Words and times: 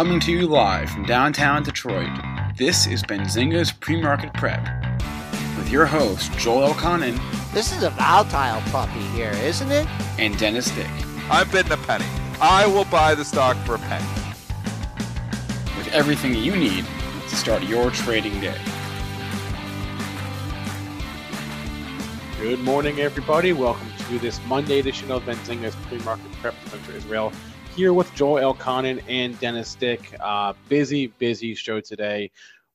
Coming 0.00 0.20
to 0.20 0.32
you 0.32 0.46
live 0.46 0.88
from 0.88 1.04
downtown 1.04 1.62
Detroit, 1.62 2.08
this 2.56 2.86
is 2.86 3.02
Benzinga's 3.02 3.70
Pre-Market 3.70 4.32
Prep 4.32 4.66
with 5.58 5.68
your 5.68 5.84
host 5.84 6.32
Joel 6.38 6.72
Elconin 6.72 7.20
This 7.52 7.76
is 7.76 7.82
a 7.82 7.90
volatile 7.90 8.62
puppy 8.70 9.00
here, 9.08 9.32
isn't 9.32 9.70
it? 9.70 9.86
and 10.18 10.38
Dennis 10.38 10.70
Dick. 10.70 10.88
I'm 11.28 11.50
bidding 11.50 11.72
a 11.72 11.76
penny. 11.76 12.06
I 12.40 12.66
will 12.66 12.86
buy 12.86 13.14
the 13.14 13.26
stock 13.26 13.58
for 13.66 13.74
a 13.74 13.78
penny. 13.78 14.06
with 15.76 15.88
everything 15.92 16.34
you 16.34 16.56
need 16.56 16.86
to 17.28 17.36
start 17.36 17.62
your 17.64 17.90
trading 17.90 18.40
day. 18.40 18.58
Good 22.40 22.60
morning, 22.60 23.00
everybody. 23.00 23.52
Welcome 23.52 23.88
to 24.08 24.18
this 24.18 24.40
Monday 24.46 24.78
edition 24.78 25.10
of 25.10 25.24
Benzinga's 25.24 25.76
pre-market 25.76 26.32
prep 26.40 26.54
with 26.54 26.72
Spencer 26.72 26.92
Israel. 26.96 27.32
Here 27.76 27.92
with 27.92 28.12
Joel 28.14 28.54
Elconin 28.54 29.00
and 29.08 29.38
Dennis 29.38 29.76
Dick. 29.76 30.14
Uh, 30.18 30.54
busy, 30.68 31.06
busy 31.06 31.54
show 31.54 31.80
today. 31.80 32.30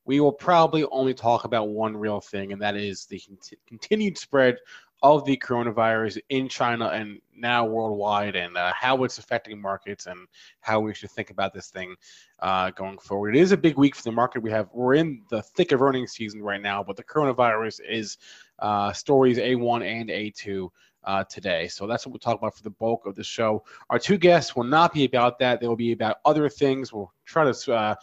We 0.05 0.21
will 0.21 0.31
probably 0.31 0.85
only 0.85 1.13
talk 1.13 1.43
about 1.43 1.67
one 1.67 1.97
real 1.97 2.21
thing, 2.21 2.53
and 2.53 2.61
that 2.61 2.77
is 2.77 3.05
the 3.05 3.19
cont- 3.19 3.53
continued 3.67 4.17
spread 4.17 4.57
of 5.03 5.25
the 5.25 5.35
coronavirus 5.35 6.19
in 6.29 6.47
China 6.47 6.87
and 6.87 7.19
now 7.35 7.65
worldwide, 7.65 8.37
and 8.37 8.55
uh, 8.55 8.71
how 8.73 9.03
it's 9.03 9.17
affecting 9.17 9.61
markets 9.61 10.05
and 10.05 10.27
how 10.61 10.79
we 10.79 10.93
should 10.93 11.11
think 11.11 11.29
about 11.29 11.53
this 11.53 11.67
thing 11.67 11.93
uh, 12.39 12.71
going 12.71 12.97
forward. 12.97 13.35
It 13.35 13.41
is 13.41 13.51
a 13.51 13.57
big 13.57 13.77
week 13.77 13.95
for 13.95 14.03
the 14.03 14.13
market. 14.13 14.41
We 14.41 14.51
have 14.51 14.69
we're 14.73 14.95
in 14.95 15.23
the 15.29 15.41
thick 15.41 15.73
of 15.73 15.81
earnings 15.81 16.13
season 16.13 16.41
right 16.41 16.61
now, 16.61 16.81
but 16.81 16.95
the 16.95 17.03
coronavirus 17.03 17.81
is 17.87 18.17
uh, 18.59 18.93
stories 18.93 19.37
A1 19.37 19.83
and 19.83 20.09
A2 20.09 20.69
uh, 21.05 21.23
today. 21.25 21.67
So 21.67 21.87
that's 21.87 22.05
what 22.05 22.13
we'll 22.13 22.19
talk 22.19 22.37
about 22.37 22.55
for 22.55 22.63
the 22.63 22.69
bulk 22.69 23.05
of 23.05 23.15
the 23.15 23.23
show. 23.23 23.63
Our 23.89 23.99
two 23.99 24.17
guests 24.17 24.55
will 24.55 24.63
not 24.63 24.93
be 24.93 25.05
about 25.05 25.39
that. 25.39 25.59
They 25.59 25.67
will 25.67 25.75
be 25.75 25.91
about 25.91 26.17
other 26.25 26.49
things. 26.49 26.91
We'll 26.91 27.13
try 27.25 27.51
to 27.51 27.73
uh, 27.73 27.95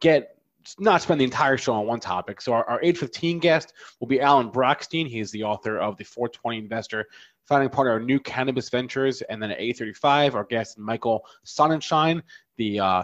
get 0.00 0.38
not 0.78 1.00
spend 1.00 1.20
the 1.20 1.24
entire 1.24 1.56
show 1.56 1.72
on 1.72 1.86
one 1.86 2.00
topic. 2.00 2.40
So 2.40 2.52
our, 2.52 2.64
our 2.68 2.80
815 2.82 3.38
guest 3.38 3.72
will 4.00 4.08
be 4.08 4.20
Alan 4.20 4.50
Brochstein. 4.50 5.06
He 5.06 5.20
is 5.20 5.30
the 5.30 5.44
author 5.44 5.78
of 5.78 5.96
the 5.96 6.04
420 6.04 6.58
Investor, 6.58 7.06
founding 7.46 7.70
partner 7.70 7.96
of 7.96 8.04
New 8.04 8.20
Cannabis 8.20 8.68
Ventures. 8.68 9.22
And 9.22 9.42
then 9.42 9.50
at 9.50 9.60
835, 9.60 10.34
our 10.34 10.44
guest 10.44 10.78
Michael 10.78 11.24
Sonnenshein, 11.46 12.22
the 12.56 12.80
uh, 12.80 13.02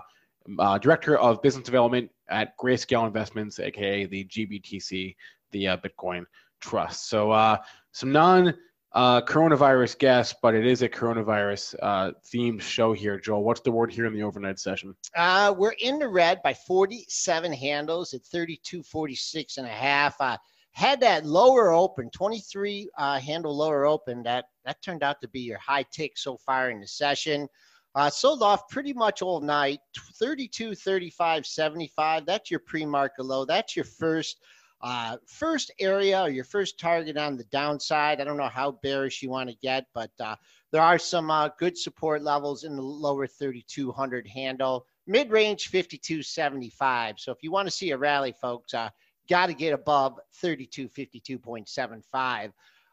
uh, 0.59 0.78
director 0.78 1.17
of 1.17 1.41
business 1.41 1.65
development 1.65 2.11
at 2.28 2.57
Grayscale 2.59 3.07
Investments, 3.07 3.59
aka 3.59 4.05
the 4.05 4.25
GBTC, 4.25 5.17
the 5.53 5.69
uh, 5.69 5.77
Bitcoin 5.78 6.25
Trust. 6.61 7.09
So 7.09 7.31
uh, 7.31 7.59
some 7.93 8.12
non 8.12 8.55
uh, 8.94 9.21
coronavirus 9.22 9.99
guests, 9.99 10.34
but 10.41 10.55
it 10.55 10.65
is 10.65 10.82
a 10.82 10.88
coronavirus 10.88 11.75
uh, 11.82 12.12
themed 12.25 12.60
show 12.60 12.93
here. 12.93 13.19
Joel, 13.19 13.43
what's 13.43 13.60
the 13.60 13.72
word 13.72 13.93
here 13.93 14.06
in 14.06 14.15
the 14.15 14.22
overnight 14.22 14.60
session? 14.60 14.94
Uh, 15.16 15.53
we're 15.56 15.75
in 15.81 15.99
the 15.99 16.09
red 16.09 16.41
by 16.43 16.55
47 16.55 17.53
handles 17.53 18.15
at 18.15 18.22
32.46 18.22 19.59
and 19.59 19.66
a 19.66 19.71
half. 19.71 20.15
Uh, 20.21 20.37
had 20.71 21.00
that 21.00 21.27
lower 21.27 21.72
open, 21.72 22.09
23 22.10 22.88
uh, 22.97 23.19
handle 23.19 23.56
lower 23.56 23.84
open. 23.84 24.22
That 24.22 24.47
that 24.65 24.81
turned 24.83 25.03
out 25.03 25.21
to 25.21 25.28
be 25.28 25.41
your 25.41 25.59
high 25.59 25.84
tick 25.93 26.16
so 26.16 26.37
far 26.37 26.71
in 26.71 26.81
the 26.81 26.87
session. 26.87 27.49
Uh, 27.97 28.10
sold 28.10 28.43
off 28.43 28.69
pretty 28.69 28.93
much 28.93 29.22
all 29.22 29.41
night, 29.41 29.78
32, 30.19 30.75
35, 30.75 31.47
75. 31.47 32.27
That's 32.27 32.50
your 32.50 32.59
pre-market 32.59 33.25
low. 33.25 33.44
That's 33.44 33.77
your 33.77 33.84
first 33.84 34.38
uh, 34.81 35.17
first 35.27 35.73
area 35.81 36.23
or 36.23 36.29
your 36.29 36.45
first 36.45 36.79
target 36.79 37.17
on 37.17 37.37
the 37.37 37.45
downside. 37.45 38.21
I 38.21 38.25
don't 38.25 38.37
know 38.37 38.49
how 38.49 38.73
bearish 38.83 39.23
you 39.23 39.31
want 39.31 39.49
to 39.49 39.57
get, 39.57 39.87
but 39.95 40.11
uh, 40.21 40.37
there 40.73 40.83
are 40.83 40.99
some 40.99 41.31
uh, 41.31 41.49
good 41.59 41.79
support 41.79 42.23
levels 42.23 42.65
in 42.65 42.77
the 42.77 42.83
lower 42.83 43.27
3200 43.27 44.27
handle, 44.27 44.87
mid 45.07 45.31
range 45.31 45.69
5275. 45.69 47.19
So 47.19 47.33
if 47.33 47.39
you 47.43 47.51
want 47.51 47.67
to 47.67 47.75
see 47.75 47.93
a 47.93 47.97
rally, 47.97 48.33
folks, 48.33 48.75
uh, 48.75 48.91
got 49.29 49.47
to 49.47 49.55
get 49.55 49.73
above 49.73 50.19
3252.75. 50.43 52.53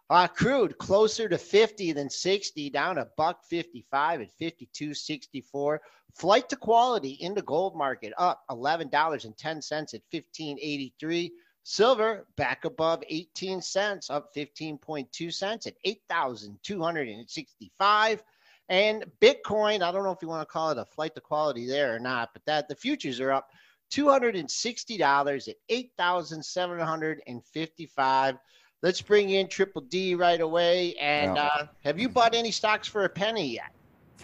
Uh, 0.10 0.28
crude 0.28 0.78
closer 0.78 1.30
to 1.30 1.38
50 1.38 1.94
than 1.94 2.10
60, 2.10 2.70
down 2.70 2.98
a 2.98 3.08
buck 3.16 3.46
55 3.46 4.22
at 4.22 4.28
52.64. 4.42 5.78
Flight 6.16 6.50
to 6.50 6.58
quality 6.58 7.12
in 7.12 7.34
the 7.34 7.42
gold 7.44 7.78
market 7.78 8.12
up 8.18 8.44
$11.10 8.50 8.94
at 8.94 9.22
1583. 9.32 11.32
Silver 11.64 12.26
back 12.38 12.66
above 12.66 13.04
18 13.08 13.62
cents, 13.62 14.10
up 14.10 14.34
15.2 14.36 15.32
cents 15.34 15.68
at 15.68 15.76
8,265. 15.84 18.24
And 18.70 19.06
Bitcoin, 19.22 19.82
I 19.84 19.92
don't 19.92 20.04
know 20.04 20.12
if 20.12 20.22
you 20.22 20.28
want 20.28 20.48
to 20.48 20.52
call 20.52 20.70
it 20.72 20.78
a 20.78 20.86
flight 20.86 21.14
to 21.16 21.22
quality 21.22 21.68
there 21.68 21.96
or 21.96 22.00
not, 22.00 22.30
but 22.34 22.44
that 22.46 22.68
the 22.68 22.76
futures 22.76 23.20
are 23.20 23.32
up 23.32 23.50
$260 23.92 25.48
at 25.50 25.56
8,755. 25.70 28.38
Let's 28.82 29.02
bring 29.02 29.30
in 29.30 29.48
Triple 29.48 29.82
D 29.82 30.16
right 30.16 30.42
away. 30.42 30.96
And 30.96 31.36
Yeah. 31.36 31.46
uh, 31.46 31.68
have 31.84 32.00
you 32.00 32.10
bought 32.10 32.34
any 32.34 32.52
stocks 32.52 32.88
for 32.88 33.04
a 33.04 33.10
penny 33.10 33.54
yet? 33.54 33.72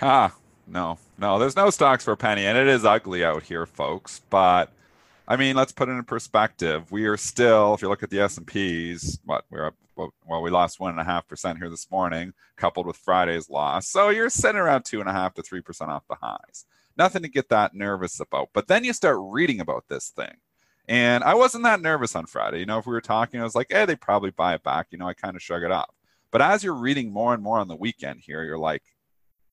Ah, 0.02 0.34
no, 0.66 0.98
no, 1.18 1.38
there's 1.40 1.56
no 1.56 1.70
stocks 1.70 2.04
for 2.04 2.12
a 2.14 2.18
penny, 2.18 2.46
and 2.46 2.58
it 2.58 2.68
is 2.68 2.86
ugly 2.86 3.24
out 3.24 3.44
here, 3.44 3.66
folks. 3.66 4.22
But 4.30 4.72
I 5.28 5.36
mean, 5.36 5.56
let's 5.56 5.74
put 5.74 5.90
it 5.90 5.92
in 5.92 6.04
perspective. 6.04 6.90
We 6.92 7.06
are 7.06 7.18
still, 7.18 7.74
if 7.74 7.82
you 7.82 7.90
look 7.90 8.04
at 8.04 8.10
the 8.10 8.22
S 8.22 8.38
and 8.38 8.48
P's, 8.48 9.20
what 9.26 9.46
we're 9.50 9.68
up. 9.68 9.76
Well, 10.28 10.44
we 10.44 10.52
lost 10.52 10.80
one 10.80 10.92
and 10.92 11.00
a 11.00 11.04
half 11.04 11.28
percent 11.28 11.58
here 11.58 11.72
this 11.72 11.90
morning, 11.90 12.34
coupled 12.56 12.86
with 12.86 12.98
Friday's 12.98 13.50
loss. 13.50 13.88
So 13.88 14.10
you're 14.10 14.30
sitting 14.30 14.60
around 14.60 14.86
two 14.86 15.00
and 15.00 15.10
a 15.10 15.12
half 15.12 15.34
to 15.34 15.42
three 15.42 15.62
percent 15.62 15.90
off 15.90 16.08
the 16.08 16.18
highs. 16.22 16.66
Nothing 16.96 17.24
to 17.24 17.28
get 17.28 17.50
that 17.50 17.74
nervous 17.74 18.20
about. 18.20 18.50
But 18.54 18.68
then 18.68 18.84
you 18.84 18.94
start 18.94 19.18
reading 19.20 19.60
about 19.60 19.86
this 19.90 20.10
thing. 20.10 20.36
And 20.88 21.24
I 21.24 21.34
wasn't 21.34 21.64
that 21.64 21.82
nervous 21.82 22.16
on 22.16 22.28
Friday. 22.28 22.60
You 22.60 22.68
know, 22.68 22.78
if 22.78 22.86
we 22.86 22.94
were 22.94 23.02
talking, 23.02 23.42
I 23.42 23.44
was 23.44 23.56
like, 23.56 23.68
hey, 23.72 23.86
they 23.86 23.96
probably 23.96 24.30
buy 24.30 24.54
it 24.54 24.64
back. 24.64 24.88
You 24.92 25.00
know, 25.00 25.08
I 25.08 25.16
kind 25.16 25.36
of 25.36 25.42
shrug 25.42 25.64
it 25.64 25.72
off. 25.72 25.94
But 26.32 26.44
as 26.44 26.64
you're 26.64 26.76
reading 26.76 27.12
more 27.12 27.34
and 27.34 27.42
more 27.42 27.58
on 27.58 27.68
the 27.68 27.76
weekend 27.76 28.22
here, 28.24 28.44
you're 28.44 28.58
like, 28.58 28.84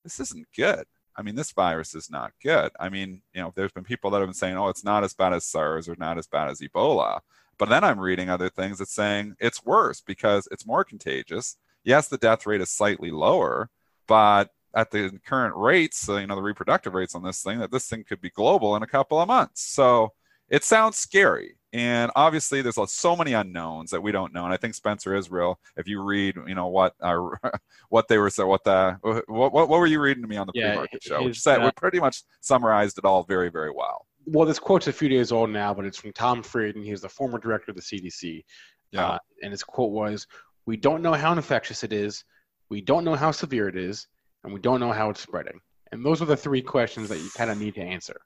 this 0.03 0.19
isn't 0.19 0.47
good. 0.55 0.85
I 1.17 1.21
mean, 1.21 1.35
this 1.35 1.51
virus 1.51 1.95
is 1.95 2.09
not 2.09 2.33
good. 2.43 2.71
I 2.79 2.89
mean, 2.89 3.21
you 3.33 3.41
know, 3.41 3.53
there's 3.55 3.71
been 3.71 3.83
people 3.83 4.11
that 4.11 4.19
have 4.19 4.27
been 4.27 4.33
saying, 4.33 4.57
oh, 4.57 4.69
it's 4.69 4.83
not 4.83 5.03
as 5.03 5.13
bad 5.13 5.33
as 5.33 5.45
SARS 5.45 5.87
or 5.87 5.95
not 5.97 6.17
as 6.17 6.27
bad 6.27 6.49
as 6.49 6.59
Ebola. 6.59 7.21
But 7.57 7.69
then 7.69 7.83
I'm 7.83 7.99
reading 7.99 8.29
other 8.29 8.49
things 8.49 8.79
that's 8.79 8.93
saying 8.93 9.35
it's 9.39 9.63
worse 9.63 10.01
because 10.01 10.47
it's 10.51 10.67
more 10.67 10.83
contagious. 10.83 11.55
Yes, 11.83 12.07
the 12.07 12.17
death 12.17 12.45
rate 12.45 12.61
is 12.61 12.69
slightly 12.69 13.11
lower, 13.11 13.69
but 14.07 14.49
at 14.73 14.91
the 14.91 15.17
current 15.25 15.55
rates, 15.55 16.09
uh, 16.09 16.17
you 16.17 16.27
know, 16.27 16.35
the 16.35 16.41
reproductive 16.41 16.93
rates 16.93 17.15
on 17.15 17.23
this 17.23 17.41
thing, 17.41 17.59
that 17.59 17.71
this 17.71 17.87
thing 17.87 18.03
could 18.03 18.19
be 18.19 18.29
global 18.29 18.75
in 18.75 18.83
a 18.83 18.87
couple 18.87 19.21
of 19.21 19.27
months. 19.27 19.61
So 19.61 20.11
it 20.49 20.63
sounds 20.63 20.97
scary. 20.97 21.55
And 21.75 22.09
obviously, 22.15 22.61
there's 22.61 22.77
so 22.89 23.17
many 23.17 23.33
unknowns 23.33 23.91
that 23.91 24.01
we 24.01 24.13
don't 24.13 24.33
know. 24.33 24.45
And 24.45 24.53
I 24.53 24.55
think 24.55 24.75
Spencer 24.75 25.13
Israel, 25.13 25.59
if 25.75 25.89
you 25.89 26.01
read, 26.01 26.37
you 26.47 26.55
know, 26.55 26.67
what 26.67 26.93
our, 27.03 27.37
what 27.89 28.07
they 28.07 28.17
were 28.17 28.29
saying, 28.29 28.47
what 28.47 28.63
the, 28.63 28.97
what, 29.01 29.51
what, 29.51 29.67
what 29.67 29.69
were 29.69 29.85
you 29.85 29.99
reading 29.99 30.23
to 30.23 30.29
me 30.29 30.37
on 30.37 30.47
the 30.47 30.53
Yeah, 30.55 30.69
pre-market 30.69 31.03
show? 31.03 31.17
his, 31.17 31.25
Which 31.25 31.41
said 31.41 31.61
uh, 31.61 31.65
we 31.65 31.71
pretty 31.71 31.99
much 31.99 32.23
summarized 32.39 32.97
it 32.97 33.03
all 33.03 33.23
very, 33.23 33.49
very 33.49 33.71
well. 33.71 34.05
Well, 34.25 34.47
this 34.47 34.57
quote's 34.57 34.87
a 34.87 34.93
few 34.93 35.09
days 35.09 35.33
old 35.33 35.49
now, 35.49 35.73
but 35.73 35.83
it's 35.83 35.97
from 35.97 36.13
Tom 36.13 36.41
Frieden. 36.43 36.81
He's 36.81 37.01
the 37.01 37.09
former 37.09 37.39
director 37.39 37.71
of 37.71 37.75
the 37.75 37.81
CDC. 37.81 38.45
Yeah. 38.93 39.07
Uh, 39.07 39.19
and 39.43 39.51
his 39.51 39.61
quote 39.61 39.91
was, 39.91 40.25
"We 40.65 40.77
don't 40.77 41.01
know 41.01 41.11
how 41.11 41.33
infectious 41.33 41.83
it 41.83 41.91
is, 41.91 42.23
we 42.69 42.79
don't 42.79 43.03
know 43.03 43.15
how 43.15 43.31
severe 43.31 43.67
it 43.67 43.75
is, 43.75 44.07
and 44.45 44.53
we 44.53 44.61
don't 44.61 44.79
know 44.79 44.93
how 44.93 45.09
it's 45.09 45.19
spreading. 45.19 45.59
And 45.91 46.05
those 46.05 46.21
are 46.21 46.25
the 46.25 46.37
three 46.37 46.61
questions 46.61 47.09
that 47.09 47.19
you 47.19 47.29
kind 47.35 47.51
of 47.51 47.59
need 47.59 47.75
to 47.75 47.81
answer. 47.81 48.21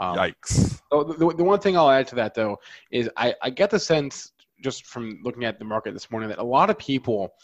Um, 0.00 0.16
Yikes. 0.16 0.80
So 0.90 1.04
the, 1.04 1.34
the, 1.34 1.44
one 1.44 1.60
thing 1.60 1.76
I'll 1.76 1.90
add 1.90 2.08
to 2.08 2.14
that, 2.16 2.34
though, 2.34 2.58
is 2.90 3.08
I, 3.16 3.34
I 3.42 3.50
get 3.50 3.70
the 3.70 3.78
sense 3.78 4.32
just 4.62 4.86
from 4.86 5.20
looking 5.22 5.44
at 5.44 5.58
the 5.58 5.64
market 5.64 5.92
this 5.92 6.10
morning 6.10 6.30
that 6.30 6.38
a 6.38 6.42
lot 6.42 6.70
of 6.70 6.78
people, 6.78 7.34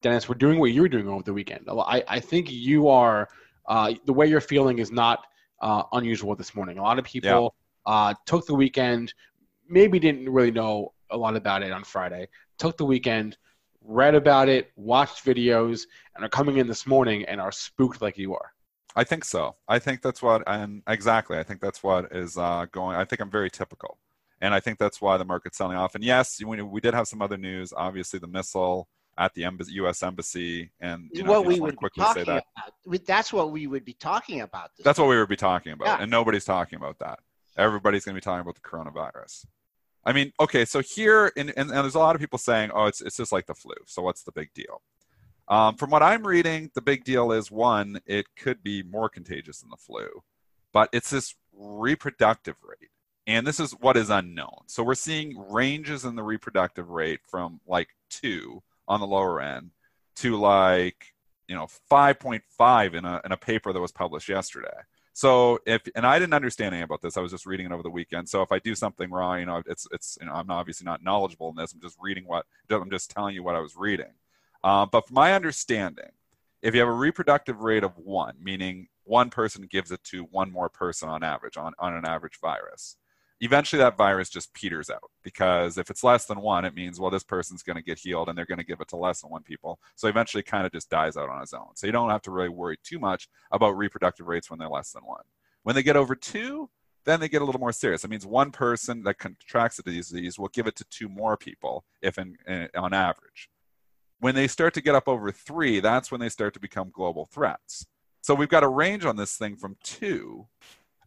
Dennis, 0.00 0.28
were 0.28 0.36
doing 0.36 0.60
what 0.60 0.70
you 0.70 0.82
were 0.82 0.88
doing 0.88 1.08
over 1.08 1.24
the 1.24 1.32
weekend. 1.32 1.68
I, 1.68 2.04
I 2.06 2.20
think 2.20 2.50
you 2.50 2.88
are, 2.88 3.28
uh, 3.68 3.94
the 4.06 4.12
way 4.12 4.26
you're 4.28 4.40
feeling 4.40 4.78
is 4.78 4.92
not 4.92 5.26
uh, 5.60 5.82
unusual 5.92 6.36
this 6.36 6.54
morning. 6.54 6.78
A 6.78 6.82
lot 6.82 7.00
of 7.00 7.04
people 7.04 7.54
yeah. 7.86 7.92
uh, 7.92 8.14
took 8.26 8.46
the 8.46 8.54
weekend, 8.54 9.12
maybe 9.68 9.98
didn't 9.98 10.28
really 10.28 10.52
know 10.52 10.92
a 11.10 11.16
lot 11.16 11.34
about 11.34 11.64
it 11.64 11.72
on 11.72 11.82
Friday, 11.82 12.28
took 12.58 12.76
the 12.76 12.84
weekend, 12.84 13.36
read 13.82 14.14
about 14.14 14.48
it, 14.48 14.70
watched 14.76 15.24
videos, 15.24 15.82
and 16.14 16.24
are 16.24 16.28
coming 16.28 16.58
in 16.58 16.68
this 16.68 16.86
morning 16.86 17.24
and 17.24 17.40
are 17.40 17.52
spooked 17.52 18.00
like 18.00 18.16
you 18.16 18.34
are. 18.34 18.52
I 18.96 19.04
think 19.04 19.24
so. 19.24 19.56
I 19.68 19.78
think 19.78 20.02
that's 20.02 20.22
what, 20.22 20.42
and 20.46 20.82
exactly, 20.86 21.38
I 21.38 21.42
think 21.42 21.60
that's 21.60 21.82
what 21.82 22.12
is 22.12 22.38
uh, 22.38 22.66
going. 22.70 22.96
I 22.96 23.04
think 23.04 23.20
I'm 23.20 23.30
very 23.30 23.50
typical, 23.50 23.98
and 24.40 24.54
I 24.54 24.60
think 24.60 24.78
that's 24.78 25.00
why 25.00 25.16
the 25.16 25.24
market's 25.24 25.58
selling 25.58 25.76
off. 25.76 25.94
And 25.94 26.04
yes, 26.04 26.40
we, 26.44 26.62
we 26.62 26.80
did 26.80 26.94
have 26.94 27.08
some 27.08 27.20
other 27.20 27.36
news. 27.36 27.72
Obviously, 27.76 28.20
the 28.20 28.28
missile 28.28 28.88
at 29.18 29.34
the 29.34 29.44
embassy, 29.44 29.72
U.S. 29.74 30.02
embassy, 30.02 30.70
and 30.80 31.08
you 31.12 31.22
know, 31.24 31.30
what 31.30 31.46
we 31.46 31.58
would 31.60 31.76
quickly 31.76 32.04
say 32.14 32.24
that. 32.24 32.44
About. 32.56 33.04
That's 33.06 33.32
what 33.32 33.50
we 33.50 33.66
would 33.66 33.84
be 33.84 33.94
talking 33.94 34.42
about. 34.42 34.70
That's 34.82 34.98
what 34.98 35.08
we 35.08 35.18
would 35.18 35.28
be 35.28 35.36
talking 35.36 35.72
about, 35.72 35.86
yeah. 35.86 35.98
and 36.00 36.10
nobody's 36.10 36.44
talking 36.44 36.76
about 36.76 36.98
that. 37.00 37.18
Everybody's 37.56 38.04
going 38.04 38.14
to 38.14 38.20
be 38.20 38.24
talking 38.24 38.40
about 38.40 38.56
the 38.56 38.60
coronavirus. 38.60 39.46
I 40.04 40.12
mean, 40.12 40.32
okay, 40.38 40.64
so 40.64 40.80
here, 40.80 41.32
and, 41.36 41.50
and, 41.56 41.70
and, 41.70 41.70
there's 41.70 41.94
a 41.94 41.98
lot 41.98 42.14
of 42.14 42.20
people 42.20 42.38
saying, 42.38 42.70
oh, 42.74 42.86
it's, 42.86 43.00
it's 43.00 43.16
just 43.16 43.32
like 43.32 43.46
the 43.46 43.54
flu. 43.54 43.74
So 43.86 44.02
what's 44.02 44.22
the 44.22 44.32
big 44.32 44.52
deal? 44.54 44.82
Um, 45.48 45.76
from 45.76 45.90
what 45.90 46.02
I'm 46.02 46.26
reading, 46.26 46.70
the 46.74 46.80
big 46.80 47.04
deal 47.04 47.32
is 47.32 47.50
one, 47.50 48.00
it 48.06 48.26
could 48.36 48.62
be 48.62 48.82
more 48.82 49.08
contagious 49.08 49.60
than 49.60 49.70
the 49.70 49.76
flu, 49.76 50.08
but 50.72 50.88
it's 50.92 51.10
this 51.10 51.34
reproductive 51.52 52.56
rate. 52.62 52.90
And 53.26 53.46
this 53.46 53.60
is 53.60 53.72
what 53.72 53.96
is 53.96 54.10
unknown. 54.10 54.62
So 54.66 54.82
we're 54.82 54.94
seeing 54.94 55.38
ranges 55.50 56.04
in 56.04 56.14
the 56.14 56.22
reproductive 56.22 56.90
rate 56.90 57.20
from 57.26 57.60
like 57.66 57.88
two 58.10 58.62
on 58.86 59.00
the 59.00 59.06
lower 59.06 59.40
end 59.40 59.70
to 60.16 60.36
like, 60.36 61.14
you 61.48 61.54
know, 61.54 61.66
5.5 61.90 62.94
in 62.94 63.04
a, 63.04 63.20
in 63.24 63.32
a 63.32 63.36
paper 63.36 63.72
that 63.72 63.80
was 63.80 63.92
published 63.92 64.28
yesterday. 64.28 64.68
So 65.14 65.60
if 65.64 65.82
and 65.94 66.04
I 66.04 66.18
didn't 66.18 66.34
understand 66.34 66.74
anything 66.74 66.84
about 66.84 67.00
this, 67.00 67.16
I 67.16 67.20
was 67.20 67.30
just 67.30 67.46
reading 67.46 67.66
it 67.66 67.72
over 67.72 67.84
the 67.84 67.90
weekend. 67.90 68.28
So 68.28 68.42
if 68.42 68.50
I 68.50 68.58
do 68.58 68.74
something 68.74 69.10
wrong, 69.10 69.38
you 69.38 69.46
know, 69.46 69.62
it's 69.64 69.86
it's 69.92 70.18
you 70.20 70.26
know 70.26 70.32
I'm 70.32 70.50
obviously 70.50 70.84
not 70.84 71.04
knowledgeable 71.04 71.50
in 71.50 71.54
this. 71.54 71.72
I'm 71.72 71.80
just 71.80 71.96
reading 72.00 72.24
what 72.26 72.46
I'm 72.68 72.90
just 72.90 73.10
telling 73.10 73.34
you 73.34 73.44
what 73.44 73.54
I 73.54 73.60
was 73.60 73.76
reading. 73.76 74.12
Uh, 74.64 74.86
but 74.86 75.06
from 75.06 75.14
my 75.14 75.34
understanding, 75.34 76.10
if 76.62 76.74
you 76.74 76.80
have 76.80 76.88
a 76.88 76.92
reproductive 76.92 77.60
rate 77.60 77.84
of 77.84 77.98
one, 77.98 78.34
meaning 78.42 78.88
one 79.04 79.28
person 79.28 79.68
gives 79.70 79.92
it 79.92 80.02
to 80.04 80.22
one 80.30 80.50
more 80.50 80.70
person 80.70 81.10
on 81.10 81.22
average 81.22 81.58
on, 81.58 81.74
on 81.78 81.94
an 81.94 82.06
average 82.06 82.40
virus, 82.40 82.96
eventually 83.42 83.78
that 83.78 83.98
virus 83.98 84.30
just 84.30 84.54
peters 84.54 84.88
out 84.88 85.10
because 85.22 85.76
if 85.76 85.90
it's 85.90 86.02
less 86.02 86.24
than 86.24 86.40
one, 86.40 86.64
it 86.64 86.74
means, 86.74 86.98
well, 86.98 87.10
this 87.10 87.22
person's 87.22 87.62
going 87.62 87.76
to 87.76 87.82
get 87.82 87.98
healed 87.98 88.30
and 88.30 88.38
they're 88.38 88.46
going 88.46 88.58
to 88.58 88.64
give 88.64 88.80
it 88.80 88.88
to 88.88 88.96
less 88.96 89.20
than 89.20 89.30
one 89.30 89.42
people. 89.42 89.78
So 89.96 90.08
eventually 90.08 90.42
kind 90.42 90.64
of 90.64 90.72
just 90.72 90.88
dies 90.88 91.18
out 91.18 91.28
on 91.28 91.42
its 91.42 91.52
own. 91.52 91.74
So 91.74 91.86
you 91.86 91.92
don't 91.92 92.08
have 92.08 92.22
to 92.22 92.30
really 92.30 92.48
worry 92.48 92.78
too 92.82 92.98
much 92.98 93.28
about 93.52 93.76
reproductive 93.76 94.26
rates 94.26 94.48
when 94.48 94.58
they're 94.58 94.68
less 94.70 94.92
than 94.92 95.04
one. 95.04 95.24
When 95.64 95.74
they 95.74 95.82
get 95.82 95.96
over 95.96 96.14
two, 96.14 96.70
then 97.04 97.20
they 97.20 97.28
get 97.28 97.42
a 97.42 97.44
little 97.44 97.60
more 97.60 97.72
serious. 97.72 98.02
It 98.02 98.08
means 98.08 98.24
one 98.24 98.50
person 98.50 99.02
that 99.02 99.18
contracts 99.18 99.76
the 99.76 99.82
disease 99.82 100.38
will 100.38 100.48
give 100.48 100.66
it 100.66 100.76
to 100.76 100.84
two 100.84 101.10
more 101.10 101.36
people, 101.36 101.84
if 102.00 102.16
in, 102.16 102.38
in, 102.46 102.68
on 102.74 102.94
average. 102.94 103.50
When 104.24 104.34
they 104.34 104.48
start 104.48 104.72
to 104.72 104.80
get 104.80 104.94
up 104.94 105.06
over 105.06 105.30
three, 105.30 105.80
that's 105.80 106.10
when 106.10 106.18
they 106.18 106.30
start 106.30 106.54
to 106.54 106.58
become 106.58 106.88
global 106.90 107.26
threats. 107.26 107.84
So 108.22 108.34
we've 108.34 108.48
got 108.48 108.62
a 108.62 108.68
range 108.68 109.04
on 109.04 109.16
this 109.16 109.36
thing 109.36 109.54
from 109.54 109.76
two 109.84 110.46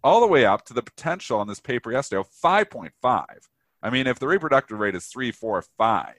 all 0.04 0.22
the 0.22 0.28
way 0.28 0.46
up 0.46 0.66
to 0.66 0.74
the 0.76 0.84
potential 0.84 1.40
on 1.40 1.48
this 1.48 1.60
paper 1.60 1.92
yesterday 1.92 2.20
of 2.20 2.30
5.5. 2.30 3.26
I 3.82 3.90
mean, 3.90 4.06
if 4.06 4.20
the 4.20 4.28
reproductive 4.28 4.78
rate 4.78 4.94
is 4.94 5.08
three, 5.08 5.32
four, 5.32 5.60
five, 5.80 6.14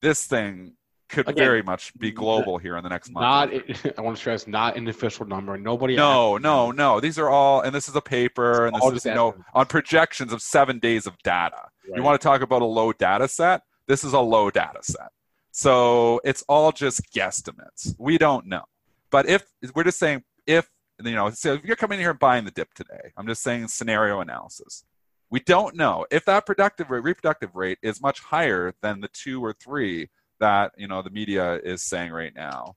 this 0.00 0.24
thing 0.24 0.74
could 1.08 1.28
Again, 1.28 1.44
very 1.44 1.62
much 1.64 1.92
be 1.98 2.12
global 2.12 2.56
here 2.56 2.76
in 2.76 2.84
the 2.84 2.90
next 2.90 3.10
month. 3.10 3.52
Not, 3.52 3.94
I 3.98 4.00
want 4.00 4.16
to 4.16 4.20
stress, 4.20 4.46
not 4.46 4.76
an 4.76 4.86
official 4.86 5.26
number. 5.26 5.58
Nobody. 5.58 5.96
No, 5.96 6.38
no, 6.38 6.70
no. 6.70 7.00
These 7.00 7.18
are 7.18 7.30
all, 7.30 7.62
and 7.62 7.74
this 7.74 7.88
is 7.88 7.96
a 7.96 8.00
paper, 8.00 8.66
and 8.66 8.76
this 8.76 8.92
is 8.92 9.06
you 9.06 9.14
know 9.14 9.34
on 9.54 9.66
projections 9.66 10.32
of 10.32 10.40
seven 10.40 10.78
days 10.78 11.08
of 11.08 11.18
data. 11.24 11.64
Right. 11.88 11.96
You 11.96 12.04
want 12.04 12.20
to 12.20 12.24
talk 12.24 12.42
about 12.42 12.62
a 12.62 12.66
low 12.66 12.92
data 12.92 13.26
set? 13.26 13.62
This 13.88 14.04
is 14.04 14.12
a 14.12 14.20
low 14.20 14.52
data 14.52 14.78
set. 14.82 15.10
So 15.52 16.20
it's 16.24 16.42
all 16.48 16.72
just 16.72 17.12
guesstimates. 17.14 17.94
We 17.98 18.18
don't 18.18 18.46
know. 18.46 18.64
But 19.10 19.28
if 19.28 19.44
we're 19.74 19.84
just 19.84 19.98
saying 19.98 20.24
if 20.46 20.68
you 21.04 21.14
know, 21.14 21.30
so 21.30 21.54
if 21.54 21.64
you're 21.64 21.76
coming 21.76 21.98
here 21.98 22.10
and 22.10 22.18
buying 22.18 22.44
the 22.44 22.50
dip 22.50 22.72
today, 22.74 23.12
I'm 23.16 23.26
just 23.26 23.42
saying 23.42 23.68
scenario 23.68 24.20
analysis. 24.20 24.84
We 25.30 25.40
don't 25.40 25.76
know 25.76 26.06
if 26.10 26.24
that 26.24 26.46
productive 26.46 26.90
rate, 26.90 27.04
reproductive 27.04 27.54
rate 27.54 27.78
is 27.82 28.02
much 28.02 28.20
higher 28.20 28.74
than 28.82 29.00
the 29.00 29.08
two 29.08 29.44
or 29.44 29.52
three 29.52 30.10
that 30.40 30.72
you 30.76 30.88
know 30.88 31.02
the 31.02 31.10
media 31.10 31.56
is 31.62 31.82
saying 31.82 32.12
right 32.12 32.34
now. 32.34 32.74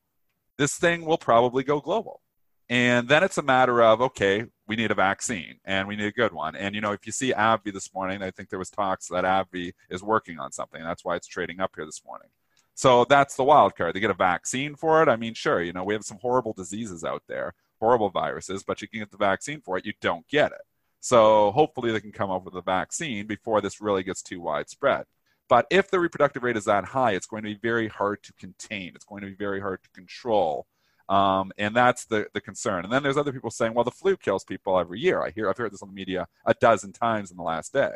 This 0.57 0.77
thing 0.77 1.05
will 1.05 1.17
probably 1.17 1.63
go 1.63 1.79
global. 1.79 2.21
And 2.69 3.07
then 3.07 3.23
it's 3.23 3.37
a 3.37 3.43
matter 3.43 3.81
of 3.83 4.01
okay, 4.01 4.45
we 4.67 4.75
need 4.75 4.91
a 4.91 4.95
vaccine 4.95 5.59
and 5.63 5.87
we 5.87 5.95
need 5.95 6.07
a 6.07 6.11
good 6.11 6.33
one. 6.33 6.55
And 6.55 6.75
you 6.75 6.81
know, 6.81 6.91
if 6.91 7.05
you 7.05 7.13
see 7.13 7.31
AbbVie 7.31 7.73
this 7.73 7.93
morning, 7.93 8.21
I 8.21 8.31
think 8.31 8.49
there 8.49 8.59
was 8.59 8.69
talks 8.69 9.07
that 9.09 9.23
AbbVie 9.23 9.73
is 9.89 10.03
working 10.03 10.39
on 10.39 10.51
something. 10.51 10.83
That's 10.83 11.05
why 11.05 11.15
it's 11.15 11.27
trading 11.27 11.61
up 11.61 11.71
here 11.75 11.85
this 11.85 12.03
morning. 12.05 12.29
So 12.75 13.05
that's 13.05 13.35
the 13.35 13.43
wild 13.43 13.75
card. 13.75 13.95
They 13.95 14.01
get 14.01 14.11
a 14.11 14.13
vaccine 14.13 14.75
for 14.75 15.01
it. 15.01 15.07
I 15.07 15.15
mean, 15.15 15.33
sure, 15.33 15.61
you 15.61 15.73
know, 15.73 15.85
we 15.85 15.93
have 15.93 16.03
some 16.03 16.19
horrible 16.21 16.51
diseases 16.53 17.05
out 17.05 17.23
there, 17.27 17.53
horrible 17.79 18.09
viruses, 18.09 18.63
but 18.63 18.81
you 18.81 18.89
can 18.89 18.99
get 18.99 19.11
the 19.11 19.17
vaccine 19.17 19.61
for 19.61 19.77
it. 19.77 19.85
You 19.85 19.93
don't 20.01 20.27
get 20.27 20.51
it. 20.51 20.61
So 20.99 21.51
hopefully 21.51 21.91
they 21.91 22.01
can 22.01 22.11
come 22.11 22.31
up 22.31 22.43
with 22.43 22.55
a 22.55 22.61
vaccine 22.61 23.27
before 23.27 23.61
this 23.61 23.79
really 23.79 24.03
gets 24.03 24.21
too 24.21 24.41
widespread. 24.41 25.05
But 25.47 25.67
if 25.69 25.89
the 25.89 25.99
reproductive 25.99 26.43
rate 26.43 26.57
is 26.57 26.65
that 26.65 26.85
high, 26.85 27.11
it's 27.11 27.27
going 27.27 27.43
to 27.43 27.49
be 27.49 27.59
very 27.61 27.87
hard 27.87 28.23
to 28.23 28.33
contain. 28.33 28.91
It's 28.93 29.05
going 29.05 29.21
to 29.21 29.27
be 29.27 29.35
very 29.35 29.61
hard 29.61 29.81
to 29.83 29.89
control. 29.91 30.67
Um, 31.07 31.51
and 31.57 31.75
that's 31.75 32.05
the, 32.05 32.27
the 32.33 32.41
concern. 32.41 32.83
And 32.83 32.91
then 32.91 33.03
there's 33.03 33.17
other 33.17 33.31
people 33.31 33.51
saying, 33.51 33.73
well, 33.73 33.83
the 33.83 33.91
flu 33.91 34.17
kills 34.17 34.43
people 34.43 34.79
every 34.79 34.99
year. 34.99 35.21
I 35.21 35.29
hear, 35.29 35.49
I've 35.49 35.57
heard 35.57 35.71
this 35.71 35.83
on 35.83 35.89
the 35.89 35.93
media 35.93 36.27
a 36.45 36.55
dozen 36.55 36.91
times 36.91 37.31
in 37.31 37.37
the 37.37 37.43
last 37.43 37.71
day. 37.71 37.91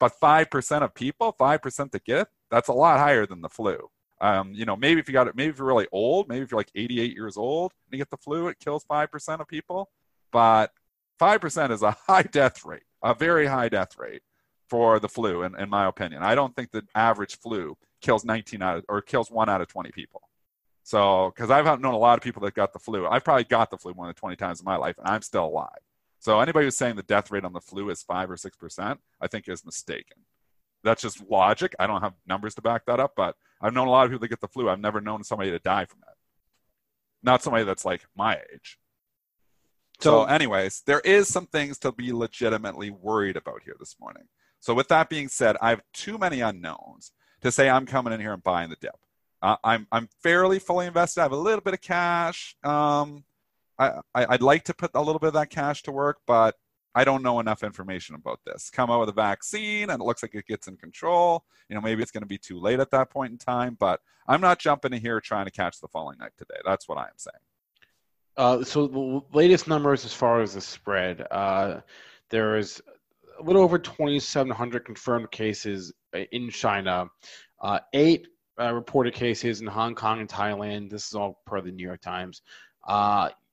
But 0.00 0.18
5% 0.20 0.82
of 0.82 0.94
people, 0.94 1.36
5% 1.38 1.92
that 1.92 2.04
get 2.04 2.18
it, 2.18 2.28
that's 2.50 2.68
a 2.68 2.72
lot 2.72 2.98
higher 2.98 3.24
than 3.24 3.40
the 3.40 3.48
flu. 3.48 3.88
Um, 4.22 4.54
you 4.54 4.64
know, 4.64 4.76
maybe 4.76 5.00
if 5.00 5.08
you 5.08 5.12
got 5.12 5.26
it, 5.26 5.34
maybe 5.34 5.50
if 5.50 5.58
you're 5.58 5.66
really 5.66 5.88
old, 5.90 6.28
maybe 6.28 6.42
if 6.42 6.52
you're 6.52 6.60
like 6.60 6.70
88 6.76 7.12
years 7.12 7.36
old 7.36 7.72
and 7.84 7.92
you 7.92 7.98
get 7.98 8.08
the 8.08 8.16
flu, 8.16 8.46
it 8.46 8.60
kills 8.60 8.84
5% 8.84 9.40
of 9.40 9.48
people. 9.48 9.90
But 10.30 10.70
5% 11.20 11.72
is 11.72 11.82
a 11.82 11.90
high 12.06 12.22
death 12.22 12.64
rate, 12.64 12.84
a 13.02 13.14
very 13.14 13.46
high 13.46 13.68
death 13.68 13.98
rate 13.98 14.22
for 14.70 15.00
the 15.00 15.08
flu, 15.08 15.42
in, 15.42 15.58
in 15.58 15.68
my 15.68 15.88
opinion. 15.88 16.22
I 16.22 16.36
don't 16.36 16.54
think 16.54 16.70
the 16.70 16.84
average 16.94 17.40
flu 17.40 17.76
kills 18.00 18.24
19 18.24 18.62
out 18.62 18.78
of, 18.78 18.84
or 18.88 19.02
kills 19.02 19.28
one 19.28 19.48
out 19.48 19.60
of 19.60 19.66
20 19.66 19.90
people. 19.90 20.22
So, 20.84 21.32
because 21.34 21.50
I've 21.50 21.64
known 21.80 21.94
a 21.94 21.98
lot 21.98 22.16
of 22.16 22.22
people 22.22 22.42
that 22.42 22.54
got 22.54 22.72
the 22.72 22.78
flu. 22.78 23.06
I've 23.06 23.24
probably 23.24 23.44
got 23.44 23.70
the 23.70 23.76
flu 23.76 23.92
more 23.92 24.06
than 24.06 24.14
20 24.14 24.36
times 24.36 24.60
in 24.60 24.64
my 24.64 24.76
life, 24.76 24.98
and 24.98 25.08
I'm 25.08 25.22
still 25.22 25.46
alive. 25.46 25.68
So, 26.20 26.40
anybody 26.40 26.66
who's 26.66 26.76
saying 26.76 26.94
the 26.94 27.02
death 27.02 27.30
rate 27.32 27.44
on 27.44 27.52
the 27.52 27.60
flu 27.60 27.90
is 27.90 28.02
five 28.02 28.30
or 28.30 28.36
six 28.36 28.56
percent, 28.56 29.00
I 29.20 29.26
think 29.26 29.48
is 29.48 29.64
mistaken 29.64 30.18
that's 30.82 31.02
just 31.02 31.22
logic. 31.28 31.74
I 31.78 31.86
don't 31.86 32.02
have 32.02 32.14
numbers 32.26 32.54
to 32.56 32.62
back 32.62 32.86
that 32.86 33.00
up, 33.00 33.12
but 33.16 33.36
I've 33.60 33.74
known 33.74 33.88
a 33.88 33.90
lot 33.90 34.04
of 34.04 34.10
people 34.10 34.20
that 34.20 34.28
get 34.28 34.40
the 34.40 34.48
flu. 34.48 34.68
I've 34.68 34.80
never 34.80 35.00
known 35.00 35.24
somebody 35.24 35.50
to 35.50 35.58
die 35.58 35.84
from 35.84 36.00
it. 36.08 36.16
Not 37.22 37.42
somebody 37.42 37.64
that's 37.64 37.84
like 37.84 38.02
my 38.16 38.40
age. 38.52 38.78
So, 40.00 40.22
so 40.22 40.24
anyways, 40.24 40.82
there 40.86 41.00
is 41.00 41.28
some 41.28 41.46
things 41.46 41.78
to 41.80 41.92
be 41.92 42.12
legitimately 42.12 42.90
worried 42.90 43.36
about 43.36 43.62
here 43.64 43.76
this 43.78 43.96
morning. 44.00 44.24
So, 44.58 44.74
with 44.74 44.88
that 44.88 45.08
being 45.08 45.28
said, 45.28 45.56
I 45.60 45.70
have 45.70 45.82
too 45.92 46.18
many 46.18 46.40
unknowns 46.40 47.12
to 47.42 47.52
say 47.52 47.70
I'm 47.70 47.86
coming 47.86 48.12
in 48.12 48.20
here 48.20 48.32
and 48.32 48.42
buying 48.42 48.70
the 48.70 48.76
dip. 48.80 48.96
Uh, 49.40 49.56
I'm 49.62 49.86
I'm 49.92 50.08
fairly 50.22 50.58
fully 50.58 50.86
invested. 50.86 51.20
I 51.20 51.24
have 51.24 51.32
a 51.32 51.36
little 51.36 51.60
bit 51.60 51.74
of 51.74 51.80
cash. 51.80 52.56
Um, 52.64 53.24
I, 53.78 53.92
I 54.14 54.26
would 54.26 54.42
like 54.42 54.64
to 54.64 54.74
put 54.74 54.92
a 54.94 55.00
little 55.00 55.18
bit 55.18 55.28
of 55.28 55.34
that 55.34 55.50
cash 55.50 55.82
to 55.84 55.92
work, 55.92 56.18
but 56.26 56.56
I 56.94 57.04
don't 57.04 57.22
know 57.22 57.40
enough 57.40 57.62
information 57.62 58.14
about 58.14 58.40
this. 58.44 58.70
Come 58.70 58.90
out 58.90 59.00
with 59.00 59.08
a 59.08 59.12
vaccine 59.12 59.90
and 59.90 60.00
it 60.00 60.04
looks 60.04 60.22
like 60.22 60.34
it 60.34 60.46
gets 60.46 60.68
in 60.68 60.76
control. 60.76 61.44
You 61.68 61.74
know, 61.74 61.80
maybe 61.80 62.02
it's 62.02 62.10
going 62.10 62.22
to 62.22 62.28
be 62.28 62.38
too 62.38 62.60
late 62.60 62.80
at 62.80 62.90
that 62.90 63.10
point 63.10 63.32
in 63.32 63.38
time, 63.38 63.76
but 63.80 64.00
I'm 64.28 64.40
not 64.40 64.58
jumping 64.58 64.92
in 64.92 65.00
here 65.00 65.20
trying 65.20 65.46
to 65.46 65.50
catch 65.50 65.80
the 65.80 65.88
falling 65.88 66.18
knife 66.18 66.36
today. 66.36 66.60
That's 66.64 66.88
what 66.88 66.98
I 66.98 67.04
am 67.04 67.16
saying. 67.16 67.34
Uh, 68.36 68.64
so 68.64 68.86
the 68.86 69.20
latest 69.32 69.68
numbers 69.68 70.04
as 70.04 70.12
far 70.12 70.40
as 70.40 70.54
the 70.54 70.60
spread, 70.60 71.26
uh, 71.30 71.80
there 72.30 72.56
is 72.56 72.80
a 73.38 73.42
little 73.42 73.62
over 73.62 73.78
2,700 73.78 74.84
confirmed 74.84 75.30
cases 75.30 75.92
in 76.30 76.50
China, 76.50 77.06
uh, 77.60 77.80
eight 77.92 78.28
uh, 78.60 78.72
reported 78.72 79.14
cases 79.14 79.60
in 79.60 79.66
Hong 79.66 79.94
Kong 79.94 80.20
and 80.20 80.28
Thailand. 80.28 80.90
This 80.90 81.08
is 81.08 81.14
all 81.14 81.40
per 81.46 81.60
the 81.60 81.70
New 81.70 81.84
York 81.84 82.00
Times. 82.00 82.42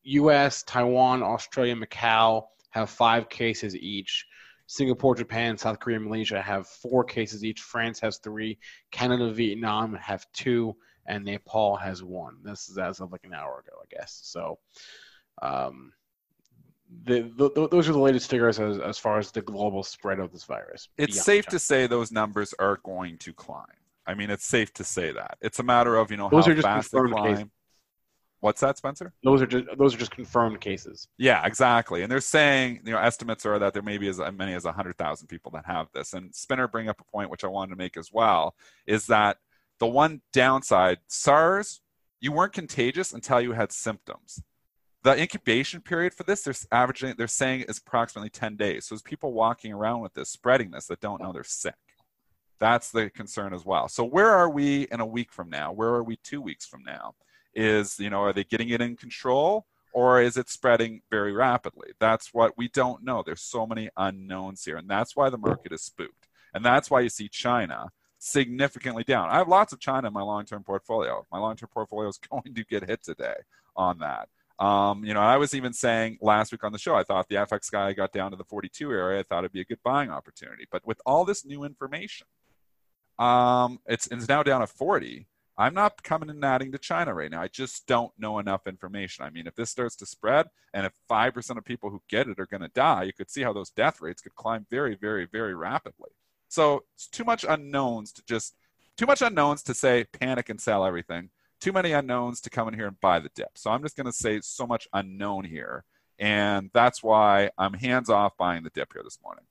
U.S., 0.04 0.64
uh, 0.64 0.72
Taiwan, 0.72 1.24
Australia, 1.24 1.76
Macau 1.76 2.44
have 2.70 2.90
five 2.90 3.30
cases 3.30 3.76
each. 3.76 4.26
Singapore, 4.68 5.16
Japan, 5.16 5.58
South 5.58 5.80
Korea, 5.80 6.00
Malaysia 6.00 6.42
have 6.42 6.68
four 6.68 7.04
cases 7.04 7.44
each. 7.44 7.62
France 7.62 8.00
has 8.02 8.18
three. 8.20 8.60
Canada, 8.92 9.32
Vietnam 9.32 9.96
have 9.96 10.26
two. 10.34 10.76
and 11.10 11.26
Nepal 11.26 11.76
has 11.76 12.04
one. 12.04 12.38
This 12.44 12.70
is 12.70 12.78
as 12.78 13.00
of 13.02 13.12
like 13.12 13.24
an 13.24 13.34
hour 13.34 13.64
ago, 13.66 13.78
I 13.82 13.88
guess. 13.90 14.20
So, 14.24 14.60
um, 15.42 15.92
the, 17.04 17.32
the, 17.36 17.68
those 17.70 17.90
are 17.90 17.94
the 17.94 18.00
latest 18.00 18.30
figures 18.30 18.60
as, 18.60 18.80
as 18.80 18.98
far 18.98 19.20
as 19.20 19.32
the 19.32 19.42
global 19.42 19.84
spread 19.84 20.20
of 20.20 20.32
this 20.32 20.44
virus. 20.44 20.88
It's 20.98 21.22
safe 21.22 21.46
China. 21.46 21.52
to 21.52 21.60
say 21.60 21.88
those 21.88 22.12
numbers 22.12 22.54
are 22.60 22.80
going 22.84 23.18
to 23.20 23.34
climb. 23.34 23.66
I 24.08 24.16
mean, 24.16 24.30
it's 24.32 24.46
safe 24.46 24.74
to 24.76 24.84
say 24.84 25.12
that. 25.12 25.38
It's 25.42 25.60
a 25.60 25.64
matter 25.64 25.96
of 25.96 26.10
you 26.10 26.18
know 26.18 26.30
those 26.30 26.48
how 26.48 26.56
fast 26.56 26.92
they 26.92 27.00
climb. 27.00 27.36
Cases. 27.36 27.50
What's 28.42 28.62
that, 28.62 28.78
Spencer? 28.78 29.12
Those 29.24 29.42
are 29.42 29.48
just 29.48 29.66
those 29.78 29.96
are 29.96 29.98
just 29.98 30.12
confirmed 30.12 30.62
cases. 30.62 31.10
Yeah, 31.18 31.46
exactly. 31.46 32.04
And 32.04 32.12
they're 32.12 32.22
saying, 32.22 32.82
you 32.86 32.94
know, 32.94 32.98
estimates 32.98 33.46
are 33.46 33.60
that 33.60 33.74
there 33.74 33.82
may 33.82 33.98
be 33.98 34.08
as 34.08 34.22
many 34.34 34.54
as 34.54 34.64
hundred 34.64 34.98
thousand 34.98 35.28
people 35.28 35.52
that 35.52 35.66
have 35.66 35.88
this. 35.94 36.14
And 36.14 36.34
Spinner 36.34 36.68
bring 36.68 36.88
up 36.88 37.02
a 37.02 37.12
point 37.12 37.30
which 37.30 37.44
I 37.44 37.48
wanted 37.48 37.72
to 37.72 37.76
make 37.76 37.98
as 37.98 38.12
well 38.14 38.56
is 38.88 39.08
that 39.08 39.38
the 39.80 39.88
one 39.88 40.22
downside, 40.32 41.00
SARS, 41.08 41.82
you 42.22 42.32
weren't 42.32 42.54
contagious 42.54 43.14
until 43.14 43.42
you 43.42 43.54
had 43.54 43.72
symptoms. 43.72 44.42
The 45.04 45.18
incubation 45.18 45.82
period 45.82 46.14
for 46.14 46.24
this, 46.24 46.42
they're 46.42 46.54
averaging, 46.72 47.16
they're 47.18 47.28
saying 47.28 47.62
is 47.62 47.78
approximately 47.78 48.30
10 48.30 48.58
days. 48.58 48.86
So 48.86 48.96
there's 48.96 49.02
people 49.02 49.32
walking 49.32 49.72
around 49.72 50.02
with 50.02 50.14
this, 50.14 50.30
spreading 50.30 50.72
this 50.72 50.88
that 50.88 51.00
don't 51.00 51.22
know 51.22 51.32
they're 51.32 51.44
sick. 51.46 51.76
That's 52.60 52.92
the 52.92 53.10
concern 53.10 53.54
as 53.54 53.66
well. 53.66 53.88
So 53.88 54.04
where 54.04 54.30
are 54.30 54.50
we 54.50 54.84
in 54.92 55.00
a 55.00 55.06
week 55.06 55.32
from 55.32 55.50
now? 55.50 55.72
Where 55.72 55.90
are 55.90 56.04
we 56.04 56.18
two 56.18 56.42
weeks 56.42 56.66
from 56.66 56.84
now? 56.84 57.16
Is, 57.60 58.00
you 58.00 58.10
know, 58.10 58.22
are 58.22 58.32
they 58.32 58.46
getting 58.46 58.70
it 58.70 58.80
in 58.80 58.96
control 58.96 59.66
or 59.92 60.22
is 60.22 60.38
it 60.38 60.50
spreading 60.50 61.02
very 61.12 61.34
rapidly? 61.34 61.92
That's 62.00 62.34
what 62.34 62.58
we 62.58 62.70
don't 62.70 63.04
know. 63.04 63.22
There's 63.22 63.42
so 63.42 63.68
many 63.68 63.90
unknowns 63.98 64.64
here. 64.64 64.78
And 64.78 64.90
that's 64.90 65.14
why 65.14 65.30
the 65.30 65.38
market 65.38 65.74
is 65.74 65.82
spooked. 65.82 66.30
And 66.54 66.64
that's 66.64 66.90
why 66.90 67.02
you 67.02 67.10
see 67.10 67.28
China 67.28 67.90
significantly 68.18 69.04
down. 69.04 69.30
I 69.30 69.40
have 69.40 69.50
lots 69.50 69.74
of 69.74 69.82
China 69.82 70.08
in 70.08 70.14
my 70.14 70.22
long-term 70.22 70.64
portfolio. 70.64 71.26
My 71.34 71.40
long-term 71.40 71.70
portfolio 71.74 72.08
is 72.08 72.18
going 72.32 72.54
to 72.56 72.64
get 72.64 72.88
hit 72.88 73.04
today 73.04 73.36
on 73.76 74.00
that. 74.00 74.30
Um, 74.64 75.04
you 75.04 75.14
know, 75.14 75.22
I 75.22 75.36
was 75.36 75.54
even 75.54 75.74
saying 75.74 76.18
last 76.22 76.54
week 76.54 76.64
on 76.64 76.72
the 76.72 76.80
show, 76.80 76.96
I 76.96 77.04
thought 77.04 77.28
the 77.28 77.36
FXI 77.36 77.94
got 77.94 78.14
down 78.14 78.32
to 78.32 78.38
the 78.38 78.46
42 78.46 78.90
area. 78.90 79.20
I 79.20 79.24
thought 79.24 79.40
it'd 79.40 79.52
be 79.52 79.62
a 79.62 79.66
good 79.66 79.84
buying 79.84 80.10
opportunity. 80.10 80.66
But 80.72 80.88
with 80.88 81.02
all 81.06 81.26
this 81.26 81.46
new 81.46 81.66
information, 81.66 82.28
um, 83.18 83.80
it's, 83.86 84.08
it's 84.08 84.30
now 84.30 84.44
down 84.44 84.62
to 84.62 84.68
40. 84.68 85.28
I'm 85.60 85.74
not 85.74 86.02
coming 86.04 86.30
and 86.30 86.44
adding 86.46 86.72
to 86.72 86.78
China 86.78 87.14
right 87.14 87.30
now. 87.30 87.42
I 87.42 87.50
just 87.50 87.86
don't 87.86 88.14
know 88.18 88.40
enough 88.40 88.66
information. 88.66 89.26
I 89.26 89.30
mean, 89.30 89.46
if 89.46 89.56
this 89.56 89.70
starts 89.70 89.98
to 89.98 90.06
spread 90.06 90.48
and 90.74 90.86
if 90.86 90.94
5% 91.10 91.58
of 91.58 91.66
people 91.66 91.90
who 91.90 92.02
get 92.08 92.30
it 92.30 92.40
are 92.40 92.46
going 92.46 92.62
to 92.62 92.70
die, 92.70 93.04
you 93.04 93.12
could 93.12 93.30
see 93.30 93.42
how 93.42 93.52
those 93.52 93.70
death 93.70 94.00
rates 94.00 94.22
could 94.22 94.36
climb 94.36 94.66
very, 94.72 94.96
very, 94.96 95.26
very 95.26 95.54
rapidly. 95.54 96.12
So 96.48 96.86
it's 96.96 97.08
too 97.08 97.26
much 97.26 97.44
unknowns 97.44 98.14
to 98.14 98.24
just 98.26 98.56
too 98.96 99.06
much 99.06 99.22
unknowns 99.22 99.62
to 99.64 99.74
say 99.74 100.06
panic 100.06 100.48
and 100.48 100.62
sell 100.62 100.86
everything. 100.86 101.30
Too 101.60 101.74
many 101.74 101.92
unknowns 101.92 102.40
to 102.42 102.50
come 102.50 102.70
in 102.70 102.74
here 102.74 102.88
and 102.88 103.00
buy 103.02 103.20
the 103.20 103.30
dip. 103.36 103.58
So 103.58 103.70
I'm 103.70 103.82
just 103.84 103.98
going 103.98 104.06
to 104.06 104.14
say 104.14 104.40
so 104.42 104.66
much 104.66 104.88
unknown 104.94 105.44
here, 105.44 105.84
and 106.18 106.70
that's 106.74 107.04
why 107.04 107.50
I'm 107.58 107.74
hands 107.74 108.10
off 108.10 108.38
buying 108.38 108.64
the 108.64 108.70
dip 108.70 108.94
here 108.94 109.04
this 109.04 109.20
morning. 109.22 109.44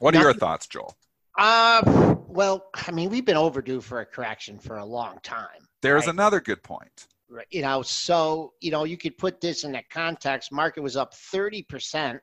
What 0.00 0.16
are 0.16 0.22
your 0.22 0.34
thoughts, 0.34 0.66
Joel? 0.66 0.96
Uh, 1.38 2.16
well, 2.26 2.66
I 2.74 2.90
mean, 2.90 3.10
we've 3.10 3.24
been 3.24 3.36
overdue 3.36 3.80
for 3.80 4.00
a 4.00 4.06
correction 4.06 4.58
for 4.58 4.76
a 4.76 4.84
long 4.84 5.18
time. 5.22 5.68
There's 5.82 6.06
right? 6.06 6.14
another 6.14 6.40
good 6.40 6.62
point. 6.62 7.06
You 7.50 7.62
know, 7.62 7.82
so 7.82 8.54
you 8.60 8.72
know, 8.72 8.84
you 8.84 8.96
could 8.96 9.16
put 9.16 9.40
this 9.40 9.62
in 9.62 9.72
that 9.72 9.88
context. 9.88 10.50
Market 10.50 10.82
was 10.82 10.96
up 10.96 11.14
30 11.14 11.62
percent 11.62 12.20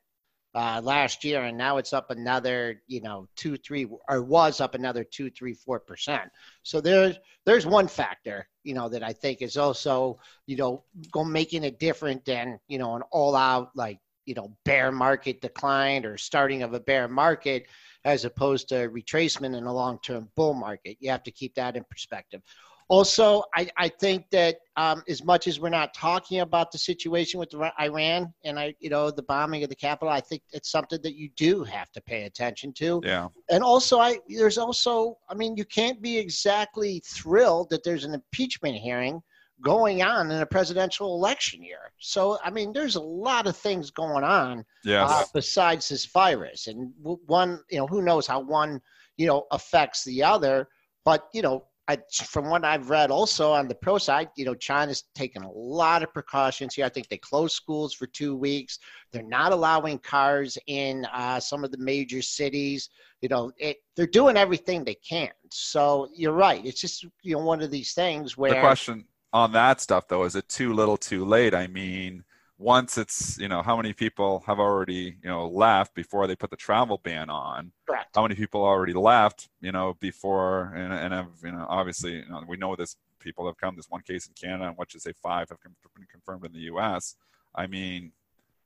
uh, 0.54 0.82
last 0.84 1.24
year, 1.24 1.44
and 1.44 1.58
now 1.58 1.78
it's 1.78 1.94
up 1.94 2.10
another, 2.10 2.82
you 2.88 3.00
know, 3.00 3.28
two, 3.36 3.58
three, 3.58 3.88
or 4.10 4.22
was 4.22 4.60
up 4.60 4.76
another 4.76 5.04
two, 5.04 5.30
three, 5.30 5.54
four 5.54 5.80
percent. 5.80 6.30
So 6.64 6.82
there's 6.82 7.18
there's 7.46 7.66
one 7.66 7.88
factor, 7.88 8.48
you 8.64 8.74
know, 8.74 8.90
that 8.90 9.04
I 9.04 9.14
think 9.14 9.42
is 9.42 9.56
also, 9.56 10.20
you 10.46 10.58
know, 10.58 10.84
go 11.12 11.24
making 11.24 11.64
it 11.64 11.80
different 11.80 12.26
than 12.26 12.60
you 12.68 12.80
know 12.80 12.96
an 12.96 13.04
all-out 13.12 13.70
like 13.76 14.00
you 14.26 14.34
know 14.34 14.56
bear 14.66 14.92
market 14.92 15.42
decline 15.42 16.06
or 16.06 16.18
starting 16.18 16.64
of 16.64 16.74
a 16.74 16.80
bear 16.80 17.08
market 17.08 17.68
as 18.08 18.24
opposed 18.24 18.70
to 18.70 18.90
retracement 18.90 19.54
in 19.56 19.66
a 19.66 19.74
long-term 19.74 20.30
bull 20.38 20.54
market. 20.54 20.96
You 21.02 21.12
have 21.12 21.24
to 21.24 21.32
keep 21.32 21.54
that 21.56 21.76
in 21.76 21.84
perspective. 21.90 22.42
Also, 22.88 23.44
I, 23.54 23.70
I 23.76 23.90
think 23.90 24.30
that 24.32 24.60
um, 24.78 25.04
as 25.10 25.22
much 25.26 25.46
as 25.48 25.60
we're 25.60 25.68
not 25.68 25.94
talking 25.94 26.40
about 26.40 26.72
the 26.72 26.78
situation 26.78 27.38
with 27.38 27.54
Iran 27.82 28.34
and 28.46 28.58
I, 28.58 28.74
you 28.80 28.90
know, 28.90 29.12
the 29.12 29.24
bombing 29.24 29.62
of 29.64 29.70
the 29.70 29.76
capital, 29.76 30.08
I 30.08 30.22
think 30.22 30.42
it's 30.54 30.72
something 30.72 31.02
that 31.02 31.16
you 31.16 31.30
do 31.36 31.66
have 31.66 31.92
to 31.92 32.02
pay 32.02 32.24
attention 32.24 32.72
to. 32.76 33.02
Yeah. 33.04 33.28
And 33.50 33.62
also, 33.62 34.00
I 34.00 34.20
there's 34.30 34.58
also, 34.58 35.18
I 35.30 35.34
mean, 35.34 35.58
you 35.58 35.66
can't 35.66 36.02
be 36.02 36.18
exactly 36.18 37.04
thrilled 37.06 37.70
that 37.72 37.84
there's 37.84 38.06
an 38.06 38.14
impeachment 38.14 38.76
hearing 38.76 39.22
going 39.62 40.02
on 40.02 40.32
in 40.32 40.42
a 40.42 40.46
presidential 40.46 41.16
election 41.16 41.64
year. 41.64 41.92
So, 42.00 42.38
I 42.44 42.50
mean, 42.50 42.74
there's 42.74 42.96
a 42.96 43.02
lot 43.02 43.48
of 43.48 43.58
things 43.58 43.92
going 43.92 44.24
on 44.24 44.66
yes. 44.84 45.10
uh, 45.10 45.24
besides 45.34 45.90
this 45.90 46.06
virus, 46.06 46.68
and 46.68 46.94
one, 47.02 47.62
you 47.70 47.78
know, 47.78 47.88
who 47.88 48.02
knows 48.02 48.28
how 48.28 48.40
one, 48.40 48.82
you 49.18 49.28
know, 49.28 49.48
affects 49.52 50.04
the 50.04 50.24
other. 50.24 50.68
But 51.06 51.28
you 51.34 51.42
know, 51.42 51.66
I, 51.88 51.98
from 52.26 52.50
what 52.50 52.66
I've 52.66 52.90
read 52.90 53.12
also 53.12 53.54
on 53.54 53.68
the 53.68 53.76
pro 53.76 53.98
side, 53.98 54.30
you 54.36 54.44
know, 54.46 54.54
China's 54.54 55.06
taken 55.16 55.44
a 55.44 55.52
lot 55.52 56.04
of 56.04 56.14
precautions 56.14 56.76
here. 56.76 56.86
I 56.86 56.90
think 56.90 57.08
they 57.08 57.18
closed 57.18 57.56
schools 57.56 57.94
for 57.94 58.08
two 58.08 58.36
weeks. 58.36 58.78
They're 59.12 59.24
not 59.24 59.54
allowing 59.54 60.00
cars 60.00 60.58
in 60.68 61.06
uh, 61.14 61.40
some 61.40 61.64
of 61.64 61.72
the 61.72 61.78
major 61.78 62.22
cities. 62.22 62.90
You 63.22 63.30
know, 63.30 63.52
it, 63.58 63.78
they're 63.96 64.06
doing 64.06 64.36
everything 64.36 64.84
they 64.84 64.96
can. 64.96 65.30
So 65.50 66.10
you're 66.14 66.34
right. 66.34 66.64
It's 66.66 66.82
just, 66.82 67.06
you 67.24 67.36
know, 67.36 67.44
one 67.44 67.62
of 67.62 67.72
these 67.72 67.94
things 67.94 68.38
where. 68.38 68.56
The 68.56 68.60
question 68.60 69.06
on 69.34 69.52
that 69.54 69.82
stuff, 69.82 70.08
though, 70.08 70.24
is 70.24 70.36
it 70.36 70.48
too 70.50 70.74
little 70.74 70.98
too 70.98 71.26
late? 71.26 71.54
I 71.54 71.68
mean, 71.68 72.24
once 72.58 72.98
it's 72.98 73.38
you 73.38 73.48
know 73.48 73.62
how 73.62 73.78
many 73.78 73.94
people 73.94 74.44
have 74.48 74.60
already 74.60 75.16
you 75.24 75.30
know 75.30 75.48
left 75.48 75.94
before 75.94 76.26
they 76.26 76.36
put 76.36 76.50
the 76.50 76.56
travel 76.56 77.00
ban 77.04 77.30
on? 77.30 77.72
Correct. 77.88 78.16
how 78.16 78.24
many 78.24 78.34
people 78.36 78.64
already 78.64 78.94
left 78.94 79.50
you 79.62 79.72
know 79.72 79.96
before 80.00 80.74
and, 80.76 80.92
and 80.92 81.14
have 81.14 81.28
you 81.44 81.52
know 81.52 81.68
obviously 81.70 82.14
you 82.14 82.30
know, 82.30 82.44
we 82.48 82.58
know 82.58 82.76
this 82.76 82.96
people 83.20 83.46
have 83.46 83.58
come 83.58 83.76
this 83.76 83.90
one 83.90 84.02
case 84.02 84.28
in 84.28 84.34
canada 84.34 84.70
and 84.70 84.78
what 84.78 84.92
you 84.96 85.00
say 85.00 85.14
five 85.22 85.50
have 85.50 85.60
been 85.62 86.08
confirmed 86.12 86.46
in 86.46 86.52
the 86.52 86.62
us 86.62 87.16
i 87.54 87.68
mean 87.68 88.12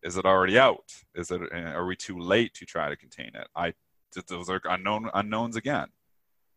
is 0.04 0.18
it 0.18 0.26
already 0.26 0.58
out? 0.58 0.94
Is 1.16 1.32
it 1.32 1.42
eh, 1.52 1.58
are 1.58 1.86
we 1.86 1.96
too 1.96 2.20
late 2.20 2.54
to 2.56 2.66
try 2.66 2.90
to 2.90 2.96
contain 2.96 3.32
it? 3.34 3.48
I 3.56 3.74
those 4.28 4.50
are 4.50 4.60
unknown 4.66 5.10
unknowns 5.14 5.56
again 5.56 5.88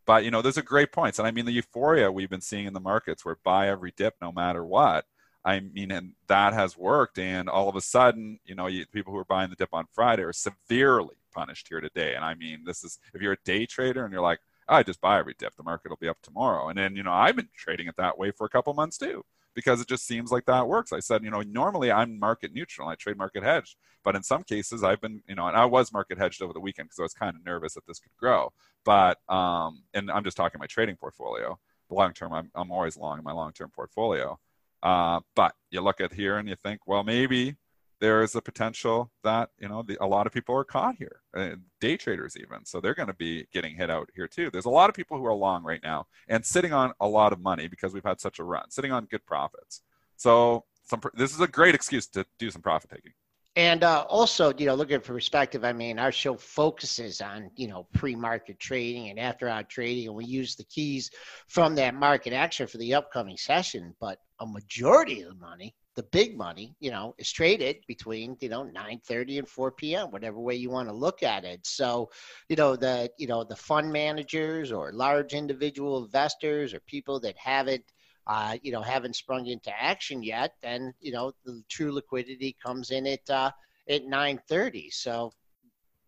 but 0.06 0.24
you 0.24 0.30
know 0.30 0.42
those 0.42 0.58
are 0.58 0.62
great 0.62 0.92
points 0.92 1.18
and 1.18 1.26
i 1.26 1.30
mean 1.30 1.44
the 1.44 1.52
euphoria 1.52 2.10
we've 2.10 2.30
been 2.30 2.40
seeing 2.40 2.66
in 2.66 2.72
the 2.72 2.80
markets 2.80 3.24
where 3.24 3.36
buy 3.44 3.68
every 3.68 3.92
dip 3.96 4.14
no 4.20 4.32
matter 4.32 4.64
what 4.64 5.04
I 5.44 5.60
mean, 5.60 5.90
and 5.90 6.12
that 6.28 6.54
has 6.54 6.76
worked. 6.76 7.18
And 7.18 7.48
all 7.48 7.68
of 7.68 7.76
a 7.76 7.80
sudden, 7.80 8.38
you 8.44 8.54
know, 8.54 8.66
you, 8.66 8.86
people 8.86 9.12
who 9.12 9.18
are 9.18 9.26
buying 9.26 9.50
the 9.50 9.56
dip 9.56 9.74
on 9.74 9.86
Friday 9.92 10.22
are 10.22 10.32
severely 10.32 11.16
punished 11.34 11.68
here 11.68 11.80
today. 11.80 12.14
And 12.14 12.24
I 12.24 12.34
mean, 12.34 12.62
this 12.64 12.82
is 12.82 12.98
if 13.12 13.20
you're 13.20 13.34
a 13.34 13.44
day 13.44 13.66
trader 13.66 14.04
and 14.04 14.12
you're 14.12 14.22
like, 14.22 14.40
oh, 14.68 14.76
I 14.76 14.82
just 14.82 15.00
buy 15.00 15.18
every 15.18 15.34
dip, 15.38 15.54
the 15.56 15.62
market 15.62 15.90
will 15.90 15.98
be 16.00 16.08
up 16.08 16.22
tomorrow. 16.22 16.68
And 16.68 16.78
then, 16.78 16.96
you 16.96 17.02
know, 17.02 17.12
I've 17.12 17.36
been 17.36 17.48
trading 17.54 17.88
it 17.88 17.96
that 17.98 18.18
way 18.18 18.30
for 18.30 18.46
a 18.46 18.48
couple 18.48 18.72
months 18.72 18.96
too, 18.96 19.24
because 19.54 19.80
it 19.80 19.88
just 19.88 20.06
seems 20.06 20.30
like 20.32 20.44
that 20.46 20.66
works. 20.66 20.92
I 20.92 21.00
said, 21.00 21.24
you 21.24 21.30
know, 21.30 21.42
normally 21.42 21.90
I'm 21.90 22.18
market 22.18 22.52
neutral, 22.52 22.88
I 22.88 22.94
trade 22.94 23.16
market 23.16 23.42
hedged, 23.42 23.76
but 24.02 24.16
in 24.16 24.22
some 24.22 24.42
cases 24.42 24.82
I've 24.82 25.00
been, 25.00 25.22
you 25.28 25.34
know, 25.34 25.46
and 25.48 25.56
I 25.56 25.64
was 25.64 25.92
market 25.92 26.18
hedged 26.18 26.42
over 26.42 26.52
the 26.52 26.60
weekend 26.60 26.88
because 26.88 26.98
I 26.98 27.02
was 27.02 27.14
kind 27.14 27.36
of 27.36 27.44
nervous 27.44 27.74
that 27.74 27.86
this 27.86 27.98
could 27.98 28.16
grow. 28.18 28.52
But, 28.84 29.18
um, 29.28 29.82
and 29.94 30.10
I'm 30.10 30.24
just 30.24 30.36
talking 30.36 30.58
my 30.58 30.66
trading 30.66 30.96
portfolio. 30.96 31.58
Long 31.90 32.12
term, 32.12 32.32
I'm, 32.32 32.50
I'm 32.54 32.72
always 32.72 32.96
long 32.96 33.18
in 33.18 33.24
my 33.24 33.32
long 33.32 33.52
term 33.52 33.70
portfolio. 33.70 34.38
Uh, 34.82 35.20
but 35.34 35.54
you 35.70 35.80
look 35.80 36.00
at 36.00 36.12
here 36.12 36.38
and 36.38 36.48
you 36.48 36.56
think, 36.56 36.80
well, 36.86 37.04
maybe 37.04 37.56
there 38.04 38.22
is 38.22 38.34
a 38.34 38.42
potential 38.42 39.10
that 39.22 39.48
you 39.58 39.66
know 39.66 39.82
the, 39.82 39.96
a 40.04 40.06
lot 40.06 40.26
of 40.26 40.32
people 40.32 40.54
are 40.54 40.62
caught 40.62 40.94
here, 40.98 41.22
uh, 41.34 41.56
day 41.80 41.96
traders 41.96 42.36
even. 42.36 42.62
So 42.66 42.78
they're 42.78 42.94
going 42.94 43.08
to 43.08 43.14
be 43.14 43.46
getting 43.50 43.74
hit 43.74 43.88
out 43.88 44.10
here 44.14 44.28
too. 44.28 44.50
There's 44.50 44.66
a 44.66 44.76
lot 44.80 44.90
of 44.90 44.94
people 44.94 45.16
who 45.16 45.24
are 45.24 45.32
long 45.32 45.64
right 45.64 45.80
now 45.82 46.06
and 46.28 46.44
sitting 46.44 46.74
on 46.74 46.92
a 47.00 47.08
lot 47.08 47.32
of 47.32 47.40
money 47.40 47.66
because 47.66 47.94
we've 47.94 48.04
had 48.04 48.20
such 48.20 48.40
a 48.40 48.44
run, 48.44 48.70
sitting 48.70 48.92
on 48.92 49.06
good 49.06 49.24
profits. 49.24 49.80
So 50.18 50.64
some, 50.84 51.00
this 51.14 51.32
is 51.32 51.40
a 51.40 51.48
great 51.48 51.74
excuse 51.74 52.06
to 52.08 52.26
do 52.38 52.50
some 52.50 52.60
profit 52.60 52.90
taking. 52.90 53.12
And 53.56 53.84
uh, 53.84 54.04
also, 54.06 54.52
you 54.58 54.66
know, 54.66 54.74
looking 54.74 55.00
for 55.00 55.14
perspective, 55.14 55.64
I 55.64 55.72
mean, 55.72 55.98
our 55.98 56.12
show 56.12 56.36
focuses 56.36 57.22
on, 57.22 57.50
you 57.56 57.68
know, 57.68 57.86
pre-market 57.94 58.58
trading 58.58 59.08
and 59.08 59.18
after-hour 59.18 59.62
trading, 59.62 60.08
and 60.08 60.16
we 60.16 60.26
use 60.26 60.56
the 60.56 60.64
keys 60.64 61.10
from 61.48 61.74
that 61.76 61.94
market 61.94 62.34
action 62.34 62.66
for 62.66 62.76
the 62.76 62.92
upcoming 62.92 63.38
session. 63.38 63.94
But 63.98 64.18
a 64.40 64.46
majority 64.46 65.22
of 65.22 65.28
the 65.30 65.40
money, 65.40 65.74
the 65.94 66.02
big 66.04 66.36
money, 66.36 66.74
you 66.80 66.90
know, 66.90 67.14
is 67.18 67.30
traded 67.30 67.76
between, 67.86 68.36
you 68.40 68.48
know, 68.48 68.64
9:30 68.64 69.38
and 69.38 69.48
4 69.48 69.72
p.m., 69.72 70.10
whatever 70.10 70.38
way 70.38 70.54
you 70.54 70.70
want 70.70 70.88
to 70.88 70.94
look 70.94 71.22
at 71.22 71.44
it. 71.44 71.66
So, 71.66 72.10
you 72.48 72.56
know, 72.56 72.76
the, 72.76 73.10
you 73.18 73.26
know, 73.26 73.44
the 73.44 73.56
fund 73.56 73.92
managers 73.92 74.72
or 74.72 74.92
large 74.92 75.34
individual 75.34 76.04
investors 76.04 76.74
or 76.74 76.80
people 76.80 77.20
that 77.20 77.36
haven't 77.38 77.84
uh, 78.26 78.56
you 78.62 78.72
know, 78.72 78.80
haven't 78.80 79.16
sprung 79.16 79.46
into 79.46 79.70
action 79.78 80.22
yet, 80.22 80.54
then 80.62 80.94
you 81.00 81.12
know 81.12 81.32
the 81.44 81.62
true 81.68 81.92
liquidity 81.92 82.56
comes 82.64 82.90
in 82.90 83.06
at 83.06 83.28
uh, 83.28 83.50
at 83.88 84.04
9:30. 84.04 84.92
So 84.92 85.32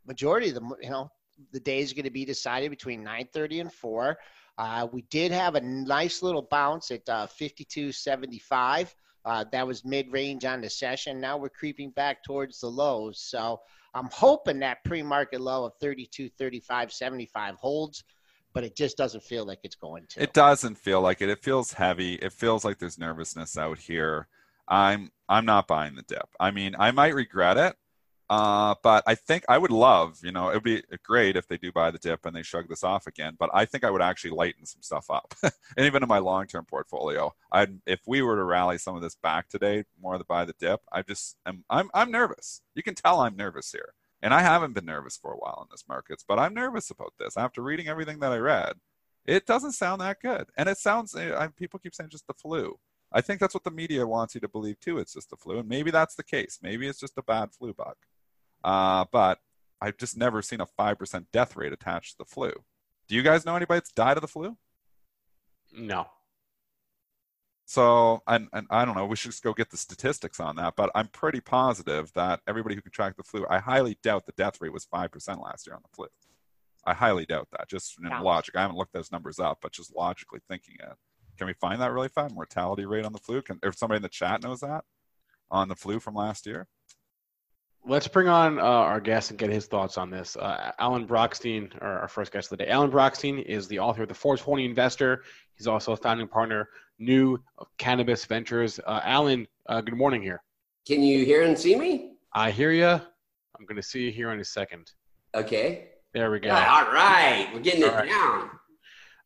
majority 0.07 0.49
of 0.49 0.55
the 0.55 0.77
you 0.81 0.91
know 0.91 1.11
the 1.53 1.61
day 1.61 1.81
is 1.81 1.93
going 1.93 2.05
to 2.05 2.11
be 2.11 2.25
decided 2.25 2.71
between 2.71 3.05
9:30 3.05 3.61
and 3.61 3.73
4. 3.73 4.17
Uh, 4.59 4.89
we 4.91 5.03
did 5.03 5.31
have 5.33 5.55
a 5.55 5.61
nice 5.61 6.23
little 6.23 6.49
bounce 6.51 6.91
at 6.91 7.07
uh, 7.11 7.27
52.75. 7.27 8.95
Uh, 9.27 9.45
that 9.51 9.67
was 9.67 9.85
mid-range 9.85 10.45
on 10.45 10.61
the 10.61 10.71
session. 10.71 11.21
Now 11.21 11.37
we're 11.37 11.49
creeping 11.49 11.91
back 11.91 12.23
towards 12.23 12.61
the 12.61 12.69
lows. 12.69 13.21
So 13.21 13.61
I'm 13.93 14.09
hoping 14.13 14.61
that 14.61 14.85
pre-market 14.85 15.41
low 15.41 15.65
of 15.65 15.73
32, 15.81 16.31
35, 16.39 16.93
75 16.93 17.57
holds, 17.57 18.05
but 18.55 18.63
it 18.63 18.77
just 18.77 18.97
doesn't 18.97 19.25
feel 19.25 19.45
like 19.45 19.59
it's 19.65 19.75
going 19.75 20.05
to. 20.11 20.23
It 20.23 20.33
doesn't 20.33 20.77
feel 20.77 21.01
like 21.01 21.23
it. 21.23 21.29
It 21.29 21.43
feels 21.43 21.73
heavy. 21.73 22.15
It 22.15 22.33
feels 22.33 22.65
like 22.65 22.79
there's 22.79 22.99
nervousness 22.99 23.59
out 23.59 23.79
here. 23.79 24.29
I'm 24.69 25.11
I'm 25.29 25.45
not 25.45 25.67
buying 25.67 25.97
the 25.97 26.03
dip. 26.03 26.29
I 26.39 26.53
mean, 26.53 26.77
I 26.79 26.93
might 26.93 27.15
regret 27.15 27.57
it, 27.57 27.77
uh, 28.29 28.75
but 28.83 29.05
I 29.07 29.15
think 29.15 29.45
I 29.49 29.57
would 29.57 29.71
love, 29.71 30.19
you 30.25 30.33
know, 30.33 30.49
it 30.51 30.55
would 30.55 30.65
be 30.65 30.83
great 31.05 31.37
if 31.37 31.47
they 31.47 31.57
do 31.57 31.71
buy 31.71 31.93
the 31.93 31.99
dip 31.99 32.27
and 32.27 32.35
they 32.35 32.43
shrug 32.43 32.69
this 32.69 32.83
off 32.83 33.07
again. 33.07 33.37
But 33.39 33.51
I 33.55 33.65
think 33.65 33.85
I 33.85 33.91
would 33.91 34.03
actually 34.03 34.31
lighten 34.31 34.67
some 34.67 34.83
stuff 34.83 35.11
up, 35.11 35.35
and 35.43 35.87
even 35.87 36.03
in 36.03 36.09
my 36.09 36.19
long-term 36.19 36.65
portfolio, 36.65 37.35
I 37.53 37.69
if 37.87 38.01
we 38.07 38.23
were 38.23 38.37
to 38.37 38.45
rally 38.45 38.79
some 38.79 38.97
of 38.97 39.03
this 39.03 39.15
back 39.15 39.49
today, 39.49 39.85
more 40.01 40.19
to 40.19 40.25
buy 40.25 40.45
the 40.45 40.55
dip, 40.59 40.81
I 40.91 41.03
just 41.03 41.37
am 41.47 41.65
I'm 41.71 41.89
I'm 41.95 42.11
nervous. 42.11 42.63
You 42.75 42.83
can 42.83 42.97
tell 42.97 43.21
I'm 43.21 43.37
nervous 43.37 43.71
here, 43.71 43.95
and 44.23 44.35
I 44.35 44.43
haven't 44.43 44.75
been 44.75 44.87
nervous 44.87 45.17
for 45.17 45.33
a 45.33 45.39
while 45.39 45.61
in 45.63 45.69
this 45.71 45.85
markets, 45.89 46.25
but 46.27 46.39
I'm 46.39 46.55
nervous 46.55 46.91
about 46.91 47.15
this 47.19 47.37
after 47.37 47.63
reading 47.63 47.89
everything 47.89 48.19
that 48.21 48.33
I 48.33 48.39
read. 48.39 48.75
It 49.25 49.47
doesn't 49.47 49.73
sound 49.73 50.01
that 50.01 50.21
good, 50.21 50.47
and 50.57 50.69
it 50.69 50.79
sounds. 50.79 51.15
Eh, 51.15 51.49
people 51.57 51.79
keep 51.79 51.95
saying 51.95 52.11
just 52.11 52.27
the 52.27 52.35
flu. 52.35 52.79
I 53.13 53.21
think 53.21 53.39
that's 53.39 53.55
what 53.55 53.65
the 53.65 53.71
media 53.71 54.05
wants 54.05 54.35
you 54.35 54.41
to 54.41 54.49
believe 54.49 54.81
too. 54.81 54.99
It's 54.99 55.15
just 55.15 55.31
the 55.31 55.37
flu, 55.37 55.59
and 55.61 55.69
maybe 55.69 55.93
that's 55.93 56.17
the 56.17 56.25
case. 56.25 56.59
Maybe 56.61 56.89
it's 56.89 56.99
just 56.99 57.19
a 57.19 57.23
bad 57.23 57.53
flu 57.53 57.73
bug. 57.73 57.95
Uh, 58.67 59.05
but 59.13 59.39
I've 59.81 59.97
just 59.97 60.17
never 60.17 60.43
seen 60.43 60.61
a 60.61 60.67
5% 60.67 61.27
death 61.33 61.57
rate 61.57 61.73
attached 61.73 62.13
to 62.13 62.19
the 62.19 62.25
flu. 62.25 62.51
Do 63.09 63.15
you 63.15 63.23
guys 63.23 63.47
know 63.47 63.55
anybody 63.55 63.79
that's 63.79 63.93
died 63.93 64.17
of 64.17 64.23
the 64.23 64.29
flu? 64.29 64.57
No. 65.73 66.07
So, 67.65 68.23
and, 68.27 68.49
and 68.53 68.67
I 68.71 68.85
don't 68.85 68.97
know, 68.97 69.07
we 69.07 69.15
should 69.15 69.31
just 69.31 69.45
go 69.45 69.53
get 69.53 69.71
the 69.71 69.77
statistics 69.77 70.41
on 70.41 70.57
that, 70.57 70.75
but 70.77 70.91
I'm 70.97 71.09
pretty 71.09 71.41
positive 71.41 72.13
that 72.15 72.41
everybody 72.49 72.75
who 72.75 72.81
contracted 72.83 73.25
the 73.25 73.29
flu, 73.29 73.47
I 73.49 73.59
highly 73.59 73.99
doubt 74.03 74.27
the 74.27 74.33
death 74.37 74.61
rate 74.61 74.73
was 74.73 74.87
5% 74.87 75.43
last 75.43 75.67
year 75.67 75.75
on 75.77 75.83
the 75.83 75.95
flu. 75.95 76.07
I 76.85 76.95
highly 76.95 77.25
doubt 77.27 77.49
that, 77.53 77.69
just 77.69 77.99
in 77.99 78.09
logic. 78.23 78.57
I 78.57 78.63
haven't 78.63 78.77
looked 78.77 78.93
those 78.93 79.13
numbers 79.13 79.39
up, 79.39 79.59
but 79.63 79.73
just 79.73 79.95
logically 79.95 80.41
thinking 80.49 80.77
it. 80.81 80.95
Can 81.39 81.47
we 81.47 81.55
find 81.55 81.81
that 81.81 81.93
really 81.93 82.09
fast? 82.09 82.35
Mortality 82.35 82.87
rate 82.87 83.05
on 83.05 83.13
the 83.13 83.19
flu? 83.19 83.43
Can, 83.43 83.59
if 83.63 83.77
somebody 83.77 83.97
in 83.97 84.03
the 84.03 84.09
chat 84.09 84.43
knows 84.43 84.61
that 84.61 84.85
on 85.51 85.69
the 85.69 85.77
flu 85.77 86.01
from 86.01 86.15
last 86.15 86.47
year? 86.47 86.67
Let's 87.87 88.09
bring 88.09 88.29
on 88.29 88.59
uh, 88.59 88.63
our 88.63 89.01
guest 89.01 89.31
and 89.31 89.39
get 89.39 89.51
his 89.51 89.67
thoughts 89.67 89.97
on 89.97 90.11
this. 90.11 90.37
Uh, 90.37 90.73
Alan 90.79 91.07
Brochstein, 91.07 91.71
our, 91.81 92.01
our, 92.01 92.09
first 92.09 92.33
guest 92.33 92.51
of 92.51 92.59
the 92.59 92.65
day. 92.65 92.71
Alan 92.71 92.91
Brochstein 92.91 93.43
is 93.45 93.69
the 93.69 93.79
author 93.79 94.03
of 94.03 94.09
The 94.09 94.15
420 94.15 94.65
Investor. 94.65 95.23
He's 95.55 95.67
also 95.67 95.93
a 95.93 95.97
founding 95.97 96.29
partner, 96.29 96.69
New 96.99 97.39
Cannabis 97.79 98.25
Ventures. 98.25 98.81
Uh, 98.87 99.01
Alan, 99.05 99.47
uh, 99.67 99.81
good 99.81 99.97
morning 99.97 100.21
here. 100.21 100.43
Can 100.87 101.03
you 101.03 101.25
hear 101.25 101.43
and 101.43 101.59
see 101.59 101.77
me? 101.77 102.13
I 102.33 102.51
hear 102.51 102.73
you. 102.73 102.87
I'm 102.87 103.65
going 103.67 103.77
to 103.77 103.83
see 103.83 104.03
you 104.03 104.13
here 104.13 104.33
in 104.33 104.41
a 104.41 104.45
second. 104.45 104.93
Okay. 105.35 105.89
There 106.13 106.31
we 106.31 106.41
go. 106.41 106.51
All 106.51 106.93
right. 106.93 107.49
We're 107.53 107.61
getting 107.61 107.85
all 107.85 107.91
it 107.91 107.95
right. 107.95 108.09
down. 108.09 108.51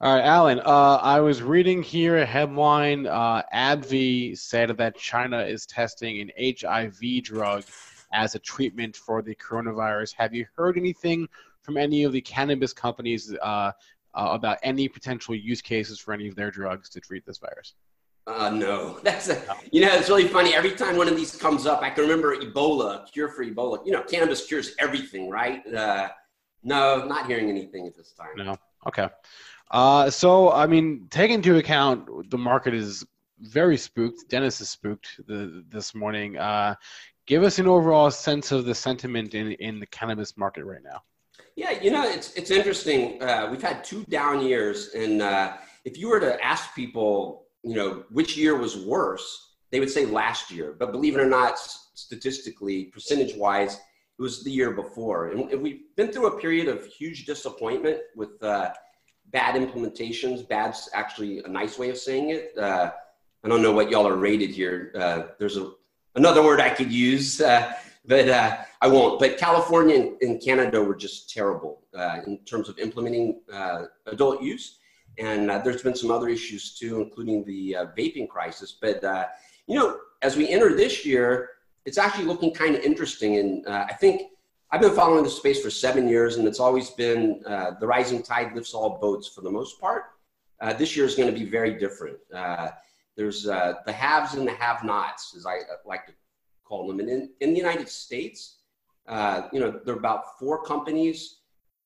All 0.02 0.14
right, 0.14 0.24
Alan. 0.24 0.60
Uh, 0.60 0.98
I 1.02 1.20
was 1.20 1.42
reading 1.42 1.82
here 1.82 2.18
a 2.18 2.24
headline. 2.24 3.06
Uh, 3.06 3.42
AbbVie 3.52 4.38
said 4.38 4.74
that 4.78 4.96
China 4.96 5.42
is 5.42 5.66
testing 5.66 6.20
an 6.22 6.30
HIV 6.38 7.22
drug 7.22 7.64
as 8.12 8.34
a 8.34 8.38
treatment 8.38 8.96
for 8.96 9.22
the 9.22 9.34
coronavirus. 9.34 10.14
Have 10.14 10.34
you 10.34 10.46
heard 10.56 10.76
anything 10.76 11.28
from 11.62 11.76
any 11.76 12.04
of 12.04 12.12
the 12.12 12.20
cannabis 12.20 12.72
companies 12.72 13.34
uh, 13.42 13.44
uh, 13.44 13.72
about 14.14 14.58
any 14.62 14.88
potential 14.88 15.34
use 15.34 15.60
cases 15.60 15.98
for 15.98 16.12
any 16.12 16.28
of 16.28 16.34
their 16.34 16.50
drugs 16.50 16.88
to 16.90 17.00
treat 17.00 17.24
this 17.26 17.38
virus? 17.38 17.74
Uh, 18.26 18.50
no, 18.50 18.98
that's 19.02 19.28
a, 19.28 19.42
you 19.72 19.80
know, 19.80 19.92
it's 19.92 20.08
really 20.08 20.28
funny. 20.28 20.54
Every 20.54 20.72
time 20.72 20.96
one 20.96 21.08
of 21.08 21.16
these 21.16 21.36
comes 21.36 21.66
up, 21.66 21.82
I 21.82 21.90
can 21.90 22.04
remember 22.04 22.36
Ebola, 22.36 23.10
cure 23.12 23.28
for 23.28 23.44
Ebola. 23.44 23.84
You 23.84 23.92
know, 23.92 24.02
cannabis 24.02 24.46
cures 24.46 24.74
everything, 24.78 25.30
right? 25.30 25.66
Uh, 25.72 26.08
no, 26.62 27.04
not 27.06 27.26
hearing 27.26 27.48
anything 27.48 27.86
at 27.86 27.96
this 27.96 28.12
time. 28.12 28.30
No. 28.36 28.56
Okay. 28.86 29.08
Uh, 29.70 30.10
so, 30.10 30.50
I 30.52 30.66
mean, 30.66 31.06
take 31.10 31.30
into 31.30 31.56
account 31.56 32.30
the 32.30 32.38
market 32.38 32.74
is 32.74 33.04
very 33.38 33.76
spooked. 33.76 34.28
Dennis 34.28 34.60
is 34.60 34.68
spooked 34.68 35.20
the, 35.26 35.64
this 35.68 35.94
morning. 35.94 36.36
Uh, 36.36 36.74
give 37.30 37.44
us 37.44 37.60
an 37.60 37.68
overall 37.68 38.10
sense 38.10 38.50
of 38.50 38.64
the 38.64 38.74
sentiment 38.74 39.36
in, 39.36 39.52
in 39.52 39.78
the 39.78 39.86
cannabis 39.86 40.36
market 40.36 40.64
right 40.64 40.82
now. 40.82 41.00
Yeah, 41.54 41.70
you 41.80 41.92
know, 41.92 42.02
it's, 42.02 42.34
it's 42.34 42.50
interesting. 42.50 43.22
Uh, 43.22 43.46
we've 43.48 43.62
had 43.62 43.84
two 43.84 44.04
down 44.10 44.42
years. 44.42 44.94
And 44.96 45.22
uh, 45.22 45.52
if 45.84 45.96
you 45.96 46.08
were 46.08 46.18
to 46.18 46.44
ask 46.44 46.74
people, 46.74 47.46
you 47.62 47.76
know, 47.76 48.02
which 48.10 48.36
year 48.36 48.56
was 48.56 48.84
worse, 48.84 49.54
they 49.70 49.78
would 49.78 49.90
say 49.90 50.06
last 50.06 50.50
year. 50.50 50.74
But 50.76 50.90
believe 50.90 51.14
it 51.14 51.20
or 51.20 51.28
not, 51.28 51.56
statistically, 51.94 52.86
percentage 52.86 53.36
wise, 53.36 53.74
it 53.74 54.22
was 54.22 54.42
the 54.42 54.50
year 54.50 54.72
before. 54.72 55.28
And 55.28 55.62
we've 55.62 55.82
been 55.96 56.10
through 56.10 56.26
a 56.26 56.40
period 56.40 56.66
of 56.66 56.84
huge 56.84 57.26
disappointment 57.26 58.00
with 58.16 58.42
uh, 58.42 58.72
bad 59.26 59.54
implementations. 59.54 60.48
Bad's 60.48 60.90
actually 60.94 61.38
a 61.44 61.48
nice 61.48 61.78
way 61.78 61.90
of 61.90 61.96
saying 61.96 62.30
it. 62.30 62.58
Uh, 62.58 62.90
I 63.44 63.48
don't 63.48 63.62
know 63.62 63.72
what 63.72 63.88
y'all 63.88 64.08
are 64.08 64.16
rated 64.16 64.50
here. 64.50 64.92
Uh, 64.98 65.22
there's 65.38 65.56
a 65.56 65.70
another 66.14 66.42
word 66.42 66.60
I 66.60 66.70
could 66.70 66.92
use, 66.92 67.40
uh, 67.40 67.72
but 68.06 68.28
uh, 68.28 68.58
I 68.80 68.88
won't. 68.88 69.20
But 69.20 69.38
California 69.38 70.12
and, 70.20 70.42
Canada 70.42 70.82
were 70.82 70.94
just 70.94 71.30
terrible 71.30 71.82
uh, 71.96 72.20
in 72.26 72.38
terms 72.44 72.68
of 72.68 72.78
implementing 72.78 73.40
uh, 73.52 73.84
adult 74.06 74.42
use. 74.42 74.78
And 75.18 75.50
uh, 75.50 75.58
there's 75.58 75.82
been 75.82 75.94
some 75.94 76.10
other 76.10 76.28
issues 76.28 76.78
too, 76.78 77.00
including 77.00 77.44
the 77.44 77.76
uh, 77.76 77.86
vaping 77.98 78.28
crisis. 78.28 78.76
But, 78.80 79.02
you 79.66 79.78
know, 79.78 79.98
as 80.22 80.36
we 80.36 80.48
enter 80.48 80.74
this 80.74 81.04
year, 81.04 81.50
it's 81.84 81.98
actually 81.98 82.24
looking 82.24 82.52
kind 82.52 82.74
of 82.74 82.82
interesting. 82.82 83.36
And 83.36 83.66
I 83.66 83.92
think 83.92 84.32
I've 84.70 84.80
been 84.80 84.94
following 84.94 85.24
this 85.24 85.36
space 85.36 85.62
for 85.62 85.70
seven 85.70 86.08
years, 86.08 86.36
and 86.36 86.46
it's 86.46 86.60
always 86.60 86.90
been 86.90 87.42
the 87.80 87.86
rising 87.86 88.22
tide 88.22 88.54
lifts 88.54 88.72
all 88.72 88.98
boats 88.98 89.28
for 89.28 89.42
the 89.42 89.50
most 89.50 89.80
part. 89.80 90.04
this 90.78 90.96
year 90.96 91.04
is 91.04 91.14
going 91.14 91.32
to 91.32 91.38
be 91.38 91.44
very 91.44 91.78
different 91.78 92.18
there's 93.20 93.46
uh, 93.46 93.74
the 93.84 93.92
haves 93.92 94.32
and 94.32 94.48
the 94.48 94.52
have-nots, 94.52 95.34
as 95.36 95.44
I 95.44 95.56
uh, 95.56 95.76
like 95.84 96.06
to 96.06 96.12
call 96.64 96.88
them. 96.88 97.00
And 97.00 97.10
in, 97.10 97.30
in 97.40 97.50
the 97.50 97.58
United 97.58 97.90
States, 97.90 98.60
uh, 99.06 99.42
you 99.52 99.60
know, 99.60 99.78
there 99.84 99.94
are 99.94 99.98
about 99.98 100.38
four 100.38 100.64
companies 100.64 101.40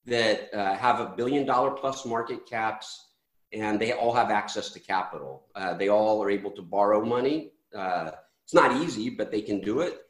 that 0.07 0.55
uh, 0.55 0.77
have 0.77 1.01
a 1.01 1.13
billion 1.17 1.45
dollar 1.45 1.73
plus 1.73 2.07
market 2.07 2.47
caps, 2.47 3.09
and 3.53 3.81
they 3.81 3.91
all 3.93 4.15
have 4.15 4.31
access 4.31 4.71
to 4.71 4.79
capital. 4.79 5.47
Uh, 5.57 5.75
they 5.75 5.89
all 5.89 6.23
are 6.23 6.31
able 6.31 6.53
to 6.53 6.63
borrow 6.63 7.05
money. 7.05 7.51
Uh, 7.75 8.13
it's 8.45 8.55
not 8.55 8.81
easy, 8.81 9.11
but 9.11 9.33
they 9.33 9.43
can 9.43 9.61
do 9.61 9.81
it. 9.81 10.03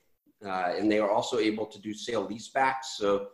and 0.42 0.92
they 0.92 0.98
are 0.98 1.10
also 1.10 1.38
able 1.38 1.64
to 1.64 1.78
do 1.80 1.94
sale 1.94 2.28
leasebacks. 2.28 2.86
So 2.98 3.28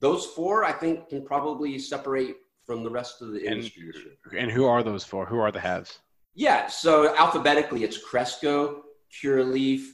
those 0.00 0.26
four, 0.26 0.64
I 0.64 0.72
think, 0.72 1.08
can 1.08 1.24
probably 1.24 1.78
separate 1.78 2.36
from 2.66 2.82
the 2.82 2.90
rest 2.90 3.22
of 3.22 3.28
the 3.30 3.46
industry. 3.46 3.92
And, 4.32 4.40
and 4.40 4.50
who 4.50 4.64
are 4.64 4.82
those 4.82 5.04
four? 5.04 5.24
Who 5.24 5.38
are 5.38 5.52
the 5.52 5.60
haves? 5.60 6.00
Yeah, 6.38 6.68
so 6.68 7.16
alphabetically, 7.16 7.82
it's 7.82 7.98
Cresco, 7.98 8.84
Curaleaf, 9.12 9.88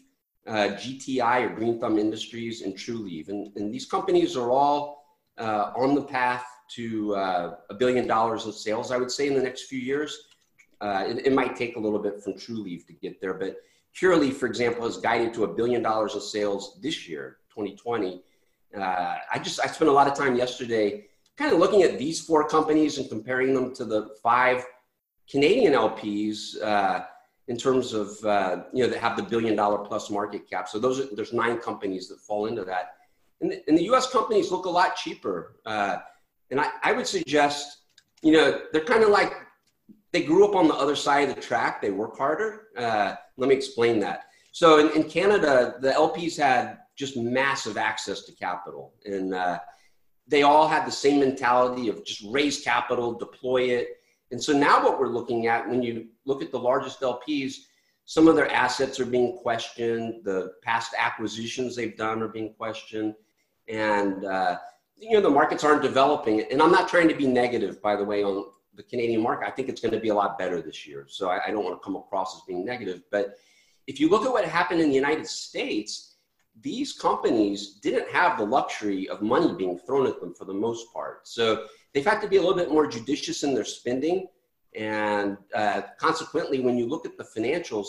uh, 0.46 0.76
GTI 0.76 1.46
or 1.46 1.48
Green 1.48 1.80
Thumb 1.80 1.98
Industries, 1.98 2.60
and 2.60 2.74
Trulieve. 2.74 3.30
And, 3.30 3.50
and 3.56 3.72
these 3.72 3.86
companies 3.86 4.36
are 4.36 4.50
all 4.50 5.06
uh, 5.38 5.72
on 5.74 5.94
the 5.94 6.02
path 6.02 6.44
to 6.72 7.14
uh, 7.14 7.56
a 7.70 7.74
billion 7.74 8.06
dollars 8.06 8.44
in 8.44 8.52
sales, 8.52 8.90
I 8.90 8.98
would 8.98 9.10
say, 9.10 9.26
in 9.26 9.32
the 9.32 9.40
next 9.40 9.68
few 9.68 9.78
years. 9.78 10.26
Uh, 10.82 11.04
it, 11.08 11.28
it, 11.28 11.32
might 11.32 11.56
take 11.56 11.76
a 11.76 11.80
little 11.80 11.98
bit 11.98 12.22
from 12.22 12.34
Trulieve 12.34 12.86
to 12.88 12.92
get 12.92 13.22
there, 13.22 13.32
but 13.32 13.56
Curaleaf, 13.98 14.34
for 14.34 14.44
example, 14.44 14.84
is 14.84 14.98
guided 14.98 15.32
to 15.32 15.44
a 15.44 15.48
billion 15.48 15.80
dollars 15.80 16.14
in 16.14 16.20
sales 16.20 16.78
this 16.82 17.08
year, 17.08 17.38
2020. 17.54 18.22
Uh, 18.76 18.80
I 19.32 19.38
just 19.38 19.60
I 19.60 19.66
spent 19.66 19.88
a 19.88 19.94
lot 19.94 20.08
of 20.08 20.14
time 20.14 20.36
yesterday 20.36 21.06
kind 21.38 21.54
of 21.54 21.58
looking 21.58 21.84
at 21.84 21.98
these 21.98 22.20
four 22.20 22.46
companies 22.46 22.98
and 22.98 23.08
comparing 23.08 23.54
them 23.54 23.74
to 23.76 23.86
the 23.86 24.10
five 24.22 24.62
Canadian 25.30 25.72
LPs 25.72 26.60
uh, 26.62 27.04
in 27.48 27.56
terms 27.56 27.92
of 27.92 28.22
uh, 28.24 28.64
you 28.72 28.84
know 28.84 28.90
that 28.90 28.98
have 29.00 29.16
the 29.16 29.22
billion 29.22 29.56
dollar 29.56 29.78
plus 29.78 30.10
market 30.10 30.48
cap. 30.48 30.68
So 30.68 30.78
those 30.78 31.00
are, 31.00 31.14
there's 31.14 31.32
nine 31.32 31.58
companies 31.58 32.08
that 32.08 32.20
fall 32.20 32.46
into 32.46 32.64
that, 32.64 32.96
and 33.40 33.52
the, 33.52 33.62
and 33.68 33.76
the 33.76 33.84
U.S. 33.84 34.10
companies 34.10 34.50
look 34.50 34.66
a 34.66 34.70
lot 34.70 34.96
cheaper. 34.96 35.56
Uh, 35.66 35.98
and 36.50 36.60
I, 36.60 36.70
I 36.82 36.92
would 36.92 37.06
suggest 37.06 37.78
you 38.22 38.32
know 38.32 38.60
they're 38.72 38.84
kind 38.84 39.02
of 39.02 39.10
like 39.10 39.32
they 40.12 40.22
grew 40.22 40.46
up 40.46 40.54
on 40.54 40.68
the 40.68 40.74
other 40.74 40.96
side 40.96 41.28
of 41.28 41.34
the 41.34 41.40
track. 41.40 41.82
They 41.82 41.90
work 41.90 42.16
harder. 42.16 42.68
Uh, 42.76 43.14
let 43.36 43.48
me 43.48 43.54
explain 43.54 43.98
that. 44.00 44.24
So 44.52 44.78
in, 44.78 45.02
in, 45.02 45.10
Canada, 45.10 45.74
the 45.80 45.90
LPs 45.90 46.36
had 46.36 46.78
just 46.94 47.16
massive 47.16 47.76
access 47.76 48.22
to 48.22 48.32
capital, 48.32 48.94
and 49.04 49.34
uh, 49.34 49.58
they 50.28 50.44
all 50.44 50.68
had 50.68 50.86
the 50.86 50.92
same 50.92 51.18
mentality 51.18 51.88
of 51.88 52.04
just 52.04 52.22
raise 52.28 52.60
capital, 52.60 53.12
deploy 53.12 53.62
it 53.62 53.88
and 54.30 54.42
so 54.42 54.52
now 54.52 54.82
what 54.82 54.98
we're 54.98 55.08
looking 55.08 55.46
at 55.46 55.68
when 55.68 55.82
you 55.82 56.08
look 56.24 56.42
at 56.42 56.50
the 56.50 56.58
largest 56.58 57.00
LPs, 57.00 57.54
some 58.06 58.28
of 58.28 58.36
their 58.36 58.50
assets 58.50 59.00
are 59.00 59.06
being 59.06 59.36
questioned. 59.38 60.24
The 60.24 60.52
past 60.62 60.94
acquisitions 60.98 61.74
they've 61.74 61.96
done 61.96 62.22
are 62.22 62.28
being 62.28 62.52
questioned. 62.54 63.14
And, 63.68 64.24
uh, 64.24 64.58
you 64.96 65.12
know, 65.12 65.20
the 65.20 65.30
markets 65.30 65.64
aren't 65.64 65.82
developing. 65.82 66.42
And 66.50 66.60
I'm 66.60 66.72
not 66.72 66.88
trying 66.88 67.08
to 67.08 67.14
be 67.14 67.26
negative, 67.26 67.80
by 67.80 67.96
the 67.96 68.04
way, 68.04 68.22
on 68.22 68.46
the 68.76 68.82
Canadian 68.82 69.22
market, 69.22 69.46
I 69.46 69.50
think 69.50 69.68
it's 69.68 69.80
going 69.80 69.94
to 69.94 70.00
be 70.00 70.08
a 70.08 70.14
lot 70.14 70.38
better 70.38 70.60
this 70.60 70.86
year. 70.86 71.06
So 71.08 71.28
I, 71.28 71.40
I 71.46 71.50
don't 71.50 71.64
want 71.64 71.80
to 71.80 71.84
come 71.84 71.96
across 71.96 72.34
as 72.34 72.42
being 72.46 72.64
negative. 72.64 73.02
But 73.10 73.36
if 73.86 74.00
you 74.00 74.08
look 74.08 74.24
at 74.24 74.32
what 74.32 74.44
happened 74.44 74.80
in 74.80 74.88
the 74.88 74.94
United 74.94 75.26
States, 75.26 76.16
these 76.60 76.92
companies 76.92 77.78
didn't 77.82 78.10
have 78.10 78.38
the 78.38 78.44
luxury 78.44 79.08
of 79.08 79.22
money 79.22 79.54
being 79.54 79.78
thrown 79.78 80.06
at 80.06 80.20
them 80.20 80.34
for 80.34 80.44
the 80.44 80.54
most 80.54 80.92
part. 80.92 81.26
So 81.26 81.66
they've 81.94 82.04
had 82.04 82.20
to 82.20 82.28
be 82.28 82.36
a 82.36 82.40
little 82.40 82.56
bit 82.56 82.70
more 82.70 82.86
judicious 82.86 83.42
in 83.44 83.54
their 83.54 83.64
spending. 83.64 84.26
And 84.74 85.38
uh, 85.54 85.82
consequently, 85.98 86.60
when 86.60 86.76
you 86.76 86.86
look 86.86 87.06
at 87.06 87.16
the 87.16 87.24
financials, 87.24 87.86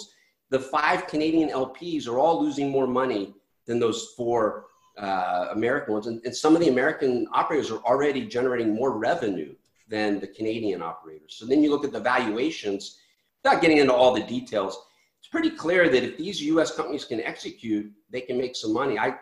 the 0.49 0.59
five 0.59 1.07
Canadian 1.07 1.49
LPs 1.49 2.07
are 2.07 2.19
all 2.19 2.41
losing 2.41 2.69
more 2.69 2.87
money 2.87 3.33
than 3.65 3.79
those 3.79 4.13
four 4.15 4.67
uh, 4.97 5.49
American 5.51 5.93
ones. 5.93 6.07
And, 6.07 6.21
and, 6.23 6.33
some 6.33 6.55
of 6.55 6.61
the 6.61 6.69
American 6.69 7.27
operators 7.33 7.71
are 7.71 7.79
already 7.79 8.25
generating 8.25 8.73
more 8.73 8.97
revenue 8.97 9.53
than 9.89 10.19
the 10.19 10.27
Canadian 10.27 10.81
operators. 10.81 11.35
So 11.35 11.45
then 11.45 11.61
you 11.61 11.69
look 11.69 11.83
at 11.83 11.91
the 11.91 11.99
valuations, 11.99 12.99
without 13.43 13.61
getting 13.61 13.77
into 13.77 13.93
all 13.93 14.13
the 14.13 14.23
details, 14.23 14.79
it's 15.19 15.27
pretty 15.27 15.49
clear 15.49 15.89
that 15.89 16.03
if 16.03 16.17
these 16.17 16.41
US 16.43 16.73
companies 16.73 17.03
can 17.03 17.19
execute, 17.19 17.91
they 18.09 18.21
can 18.21 18.37
make 18.37 18.55
some 18.55 18.71
money. 18.71 18.97
I, 18.97 19.15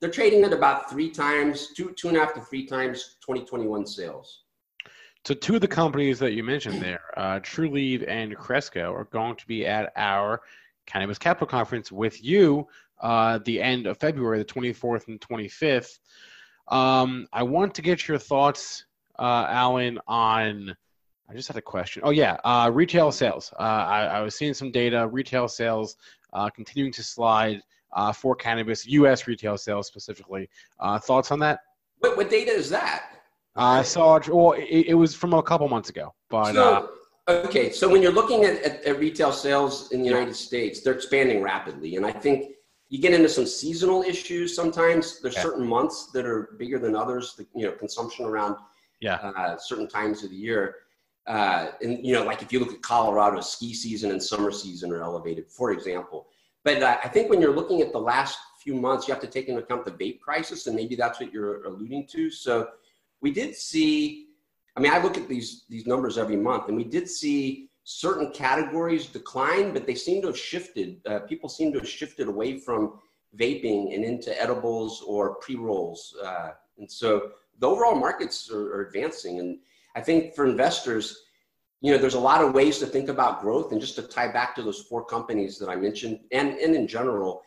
they're 0.00 0.10
trading 0.10 0.44
at 0.44 0.52
about 0.52 0.90
three 0.90 1.10
times, 1.10 1.72
two, 1.74 1.92
two 1.92 2.08
and 2.08 2.16
a 2.16 2.20
half 2.20 2.34
to 2.34 2.40
three 2.40 2.66
times 2.66 3.16
2021 3.20 3.86
sales. 3.86 4.42
So 5.24 5.34
two 5.34 5.56
of 5.56 5.60
the 5.60 5.68
companies 5.68 6.18
that 6.20 6.32
you 6.32 6.44
mentioned 6.44 6.80
there, 6.80 7.00
uh, 7.16 7.40
Trulieve 7.40 8.06
and 8.06 8.36
Cresco, 8.36 8.92
are 8.92 9.04
going 9.04 9.34
to 9.36 9.46
be 9.46 9.66
at 9.66 9.92
our 9.96 10.40
Cannabis 10.86 11.18
Capital 11.18 11.48
Conference 11.48 11.90
with 11.90 12.22
you 12.22 12.68
uh, 13.00 13.38
the 13.44 13.60
end 13.60 13.86
of 13.86 13.98
February, 13.98 14.38
the 14.38 14.44
24th 14.44 15.08
and 15.08 15.20
25th. 15.20 15.98
Um, 16.68 17.26
I 17.32 17.42
want 17.42 17.74
to 17.74 17.82
get 17.82 18.08
your 18.08 18.18
thoughts, 18.18 18.84
uh, 19.18 19.46
Alan, 19.48 19.98
on. 20.06 20.76
I 21.28 21.34
just 21.34 21.48
had 21.48 21.56
a 21.56 21.62
question. 21.62 22.02
Oh 22.04 22.10
yeah, 22.10 22.36
uh, 22.44 22.70
retail 22.72 23.10
sales. 23.10 23.52
Uh, 23.58 23.62
I, 23.62 24.04
I, 24.04 24.20
was 24.20 24.36
seeing 24.36 24.54
some 24.54 24.70
data. 24.70 25.08
Retail 25.08 25.48
sales 25.48 25.96
uh, 26.32 26.48
continuing 26.50 26.92
to 26.92 27.02
slide 27.02 27.62
uh, 27.96 28.12
for 28.12 28.36
cannabis, 28.36 28.86
U.S. 28.86 29.26
retail 29.26 29.58
sales 29.58 29.88
specifically. 29.88 30.48
thoughts 31.02 31.32
on 31.32 31.40
that? 31.40 31.60
What, 31.98 32.16
what 32.16 32.30
data 32.30 32.52
is 32.52 32.70
that? 32.70 33.16
I 33.56 33.82
saw 33.82 34.16
it. 34.16 34.28
Well, 34.28 34.52
it, 34.52 34.86
it, 34.88 34.94
was 34.94 35.14
from 35.14 35.32
a 35.32 35.42
couple 35.42 35.68
months 35.68 35.88
ago, 35.88 36.14
but. 36.28 36.52
So, 36.52 36.90
okay, 37.28 37.70
so 37.70 37.88
when 37.88 38.02
you're 38.02 38.12
looking 38.12 38.44
at, 38.44 38.62
at, 38.62 38.84
at, 38.84 38.98
retail 38.98 39.32
sales 39.32 39.90
in 39.92 40.00
the 40.00 40.06
United 40.06 40.36
States, 40.36 40.82
they're 40.82 40.92
expanding 40.92 41.42
rapidly, 41.42 41.96
and 41.96 42.04
I 42.04 42.12
think 42.12 42.52
you 42.88 43.00
get 43.00 43.14
into 43.14 43.28
some 43.28 43.46
seasonal 43.46 44.02
issues 44.02 44.54
sometimes. 44.54 45.20
There's 45.20 45.36
certain 45.36 45.66
months 45.66 46.10
that 46.12 46.26
are 46.26 46.50
bigger 46.58 46.78
than 46.78 46.94
others. 46.94 47.34
The, 47.36 47.46
you 47.54 47.66
know, 47.66 47.72
consumption 47.72 48.26
around 48.26 48.56
yeah. 49.00 49.16
Uh, 49.16 49.56
certain 49.58 49.88
times 49.88 50.22
of 50.22 50.30
the 50.30 50.36
year. 50.36 50.76
Uh, 51.26 51.68
and 51.82 52.04
you 52.06 52.12
know, 52.14 52.22
like 52.24 52.42
if 52.42 52.52
you 52.52 52.60
look 52.60 52.72
at 52.72 52.80
Colorado, 52.82 53.40
ski 53.40 53.74
season 53.74 54.12
and 54.12 54.22
summer 54.22 54.52
season 54.52 54.92
are 54.92 55.02
elevated, 55.02 55.48
for 55.48 55.72
example. 55.72 56.28
But 56.66 56.82
uh, 56.82 56.98
I 57.04 57.06
think 57.06 57.30
when 57.30 57.40
you're 57.40 57.54
looking 57.54 57.80
at 57.80 57.92
the 57.92 58.00
last 58.00 58.40
few 58.58 58.74
months, 58.74 59.06
you 59.06 59.14
have 59.14 59.22
to 59.22 59.28
take 59.28 59.46
into 59.46 59.62
account 59.62 59.84
the 59.84 59.92
vape 59.92 60.18
crisis, 60.18 60.66
and 60.66 60.74
maybe 60.74 60.96
that's 60.96 61.20
what 61.20 61.32
you're 61.32 61.62
alluding 61.62 62.08
to. 62.08 62.28
So 62.28 62.70
we 63.20 63.30
did 63.30 63.54
see. 63.54 64.30
I 64.76 64.80
mean, 64.80 64.90
I 64.92 64.98
look 65.00 65.16
at 65.16 65.28
these 65.28 65.64
these 65.68 65.86
numbers 65.86 66.18
every 66.18 66.36
month, 66.36 66.66
and 66.66 66.76
we 66.76 66.82
did 66.82 67.08
see 67.08 67.70
certain 67.84 68.32
categories 68.32 69.06
decline, 69.06 69.72
but 69.72 69.86
they 69.86 69.94
seem 69.94 70.20
to 70.22 70.26
have 70.26 70.36
shifted. 70.36 71.00
Uh, 71.06 71.20
people 71.20 71.48
seem 71.48 71.72
to 71.72 71.78
have 71.78 71.88
shifted 71.88 72.26
away 72.26 72.58
from 72.58 72.98
vaping 73.38 73.94
and 73.94 74.04
into 74.04 74.30
edibles 74.42 75.04
or 75.06 75.36
pre 75.36 75.54
rolls. 75.54 76.16
Uh, 76.20 76.50
and 76.78 76.90
so 76.90 77.30
the 77.60 77.68
overall 77.68 77.94
markets 77.94 78.50
are, 78.50 78.74
are, 78.74 78.80
advancing. 78.80 79.38
And 79.38 79.60
I 79.94 80.00
think 80.00 80.34
for 80.34 80.44
investors, 80.44 81.25
you 81.80 81.92
know, 81.92 81.98
there's 81.98 82.14
a 82.14 82.20
lot 82.20 82.42
of 82.42 82.54
ways 82.54 82.78
to 82.78 82.86
think 82.86 83.08
about 83.08 83.40
growth. 83.40 83.72
And 83.72 83.80
just 83.80 83.96
to 83.96 84.02
tie 84.02 84.32
back 84.32 84.54
to 84.56 84.62
those 84.62 84.82
four 84.82 85.04
companies 85.04 85.58
that 85.58 85.68
I 85.68 85.76
mentioned, 85.76 86.20
and, 86.32 86.50
and 86.58 86.74
in 86.74 86.88
general, 86.88 87.42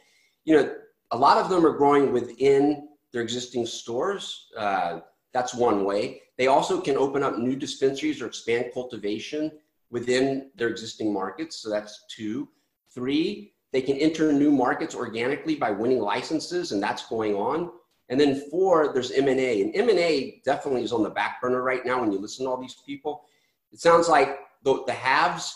you 0.45 0.55
know, 0.55 0.75
a 1.11 1.17
lot 1.17 1.37
of 1.37 1.49
them 1.49 1.65
are 1.65 1.75
growing 1.75 2.11
within 2.11 2.89
their 3.11 3.21
existing 3.21 3.65
stores. 3.65 4.47
Uh, 4.55 4.99
that's 5.33 5.53
one 5.53 5.83
way. 5.83 6.21
They 6.37 6.47
also 6.47 6.79
can 6.79 6.97
open 6.97 7.23
up 7.23 7.37
new 7.37 7.55
dispensaries 7.55 8.21
or 8.21 8.27
expand 8.27 8.67
cultivation 8.73 9.51
within 9.89 10.51
their 10.55 10.69
existing 10.69 11.11
markets. 11.11 11.57
So 11.57 11.69
that's 11.69 12.05
two. 12.09 12.47
Three, 12.93 13.53
they 13.71 13.81
can 13.81 13.97
enter 13.97 14.31
new 14.31 14.51
markets 14.51 14.95
organically 14.95 15.55
by 15.55 15.71
winning 15.71 15.99
licenses, 15.99 16.71
and 16.71 16.81
that's 16.81 17.07
going 17.07 17.35
on. 17.35 17.71
And 18.09 18.19
then 18.19 18.49
four, 18.49 18.91
there's 18.93 19.11
M&A. 19.11 19.61
And 19.61 19.75
M&A 19.75 20.41
definitely 20.43 20.83
is 20.83 20.91
on 20.91 21.03
the 21.03 21.09
back 21.09 21.39
burner 21.41 21.61
right 21.61 21.85
now 21.85 22.01
when 22.01 22.11
you 22.11 22.19
listen 22.19 22.45
to 22.45 22.51
all 22.51 22.59
these 22.59 22.77
people. 22.85 23.25
It 23.71 23.79
sounds 23.79 24.09
like 24.09 24.39
the, 24.63 24.83
the 24.85 24.93
haves 24.93 25.55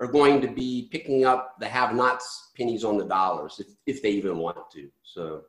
are 0.00 0.06
going 0.06 0.40
to 0.40 0.48
be 0.48 0.88
picking 0.90 1.24
up 1.24 1.54
the 1.60 1.68
have-nots 1.68 2.50
pennies 2.56 2.84
on 2.84 2.98
the 2.98 3.04
dollars 3.04 3.60
if, 3.60 3.66
if 3.86 4.02
they 4.02 4.10
even 4.10 4.38
want 4.38 4.58
to. 4.72 4.88
So 5.02 5.42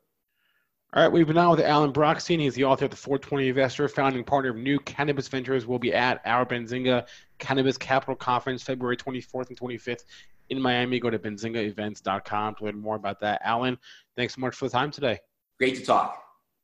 all 0.96 1.04
right, 1.04 1.12
we've 1.12 1.28
been 1.28 1.38
on 1.38 1.52
with 1.52 1.60
Alan 1.60 1.92
Brochstein. 1.92 2.40
He's 2.40 2.56
the 2.56 2.64
author 2.64 2.86
of 2.86 2.92
the 2.92 2.96
420 2.96 3.50
Investor, 3.50 3.90
founding 3.90 4.24
partner 4.24 4.52
of 4.52 4.56
New 4.56 4.80
Cannabis 4.80 5.28
Ventures. 5.28 5.68
We'll 5.68 5.78
be 5.78 5.94
at 5.94 6.22
our 6.24 6.46
Benzinga 6.46 7.06
Cannabis 7.38 7.78
Capital 7.78 8.16
Conference 8.16 8.64
February 8.64 8.96
24th 8.96 9.50
and 9.50 9.60
25th 9.60 10.06
in 10.52 10.62
Miami. 10.62 11.02
Go 11.02 11.10
to 11.10 11.20
benzingaevents.com 11.20 12.56
to 12.56 12.64
learn 12.64 12.80
more 12.80 12.96
about 12.96 13.20
that. 13.20 13.42
Alan, 13.44 13.78
thanks 14.16 14.36
so 14.36 14.42
much 14.42 14.56
for 14.56 14.70
the 14.70 14.72
time 14.72 14.90
today. 14.90 15.20
Great 15.58 15.76
to 15.76 15.84
talk. 15.84 16.24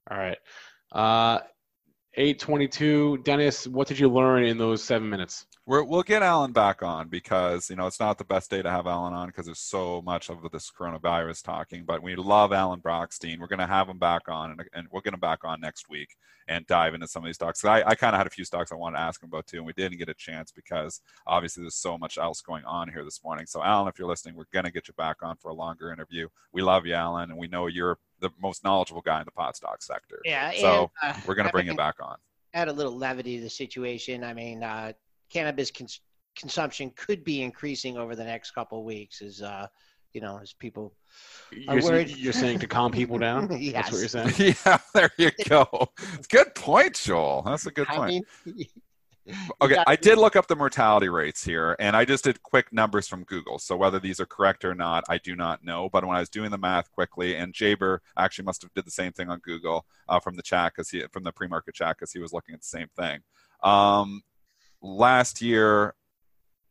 All 0.10 0.18
right. 0.18 0.38
Uh, 0.94 1.40
822. 2.16 3.20
Dennis, 3.20 3.68
what 3.68 3.88
did 3.88 4.00
you 4.00 4.10
learn 4.10 4.44
in 4.44 4.58
those 4.58 4.84
seven 4.84 5.10
minutes? 5.10 5.46
we 5.72 5.82
will 5.84 6.04
get 6.04 6.24
Alan 6.24 6.52
back 6.52 6.82
on 6.82 7.08
because 7.08 7.70
you 7.70 7.76
know 7.76 7.86
it's 7.86 8.00
not 8.00 8.18
the 8.18 8.26
best 8.26 8.50
day 8.50 8.62
to 8.62 8.70
have 8.70 8.88
Alan 8.88 9.14
on 9.14 9.28
because 9.28 9.46
there's 9.46 9.60
so 9.60 10.02
much 10.02 10.30
of 10.30 10.40
this 10.52 10.72
coronavirus 10.72 11.44
talking. 11.44 11.86
But 11.86 12.02
we 12.02 12.16
love 12.16 12.52
Alan 12.52 12.82
Brochstein. 12.82 13.40
We're 13.40 13.48
going 13.48 13.60
to 13.60 13.68
have 13.68 13.88
him 13.88 14.00
back 14.00 14.24
on, 14.28 14.52
and, 14.52 14.62
and 14.74 14.88
we'll 14.92 15.02
get 15.02 15.14
him 15.14 15.20
back 15.20 15.46
on 15.46 15.62
next 15.62 15.88
week 15.88 16.16
and 16.48 16.66
dive 16.66 16.94
into 16.96 17.08
some 17.08 17.24
of 17.24 17.28
these 17.28 17.36
stocks. 17.36 17.64
I, 17.64 17.84
I 17.84 17.96
kind 17.96 18.16
of 18.16 18.18
had 18.18 18.28
a 18.28 18.32
few 18.32 18.44
stocks 18.44 18.72
I 18.72 18.76
wanted 18.76 18.98
to 18.98 19.04
ask 19.04 19.22
him 19.22 19.30
about 19.30 19.48
too, 19.48 19.58
and 19.58 19.66
we 19.66 19.74
didn't 19.74 20.00
get 20.00 20.10
a 20.10 20.14
chance 20.16 20.52
because 20.52 21.00
obviously 21.28 21.64
there's 21.64 21.76
so 21.76 21.98
much 21.98 22.18
else 22.18 22.42
going 22.42 22.66
on 22.66 22.90
here 22.90 23.06
this 23.06 23.24
morning. 23.24 23.46
So 23.46 23.64
Alan, 23.64 23.88
if 23.88 24.00
you're 24.00 24.10
listening, 24.10 24.36
we're 24.36 24.46
going 24.52 24.66
to 24.66 24.72
get 24.72 24.88
you 24.88 24.94
back 24.96 25.18
on 25.22 25.38
for 25.38 25.52
a 25.52 25.56
longer 25.56 25.94
interview. 25.94 26.28
We 26.52 26.64
love 26.64 26.86
you, 26.86 26.96
Alan, 26.96 27.30
and 27.30 27.40
we 27.40 27.48
know 27.48 27.68
you're 27.68 28.00
the 28.22 28.30
most 28.42 28.64
knowledgeable 28.64 29.02
guy 29.02 29.20
in 29.20 29.26
the 29.26 29.32
pot 29.32 29.56
stock 29.56 29.82
sector. 29.82 30.20
Yeah. 30.24 30.52
So 30.58 30.92
and, 31.04 31.16
uh, 31.16 31.20
we're 31.28 31.36
going 31.36 31.48
to 31.48 31.52
bring 31.52 31.68
you 31.68 31.76
back 31.76 31.96
on. 32.02 32.16
Add 32.54 32.68
a 32.68 32.74
little 32.74 32.98
levity 32.98 33.38
to 33.38 33.44
the 33.44 33.50
situation. 33.50 34.24
I 34.24 34.34
mean, 34.34 34.64
uh, 34.64 34.94
cannabis 35.30 35.72
cons- 35.72 36.02
consumption 36.38 36.92
could 36.96 37.24
be 37.24 37.42
increasing 37.42 37.98
over 37.98 38.16
the 38.16 38.24
next 38.24 38.52
couple 38.52 38.80
of 38.80 38.86
weeks 38.86 39.22
as 39.22 39.42
uh, 39.42 39.68
you 40.14 40.22
know 40.22 40.40
as 40.42 40.54
people 40.54 40.94
are 41.68 41.76
you're, 41.76 41.84
worried. 41.84 42.10
You're 42.10 42.34
saying 42.34 42.60
to 42.60 42.68
calm 42.68 42.92
people 42.92 43.18
down. 43.18 43.50
yes. 43.60 43.74
That's 43.92 43.92
what 43.92 44.00
you're 44.00 44.32
saying. 44.32 44.56
yeah, 44.66 44.78
there 44.94 45.12
you 45.18 45.32
go. 45.50 45.90
Good 46.30 46.56
point, 46.56 46.96
Joel. 46.96 47.44
That's 47.46 47.66
a 47.66 47.72
good 47.72 47.88
point. 47.88 48.26
I 48.46 48.50
mean, 48.50 48.66
okay, 49.62 49.84
I 49.88 49.96
did 49.96 50.18
look 50.18 50.36
up 50.36 50.48
the 50.48 50.56
mortality 50.56 51.10
rates 51.10 51.44
here, 51.44 51.76
and 51.80 51.96
I 51.96 52.06
just 52.06 52.24
did 52.24 52.42
quick 52.44 52.72
numbers 52.72 53.08
from 53.08 53.24
Google. 53.24 53.60
So 53.60 53.76
whether 53.76 54.00
these 54.00 54.20
are 54.20 54.26
correct 54.26 54.66
or 54.66 54.76
not, 54.76 55.04
I 55.10 55.18
do 55.18 55.36
not 55.36 55.64
know. 55.64 55.90
But 55.90 56.06
when 56.06 56.16
I 56.16 56.20
was 56.20 56.30
doing 56.30 56.52
the 56.52 56.58
math 56.58 56.92
quickly, 56.92 57.36
and 57.36 57.54
Jaber 57.54 58.00
actually 58.18 58.46
must 58.46 58.62
have 58.62 58.74
did 58.74 58.86
the 58.86 58.92
same 58.92 59.12
thing 59.12 59.30
on 59.30 59.40
Google 59.40 59.86
uh, 60.10 60.20
from 60.20 60.36
the 60.36 60.44
chat 60.44 60.74
because 60.76 60.90
he 60.90 61.04
from 61.12 61.24
the 61.24 61.32
pre-market 61.32 61.76
chat 61.76 61.98
because 61.98 62.12
he 62.12 62.20
was 62.20 62.34
looking 62.34 62.54
at 62.54 62.62
the 62.62 62.68
same 62.68 62.88
thing. 62.96 63.20
Um, 63.64 64.22
last 64.82 65.42
year, 65.42 65.96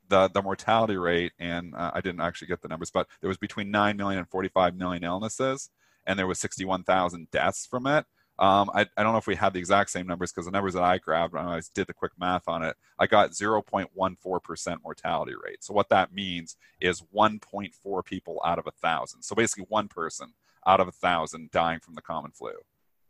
the 0.08 0.28
the 0.28 0.42
mortality 0.42 0.96
rate, 0.96 1.32
and 1.38 1.74
uh, 1.74 1.92
I 1.94 2.00
didn't 2.00 2.20
actually 2.20 2.48
get 2.48 2.60
the 2.60 2.68
numbers, 2.68 2.90
but 2.90 3.06
there 3.20 3.28
was 3.28 3.38
between 3.38 3.70
9 3.70 3.96
million 3.96 4.18
and 4.18 4.28
45 4.28 4.74
million 4.76 5.04
illnesses, 5.04 5.70
and 6.06 6.18
there 6.18 6.26
was 6.26 6.38
61,000 6.40 7.30
deaths 7.30 7.66
from 7.66 7.86
it. 7.86 8.04
Um, 8.40 8.70
I, 8.74 8.86
I, 8.96 9.02
don't 9.02 9.12
know 9.12 9.18
if 9.18 9.26
we 9.26 9.34
had 9.34 9.52
the 9.52 9.58
exact 9.58 9.90
same 9.90 10.06
numbers 10.06 10.32
because 10.32 10.46
the 10.46 10.50
numbers 10.50 10.72
that 10.72 10.82
I 10.82 10.96
grabbed 10.96 11.34
when 11.34 11.44
I 11.44 11.60
did 11.74 11.86
the 11.86 11.92
quick 11.92 12.12
math 12.18 12.48
on 12.48 12.62
it, 12.62 12.74
I 12.98 13.06
got 13.06 13.32
0.14% 13.32 14.76
mortality 14.82 15.34
rate. 15.44 15.62
So 15.62 15.74
what 15.74 15.90
that 15.90 16.14
means 16.14 16.56
is 16.80 17.02
1.4 17.14 18.04
people 18.06 18.40
out 18.42 18.58
of 18.58 18.66
a 18.66 18.70
thousand. 18.70 19.22
So 19.24 19.34
basically 19.34 19.66
one 19.68 19.88
person 19.88 20.32
out 20.66 20.80
of 20.80 20.88
a 20.88 20.92
thousand 20.92 21.50
dying 21.50 21.80
from 21.80 21.94
the 21.94 22.00
common 22.00 22.30
flu. 22.30 22.52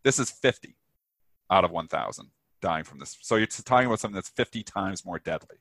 This 0.03 0.19
is 0.19 0.33
50 0.33 0.75
out 1.49 1.65
of 1.65 1.71
1,000 1.71 2.27
dying 2.61 2.83
from 2.83 2.99
this. 2.99 3.17
So 3.23 3.37
you're 3.37 3.47
talking 3.47 3.87
about 3.87 4.01
something 4.01 4.17
that's 4.17 4.31
50 4.31 4.65
times 4.65 5.07
more 5.07 5.21
deadly. 5.21 5.59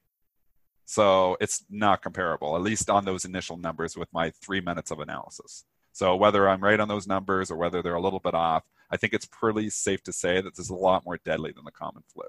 So 0.85 1.37
it's 1.39 1.63
not 1.69 2.01
comparable, 2.01 2.55
at 2.55 2.63
least 2.63 2.89
on 2.89 3.05
those 3.05 3.23
initial 3.23 3.57
numbers 3.57 3.95
with 3.95 4.11
my 4.11 4.31
three 4.31 4.61
minutes 4.61 4.89
of 4.89 4.99
analysis. 4.99 5.63
So 5.91 6.15
whether 6.15 6.49
I'm 6.49 6.63
right 6.63 6.79
on 6.79 6.87
those 6.87 7.05
numbers 7.05 7.51
or 7.51 7.57
whether 7.57 7.83
they're 7.83 7.93
a 7.93 8.01
little 8.01 8.19
bit 8.19 8.33
off, 8.33 8.63
I 8.91 8.97
think 8.97 9.13
it's 9.13 9.25
pretty 9.25 9.69
safe 9.69 10.03
to 10.03 10.13
say 10.13 10.41
that 10.41 10.55
this 10.55 10.65
is 10.65 10.69
a 10.71 10.75
lot 10.75 11.05
more 11.05 11.17
deadly 11.23 11.51
than 11.51 11.63
the 11.65 11.71
common 11.71 12.03
flu. 12.11 12.23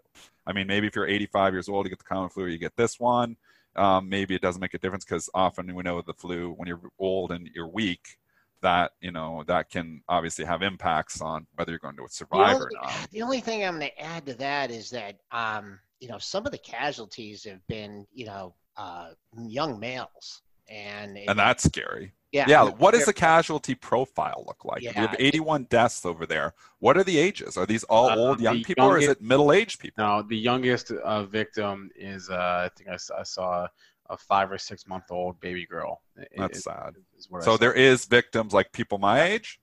I 0.47 0.53
mean, 0.53 0.67
maybe 0.67 0.87
if 0.87 0.95
you're 0.95 1.07
85 1.07 1.55
years 1.55 1.69
old, 1.69 1.87
you 1.87 1.91
get 1.91 1.99
the 1.99 2.05
common 2.05 2.29
flu, 2.29 2.47
you 2.47 2.59
get 2.59 2.77
this 2.77 3.01
one. 3.01 3.37
Um, 3.77 4.09
maybe 4.09 4.35
it 4.35 4.43
doesn't 4.43 4.61
make 4.61 4.75
a 4.75 4.79
difference 4.79 5.05
because 5.05 5.31
often 5.33 5.75
we 5.75 5.83
know 5.83 6.03
the 6.03 6.13
flu 6.13 6.53
when 6.57 6.67
you're 6.69 6.81
old 6.99 7.31
and 7.33 7.49
you're 7.55 7.69
weak, 7.69 8.19
that 8.63 8.93
you 9.01 9.11
know 9.13 9.43
that 9.47 9.71
can 9.71 10.03
obviously 10.09 10.45
have 10.45 10.61
impacts 10.63 11.21
on 11.23 11.47
whether 11.55 11.71
you're 11.73 11.79
going 11.79 11.97
to 11.97 12.07
survive 12.09 12.57
only, 12.57 12.67
or 12.67 12.71
not. 12.83 13.09
The 13.11 13.23
only 13.23 13.41
thing 13.41 13.65
I'm 13.65 13.79
going 13.79 13.91
to 13.97 14.01
add 14.03 14.27
to 14.27 14.35
that 14.35 14.71
is 14.71 14.91
that 14.91 15.17
um, 15.33 15.79
you 16.01 16.09
know, 16.09 16.19
some 16.19 16.45
of 16.47 16.53
the 16.53 16.59
casualties 16.59 17.45
have 17.45 17.67
been, 17.69 18.07
you 18.13 18.27
know, 18.27 18.55
uh, 18.77 19.11
young 19.47 19.79
males, 19.79 20.43
and 20.69 21.17
it- 21.17 21.29
and 21.29 21.39
that's 21.39 21.63
scary. 21.65 22.13
Yeah, 22.33 22.45
Yeah, 22.49 22.65
what 22.65 22.93
does 22.93 23.01
they're- 23.01 23.07
the 23.07 23.13
casualty 23.15 23.75
profile 23.75 24.45
look 24.47 24.65
like? 24.65 24.81
we 24.83 24.87
have 24.87 25.17
81 25.19 25.65
deaths 25.65 26.05
over 26.07 26.27
there. 26.27 26.55
What 26.79 26.97
are 26.97 27.05
the 27.05 27.19
ages? 27.19 27.57
Are 27.57 27.67
these 27.67 27.85
all 27.85 28.11
Uh, 28.11 28.17
old 28.17 28.41
young 28.41 28.57
the 28.59 28.65
people, 28.65 28.85
or 28.87 28.99
is 28.99 29.09
it 29.09 29.21
middle-aged 29.21 29.81
people? 29.81 30.05
No, 30.05 30.23
the 30.23 30.37
youngest 30.37 30.91
uh, 30.93 31.25
victim 31.25 31.91
is, 31.97 32.31
uh, 32.31 32.69
I 32.71 32.71
think 32.77 32.89
I 32.91 33.23
saw 33.25 33.67
a 34.09 34.17
five 34.17 34.51
or 34.51 34.59
six 34.59 34.87
month 34.87 35.05
old 35.11 35.41
baby 35.41 35.67
girl. 35.67 36.03
It- 36.17 36.29
That's 36.37 36.59
it- 36.59 36.63
sad. 36.63 36.97
is 37.17 37.31
what 37.31 37.43
So 37.45 37.57
there 37.57 37.73
is 37.73 38.05
victims 38.07 38.53
like 38.53 38.73
people 38.73 38.99
my 38.99 39.23
age, 39.23 39.61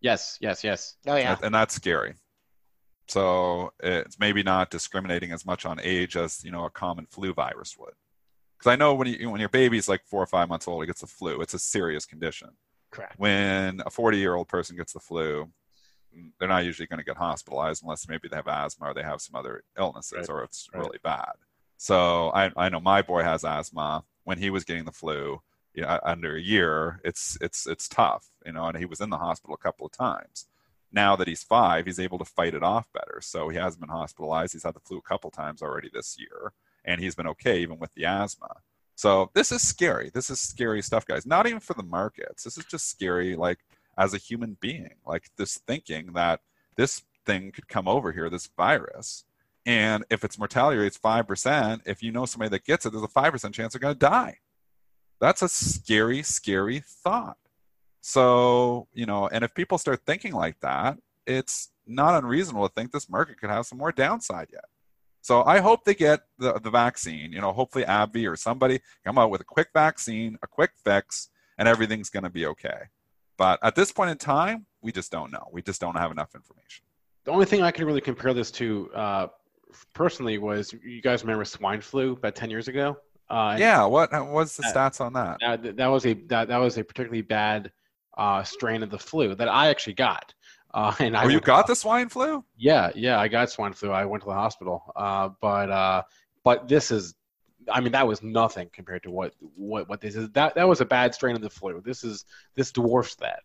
Yes, 0.00 0.36
yes, 0.40 0.62
yes. 0.62 0.96
Oh 1.06 1.16
yeah, 1.16 1.34
and- 1.36 1.44
and 1.46 1.54
that's 1.54 1.74
scary. 1.74 2.14
So 3.08 3.72
it's 3.80 4.18
maybe 4.18 4.42
not 4.42 4.70
discriminating 4.70 5.32
as 5.32 5.46
much 5.46 5.64
on 5.64 5.80
age 5.80 6.16
as 6.16 6.44
you 6.44 6.50
know 6.50 6.64
a 6.64 6.70
common 6.70 7.06
flu 7.06 7.32
virus 7.32 7.76
would. 7.78 7.94
Because 8.58 8.70
I 8.72 8.76
know 8.76 8.94
when 8.94 9.08
you 9.08 9.30
when 9.30 9.40
your 9.40 9.48
baby's 9.50 9.88
like 9.88 10.02
four 10.04 10.22
or 10.22 10.26
five 10.26 10.48
months 10.48 10.66
old, 10.68 10.82
it 10.82 10.86
gets 10.86 11.00
the 11.02 11.06
flu. 11.06 11.40
It's 11.40 11.54
a 11.54 11.58
serious 11.58 12.06
condition. 12.06 12.50
correct. 12.90 13.18
When 13.18 13.82
a 13.84 13.90
40 13.90 14.18
year 14.18 14.34
old 14.34 14.48
person 14.48 14.76
gets 14.76 14.92
the 14.92 15.00
flu, 15.00 15.50
they're 16.38 16.48
not 16.48 16.64
usually 16.64 16.86
going 16.86 16.98
to 16.98 17.04
get 17.04 17.16
hospitalized 17.16 17.82
unless 17.82 18.08
maybe 18.08 18.28
they 18.28 18.36
have 18.36 18.48
asthma 18.48 18.88
or 18.88 18.94
they 18.94 19.02
have 19.02 19.20
some 19.20 19.34
other 19.36 19.62
illnesses 19.78 20.28
Right, 20.28 20.30
or 20.30 20.42
it's 20.44 20.68
right. 20.72 20.80
really 20.80 20.98
bad. 21.02 21.32
So 21.76 22.30
I, 22.30 22.50
I 22.56 22.68
know 22.70 22.80
my 22.80 23.02
boy 23.02 23.22
has 23.22 23.44
asthma. 23.44 24.04
When 24.24 24.38
he 24.38 24.48
was 24.50 24.64
getting 24.64 24.86
the 24.86 24.92
flu, 24.92 25.42
you 25.74 25.82
know, 25.82 26.00
under 26.02 26.36
a 26.36 26.40
year, 26.40 27.00
it's 27.04 27.36
it's 27.42 27.66
it's 27.66 27.86
tough, 27.88 28.26
you 28.46 28.52
know, 28.52 28.64
and 28.64 28.76
he 28.78 28.86
was 28.86 29.00
in 29.00 29.10
the 29.10 29.18
hospital 29.18 29.54
a 29.54 29.62
couple 29.62 29.86
of 29.86 29.92
times. 29.92 30.46
Now 30.90 31.14
that 31.16 31.28
he's 31.28 31.42
five, 31.44 31.84
he's 31.86 32.00
able 32.00 32.18
to 32.18 32.24
fight 32.24 32.54
it 32.54 32.62
off 32.62 32.90
better. 32.94 33.18
So 33.20 33.50
he 33.50 33.58
hasn't 33.58 33.80
been 33.80 33.90
hospitalized. 33.90 34.54
He's 34.54 34.62
had 34.64 34.74
the 34.74 34.80
flu 34.80 34.96
a 34.98 35.02
couple 35.02 35.30
times 35.30 35.60
already 35.60 35.90
this 35.92 36.16
year, 36.18 36.52
and 36.86 37.00
he's 37.00 37.14
been 37.14 37.26
okay 37.26 37.60
even 37.60 37.78
with 37.78 37.92
the 37.94 38.04
asthma. 38.04 38.48
So 38.94 39.30
this 39.34 39.52
is 39.52 39.60
scary. 39.60 40.10
This 40.12 40.30
is 40.30 40.40
scary 40.40 40.80
stuff, 40.82 41.06
guys. 41.06 41.26
Not 41.26 41.46
even 41.46 41.60
for 41.60 41.74
the 41.74 41.82
markets. 41.82 42.44
This 42.44 42.56
is 42.56 42.64
just 42.64 42.88
scary, 42.88 43.36
like 43.36 43.58
as 43.98 44.14
a 44.14 44.18
human 44.18 44.56
being, 44.60 44.94
like 45.04 45.30
this 45.36 45.58
thinking 45.66 46.12
that 46.14 46.40
this 46.76 47.02
thing 47.26 47.50
could 47.50 47.68
come 47.68 47.88
over 47.88 48.12
here, 48.12 48.30
this 48.30 48.48
virus. 48.56 49.24
And 49.66 50.04
if 50.10 50.24
its 50.24 50.38
mortality 50.38 50.78
rate's 50.78 50.96
five 50.96 51.26
percent, 51.26 51.82
if 51.84 52.02
you 52.02 52.12
know 52.12 52.24
somebody 52.24 52.50
that 52.50 52.64
gets 52.64 52.86
it, 52.86 52.92
there's 52.92 53.02
a 53.02 53.08
five 53.08 53.32
percent 53.32 53.54
chance 53.54 53.74
they're 53.74 53.92
to 53.92 53.98
die. 53.98 54.38
That's 55.20 55.42
a 55.42 55.48
scary, 55.48 56.22
scary 56.22 56.80
thought. 56.80 57.38
So 58.00 58.88
you 58.94 59.04
know, 59.06 59.28
and 59.28 59.44
if 59.44 59.54
people 59.54 59.76
start 59.76 60.02
thinking 60.06 60.32
like 60.32 60.60
that, 60.60 60.98
it's 61.26 61.70
not 61.86 62.22
unreasonable 62.22 62.68
to 62.68 62.74
think 62.74 62.92
this 62.92 63.10
market 63.10 63.40
could 63.40 63.50
have 63.50 63.66
some 63.66 63.78
more 63.78 63.92
downside 63.92 64.48
yet. 64.52 64.64
So 65.26 65.42
I 65.42 65.58
hope 65.58 65.84
they 65.84 65.96
get 65.96 66.20
the, 66.38 66.52
the 66.60 66.70
vaccine. 66.70 67.32
You 67.32 67.40
know, 67.40 67.50
hopefully 67.50 67.84
AbbVie 67.84 68.30
or 68.30 68.36
somebody 68.36 68.78
come 69.04 69.18
out 69.18 69.28
with 69.28 69.40
a 69.40 69.44
quick 69.44 69.70
vaccine, 69.74 70.38
a 70.44 70.46
quick 70.46 70.70
fix, 70.84 71.30
and 71.58 71.66
everything's 71.66 72.10
going 72.10 72.22
to 72.22 72.30
be 72.30 72.46
okay. 72.46 72.82
But 73.36 73.58
at 73.64 73.74
this 73.74 73.90
point 73.90 74.10
in 74.10 74.18
time, 74.18 74.66
we 74.82 74.92
just 74.92 75.10
don't 75.10 75.32
know. 75.32 75.48
We 75.50 75.62
just 75.62 75.80
don't 75.80 75.96
have 75.96 76.12
enough 76.12 76.36
information. 76.36 76.84
The 77.24 77.32
only 77.32 77.44
thing 77.44 77.60
I 77.60 77.72
can 77.72 77.86
really 77.86 78.00
compare 78.00 78.34
this 78.34 78.52
to 78.52 78.88
uh, 78.94 79.26
personally 79.94 80.38
was 80.38 80.72
you 80.72 81.02
guys 81.02 81.24
remember 81.24 81.44
swine 81.44 81.80
flu 81.80 82.12
about 82.12 82.36
10 82.36 82.48
years 82.48 82.68
ago? 82.68 82.96
Uh, 83.28 83.56
Yeah. 83.58 83.84
What 83.84 84.12
what's 84.28 84.56
the 84.56 84.64
Uh, 84.64 84.72
stats 84.72 85.00
on 85.00 85.12
that? 85.14 85.38
That, 85.40 85.76
that 85.76 85.88
was 85.88 86.06
a 86.06 86.14
that, 86.28 86.46
that 86.46 86.58
was 86.58 86.78
a 86.78 86.84
particularly 86.84 87.22
bad 87.22 87.72
uh, 88.16 88.44
strain 88.44 88.84
of 88.84 88.90
the 88.90 88.98
flu 88.98 89.34
that 89.34 89.48
I 89.48 89.70
actually 89.70 89.94
got. 89.94 90.32
Uh, 90.76 90.94
and 91.00 91.16
I 91.16 91.24
Oh, 91.24 91.28
you 91.28 91.40
got 91.40 91.66
the 91.66 91.74
swine 91.74 92.08
flu? 92.08 92.44
Yeah, 92.56 92.90
yeah, 92.94 93.18
I 93.18 93.26
got 93.28 93.50
swine 93.50 93.72
flu. 93.72 93.90
I 93.90 94.04
went 94.04 94.22
to 94.22 94.28
the 94.28 94.34
hospital. 94.34 94.92
Uh, 94.94 95.30
but 95.40 95.70
uh, 95.70 96.02
but 96.44 96.68
this 96.68 96.90
is, 96.90 97.14
I 97.72 97.80
mean, 97.80 97.92
that 97.92 98.06
was 98.06 98.22
nothing 98.22 98.68
compared 98.72 99.02
to 99.04 99.10
what 99.10 99.32
what 99.56 99.88
what 99.88 100.00
this 100.00 100.14
is. 100.14 100.28
That 100.30 100.54
that 100.54 100.68
was 100.68 100.80
a 100.82 100.84
bad 100.84 101.14
strain 101.14 101.34
of 101.34 101.42
the 101.42 101.50
flu. 101.50 101.82
This 101.84 102.04
is 102.04 102.26
this 102.54 102.70
dwarfs 102.70 103.16
that. 103.16 103.40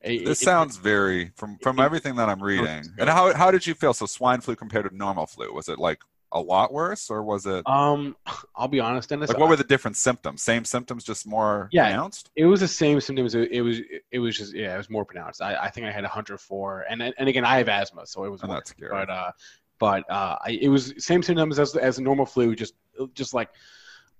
It- 0.00 0.24
This 0.24 0.40
it- 0.40 0.44
sounds 0.46 0.78
very 0.78 1.30
from 1.36 1.58
from 1.58 1.78
it- 1.78 1.82
everything 1.82 2.16
that 2.16 2.30
I'm 2.30 2.42
reading. 2.42 2.84
And 2.98 3.10
how 3.10 3.34
how 3.34 3.50
did 3.50 3.66
you 3.66 3.74
feel? 3.74 3.92
So 3.92 4.06
swine 4.06 4.40
flu 4.40 4.56
compared 4.56 4.88
to 4.88 4.96
normal 4.96 5.26
flu? 5.26 5.52
Was 5.52 5.68
it 5.68 5.78
like 5.78 6.00
a 6.32 6.40
lot 6.40 6.72
worse, 6.72 7.10
or 7.10 7.22
was 7.22 7.44
it 7.46 7.62
Um, 7.66 8.16
I'll 8.56 8.68
be 8.68 8.80
honest, 8.80 9.08
Dennis. 9.08 9.28
like 9.28 9.38
what 9.38 9.48
were 9.48 9.56
the 9.56 9.64
different 9.64 9.96
symptoms? 9.96 10.42
Same 10.42 10.64
symptoms, 10.64 11.04
just 11.04 11.26
more 11.26 11.68
Yeah. 11.72 11.88
pronounced. 11.88 12.30
It 12.36 12.46
was 12.46 12.60
the 12.60 12.68
same 12.68 13.00
symptoms. 13.00 13.34
It 13.34 13.50
it 13.50 13.62
was 13.62 13.78
it 14.10 14.18
was 14.20 14.36
just 14.38 14.54
yeah, 14.54 14.74
it 14.74 14.78
was 14.78 14.88
more 14.90 15.04
pronounced. 15.04 15.42
I, 15.42 15.56
I 15.56 15.70
think 15.70 15.86
I 15.86 15.90
had 15.92 16.04
104, 16.04 16.84
and 16.88 17.02
and 17.02 17.28
again 17.28 17.44
I 17.44 17.58
have 17.58 17.68
asthma, 17.68 18.06
so 18.06 18.24
it 18.24 18.30
was. 18.30 18.42
Worse. 18.42 18.50
that's 18.52 18.70
scary. 18.70 18.90
But 18.90 19.10
uh, 19.10 19.30
but 19.78 20.10
uh, 20.10 20.36
I, 20.44 20.50
it 20.60 20.68
was 20.68 20.94
same 20.98 21.22
symptoms 21.22 21.58
as 21.58 21.74
as 21.76 21.98
a 21.98 22.02
normal 22.02 22.26
flu, 22.26 22.54
just 22.54 22.74
just 23.14 23.34
like 23.34 23.48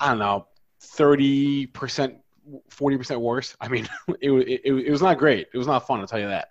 I 0.01 0.09
don't 0.09 0.19
know, 0.19 0.47
30 0.81 1.67
percent, 1.67 2.17
40 2.71 2.97
percent 2.97 3.21
worse. 3.21 3.57
I 3.61 3.69
mean, 3.69 3.89
it, 4.21 4.31
it 4.65 4.73
it 4.87 4.91
was 4.91 5.03
not 5.03 5.19
great. 5.19 5.49
It 5.53 5.59
was 5.59 5.67
not 5.67 5.87
fun, 5.87 6.01
I'll 6.01 6.07
tell 6.07 6.19
you 6.21 6.29
that. 6.29 6.49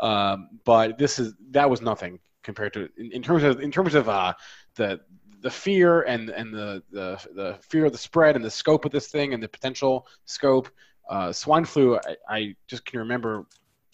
Um, 0.00 0.60
but 0.64 0.98
this 0.98 1.18
is 1.18 1.34
that 1.52 1.68
was 1.70 1.80
nothing 1.82 2.20
compared 2.42 2.72
to 2.72 2.88
in, 2.96 3.12
in 3.12 3.22
terms 3.22 3.42
of 3.42 3.60
in 3.60 3.70
terms 3.70 3.94
of 3.94 4.08
uh 4.08 4.32
the 4.78 5.00
the 5.42 5.50
fear 5.50 6.02
and 6.02 6.30
and 6.30 6.54
the, 6.54 6.82
the 6.90 7.20
the 7.34 7.58
fear 7.60 7.84
of 7.84 7.92
the 7.92 7.98
spread 7.98 8.34
and 8.34 8.44
the 8.44 8.50
scope 8.50 8.86
of 8.86 8.92
this 8.92 9.08
thing 9.08 9.34
and 9.34 9.42
the 9.42 9.48
potential 9.48 10.06
scope. 10.24 10.68
Uh, 11.08 11.32
swine 11.32 11.64
flu, 11.64 11.96
I, 11.96 12.16
I 12.28 12.56
just 12.66 12.84
can 12.84 12.98
remember 12.98 13.46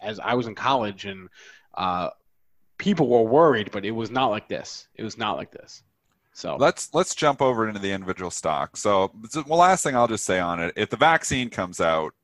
as 0.02 0.18
I 0.18 0.34
was 0.34 0.48
in 0.48 0.54
college 0.56 1.04
and 1.04 1.28
uh, 1.74 2.10
people 2.76 3.08
were 3.08 3.22
worried, 3.22 3.70
but 3.70 3.84
it 3.84 3.92
was 3.92 4.10
not 4.10 4.28
like 4.28 4.48
this. 4.48 4.88
It 4.96 5.04
was 5.04 5.16
not 5.16 5.36
like 5.36 5.52
this. 5.52 5.84
So 6.32 6.56
Let's 6.56 6.92
let's 6.92 7.14
jump 7.14 7.40
over 7.40 7.68
into 7.68 7.80
the 7.80 7.92
individual 7.92 8.30
stock. 8.30 8.76
So 8.76 9.12
the 9.32 9.44
last 9.48 9.84
thing 9.84 9.94
I'll 9.94 10.08
just 10.08 10.24
say 10.24 10.40
on 10.40 10.60
it: 10.60 10.72
if 10.76 10.90
the 10.90 10.96
vaccine 10.96 11.50
comes 11.50 11.80
out, 11.80 12.14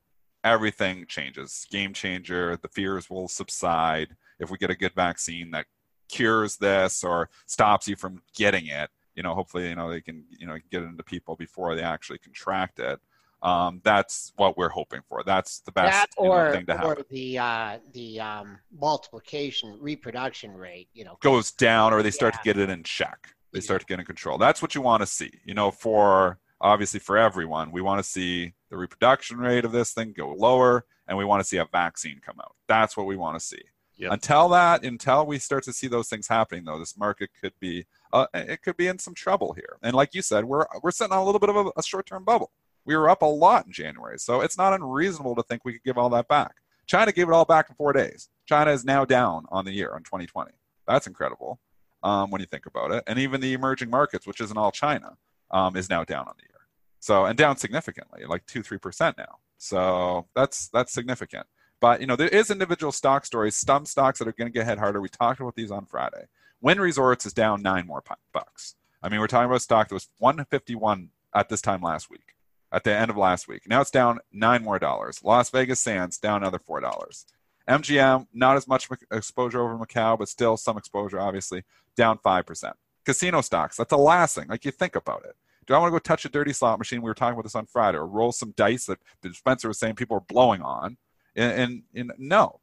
everything 0.43 1.05
changes. 1.07 1.65
Game 1.71 1.93
changer. 1.93 2.57
The 2.61 2.67
fears 2.67 3.09
will 3.09 3.29
subside 3.29 4.15
if 4.39 4.49
we 4.51 4.57
get 4.57 4.69
a 4.69 4.75
good 4.75 4.93
vaccine 4.93 5.51
that 5.51 5.67
cures 6.11 6.57
this 6.57 7.03
or 7.03 7.29
stops 7.45 7.87
you 7.87 7.95
from 7.95 8.21
getting 8.35 8.67
it. 8.67 8.89
You 9.15 9.23
know, 9.23 9.33
hopefully, 9.33 9.69
you 9.69 9.75
know 9.75 9.89
they 9.89 10.01
can 10.01 10.23
you 10.29 10.47
know 10.47 10.57
get 10.69 10.83
it 10.83 10.85
into 10.87 11.03
people 11.03 11.35
before 11.35 11.75
they 11.75 11.81
actually 11.83 12.19
contract 12.19 12.79
it. 12.79 12.99
Um, 13.43 13.81
that's 13.83 14.33
what 14.35 14.55
we're 14.57 14.69
hoping 14.69 15.01
for. 15.09 15.23
That's 15.25 15.61
the 15.61 15.71
best 15.71 15.93
that 16.17 16.23
you 16.23 16.29
know, 16.29 16.51
thing 16.51 16.65
to 16.67 16.75
have. 16.75 16.85
or 16.85 16.89
happen. 16.89 17.05
the 17.09 17.39
uh, 17.39 17.77
the 17.93 18.19
um, 18.19 18.59
multiplication 18.79 19.77
reproduction 19.81 20.53
rate. 20.53 20.89
You 20.93 21.05
know, 21.05 21.17
goes 21.21 21.51
down 21.51 21.93
or 21.93 22.03
they 22.03 22.11
start 22.11 22.35
Yeah. 22.35 22.37
to 22.37 22.43
get 22.43 22.57
it 22.57 22.69
in 22.69 22.83
check. 22.83 23.33
They 23.51 23.59
start 23.59 23.81
to 23.81 23.87
get 23.87 23.99
in 23.99 24.05
control. 24.05 24.37
That's 24.37 24.61
what 24.61 24.75
you 24.75 24.81
want 24.81 25.01
to 25.01 25.07
see. 25.07 25.31
You 25.43 25.53
know, 25.55 25.71
for 25.71 26.39
obviously 26.61 26.99
for 26.99 27.17
everyone, 27.17 27.71
we 27.71 27.81
want 27.81 27.99
to 27.99 28.09
see 28.09 28.53
the 28.69 28.77
reproduction 28.77 29.37
rate 29.39 29.65
of 29.65 29.71
this 29.73 29.91
thing 29.91 30.13
go 30.15 30.33
lower 30.33 30.85
and 31.07 31.17
we 31.17 31.25
want 31.25 31.41
to 31.41 31.43
see 31.43 31.57
a 31.57 31.65
vaccine 31.65 32.21
come 32.25 32.39
out. 32.39 32.55
That's 32.67 32.95
what 32.95 33.07
we 33.07 33.17
want 33.17 33.37
to 33.37 33.45
see. 33.45 33.61
Yep. 33.97 34.11
Until 34.11 34.49
that, 34.49 34.83
until 34.83 35.25
we 35.25 35.37
start 35.37 35.63
to 35.65 35.73
see 35.73 35.87
those 35.87 36.09
things 36.09 36.27
happening, 36.27 36.63
though, 36.65 36.79
this 36.79 36.97
market 36.97 37.29
could 37.39 37.53
be 37.59 37.85
uh, 38.13 38.25
it 38.33 38.61
could 38.61 38.77
be 38.77 38.87
in 38.87 38.99
some 38.99 39.13
trouble 39.13 39.53
here. 39.53 39.77
And 39.83 39.93
like 39.93 40.13
you 40.13 40.21
said, 40.21 40.45
we're 40.45 40.65
we're 40.81 40.91
sitting 40.91 41.13
on 41.13 41.19
a 41.19 41.25
little 41.25 41.39
bit 41.39 41.49
of 41.49 41.55
a, 41.55 41.71
a 41.77 41.83
short-term 41.83 42.23
bubble. 42.23 42.51
We 42.83 42.95
were 42.95 43.09
up 43.09 43.21
a 43.21 43.25
lot 43.25 43.67
in 43.67 43.71
January, 43.71 44.17
so 44.17 44.41
it's 44.41 44.57
not 44.57 44.73
unreasonable 44.73 45.35
to 45.35 45.43
think 45.43 45.63
we 45.63 45.73
could 45.73 45.83
give 45.83 45.97
all 45.97 46.09
that 46.09 46.27
back. 46.27 46.55
China 46.87 47.11
gave 47.11 47.27
it 47.27 47.33
all 47.33 47.45
back 47.45 47.69
in 47.69 47.75
four 47.75 47.93
days. 47.93 48.29
China 48.47 48.71
is 48.71 48.83
now 48.83 49.05
down 49.05 49.45
on 49.49 49.65
the 49.65 49.71
year 49.71 49.93
on 49.93 50.03
2020. 50.03 50.51
That's 50.87 51.07
incredible 51.07 51.59
um, 52.03 52.31
when 52.31 52.41
you 52.41 52.47
think 52.47 52.65
about 52.65 52.91
it. 52.91 53.03
And 53.07 53.19
even 53.19 53.39
the 53.39 53.53
emerging 53.53 53.89
markets, 53.89 54.25
which 54.25 54.41
isn't 54.41 54.57
all 54.57 54.71
China, 54.71 55.15
um, 55.51 55.75
is 55.75 55.89
now 55.89 56.03
down 56.03 56.27
on 56.27 56.33
the 56.37 56.43
year. 56.43 56.59
So 56.99 57.25
and 57.25 57.37
down 57.37 57.57
significantly, 57.57 58.25
like 58.25 58.45
two 58.45 58.61
three 58.63 58.77
percent 58.77 59.17
now. 59.17 59.37
So 59.57 60.27
that's 60.35 60.69
that's 60.69 60.91
significant. 60.91 61.45
But 61.81 61.99
you 61.99 62.07
know 62.07 62.15
there 62.15 62.29
is 62.29 62.51
individual 62.51 62.93
stock 62.93 63.25
stories. 63.25 63.55
Some 63.55 63.85
stocks 63.85 64.19
that 64.19 64.27
are 64.27 64.33
going 64.33 64.51
to 64.51 64.57
get 64.57 64.67
hit 64.67 64.77
harder. 64.77 65.01
We 65.01 65.09
talked 65.09 65.41
about 65.41 65.55
these 65.55 65.71
on 65.71 65.85
Friday. 65.85 66.27
Wynn 66.61 66.79
Resorts 66.79 67.25
is 67.25 67.33
down 67.33 67.63
nine 67.63 67.87
more 67.87 68.03
bucks. 68.31 68.75
I 69.01 69.09
mean, 69.09 69.19
we're 69.19 69.27
talking 69.27 69.47
about 69.47 69.57
a 69.57 69.61
stock 69.61 69.89
that 69.89 69.95
was 69.95 70.09
151 70.19 71.09
at 71.33 71.49
this 71.49 71.61
time 71.61 71.81
last 71.81 72.09
week, 72.09 72.35
at 72.71 72.83
the 72.83 72.95
end 72.95 73.09
of 73.09 73.17
last 73.17 73.47
week. 73.47 73.63
Now 73.67 73.81
it's 73.81 73.89
down 73.89 74.19
nine 74.31 74.63
more 74.63 74.77
dollars. 74.77 75.21
Las 75.23 75.49
Vegas 75.49 75.79
Sands 75.79 76.19
down 76.19 76.43
another 76.43 76.59
four 76.59 76.79
dollars. 76.79 77.25
MGM 77.67 78.27
not 78.33 78.57
as 78.57 78.67
much 78.67 78.87
exposure 79.11 79.61
over 79.61 79.77
Macau, 79.77 80.17
but 80.17 80.29
still 80.29 80.57
some 80.57 80.77
exposure, 80.77 81.19
obviously 81.19 81.63
down 81.97 82.19
five 82.19 82.45
percent. 82.45 82.75
Casino 83.05 83.41
stocks. 83.41 83.77
That's 83.77 83.89
the 83.89 83.97
last 83.97 84.35
thing. 84.35 84.47
Like 84.47 84.65
you 84.65 84.71
think 84.71 84.95
about 84.95 85.25
it. 85.25 85.35
Do 85.65 85.73
I 85.73 85.79
want 85.79 85.89
to 85.89 85.95
go 85.95 85.99
touch 85.99 86.25
a 86.25 86.29
dirty 86.29 86.53
slot 86.53 86.77
machine? 86.77 87.01
We 87.01 87.09
were 87.09 87.15
talking 87.15 87.33
about 87.33 87.43
this 87.43 87.55
on 87.55 87.65
Friday, 87.65 87.97
or 87.97 88.05
roll 88.05 88.31
some 88.31 88.53
dice 88.55 88.85
that 88.85 88.99
the 89.21 89.33
Spencer 89.33 89.67
was 89.67 89.79
saying 89.79 89.95
people 89.95 90.17
are 90.17 90.21
blowing 90.21 90.61
on. 90.61 90.97
And, 91.35 91.51
and, 91.53 91.83
and 91.95 92.13
no. 92.17 92.59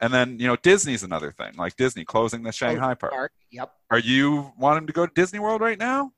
And 0.00 0.12
then 0.12 0.38
you 0.38 0.46
know 0.46 0.56
Disney's 0.56 1.02
another 1.02 1.32
thing. 1.32 1.54
Like 1.56 1.76
Disney 1.76 2.04
closing 2.04 2.42
the 2.42 2.52
Shanghai 2.52 2.94
park. 2.94 3.12
Park. 3.12 3.32
Yep. 3.52 3.72
Are 3.90 3.98
you 3.98 4.52
wanting 4.58 4.86
to 4.86 4.92
go 4.92 5.06
to 5.06 5.12
Disney 5.14 5.38
World 5.38 5.60
right 5.60 5.78
now? 5.78 6.12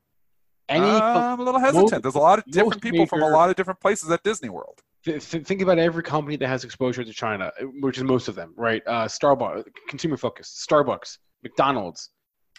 any 0.68 0.86
Uh, 0.86 1.32
I'm 1.32 1.40
a 1.40 1.42
little 1.42 1.60
hesitant. 1.60 2.02
There's 2.02 2.14
a 2.14 2.20
lot 2.20 2.38
of 2.38 2.44
different 2.46 2.74
most 2.74 2.80
people 2.82 3.06
from 3.06 3.22
a 3.22 3.28
lot 3.28 3.50
of 3.50 3.56
different 3.56 3.80
places 3.80 4.10
at 4.10 4.22
Disney 4.22 4.48
World. 4.48 4.80
th- 5.04 5.28
th- 5.30 5.44
think 5.46 5.62
about 5.62 5.78
every 5.78 6.02
company 6.02 6.36
that 6.36 6.48
has 6.48 6.64
exposure 6.64 7.04
to 7.04 7.12
China, 7.12 7.52
which 7.80 7.98
is 7.98 8.04
most 8.04 8.28
of 8.28 8.34
them, 8.34 8.52
right? 8.56 8.82
Uh, 8.86 9.06
Starbucks, 9.06 9.64
consumer 9.88 10.16
focused, 10.16 10.68
Starbucks, 10.68 11.18
McDonald's, 11.42 12.10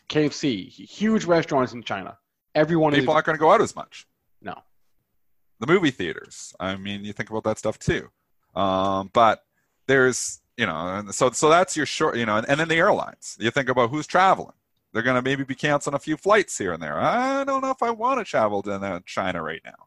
KFC, 0.10 0.70
huge 0.70 1.26
restaurants 1.26 1.74
in 1.74 1.84
China. 1.84 2.18
Everyone 2.56 2.94
people 2.94 3.14
aren't 3.14 3.26
going 3.26 3.38
to 3.38 3.40
go 3.40 3.52
out 3.52 3.62
as 3.62 3.76
much. 3.76 4.08
no. 4.42 4.56
the 5.60 5.68
movie 5.68 5.92
theaters. 5.92 6.54
I 6.60 6.76
mean, 6.76 7.04
you 7.04 7.14
think 7.14 7.30
about 7.30 7.44
that 7.44 7.58
stuff 7.58 7.78
too. 7.78 8.10
Um, 8.58 9.12
but 9.14 9.44
there's, 9.86 10.42
you 10.58 10.66
know, 10.66 11.04
so 11.12 11.30
so 11.30 11.50
that's 11.50 11.78
your 11.78 11.86
short, 11.86 12.18
you 12.18 12.26
know, 12.26 12.38
and, 12.38 12.50
and 12.50 12.60
then 12.60 12.68
the 12.68 12.76
airlines. 12.76 13.38
You 13.40 13.52
think 13.52 13.70
about 13.70 13.92
who's 13.92 14.08
traveling. 14.08 14.54
They're 14.94 15.04
going 15.04 15.16
to 15.16 15.22
maybe 15.22 15.44
be 15.44 15.54
canceling 15.54 15.94
a 15.94 16.00
few 16.00 16.18
flights 16.18 16.58
here 16.58 16.74
and 16.74 16.82
there. 16.82 17.00
I 17.00 17.44
don't 17.44 17.62
know 17.62 17.70
if 17.70 17.84
I 17.84 17.92
want 17.92 18.20
to 18.20 18.26
travel 18.26 18.64
to 18.64 18.74
uh, 18.74 19.00
China 19.06 19.44
right 19.44 19.62
now. 19.64 19.86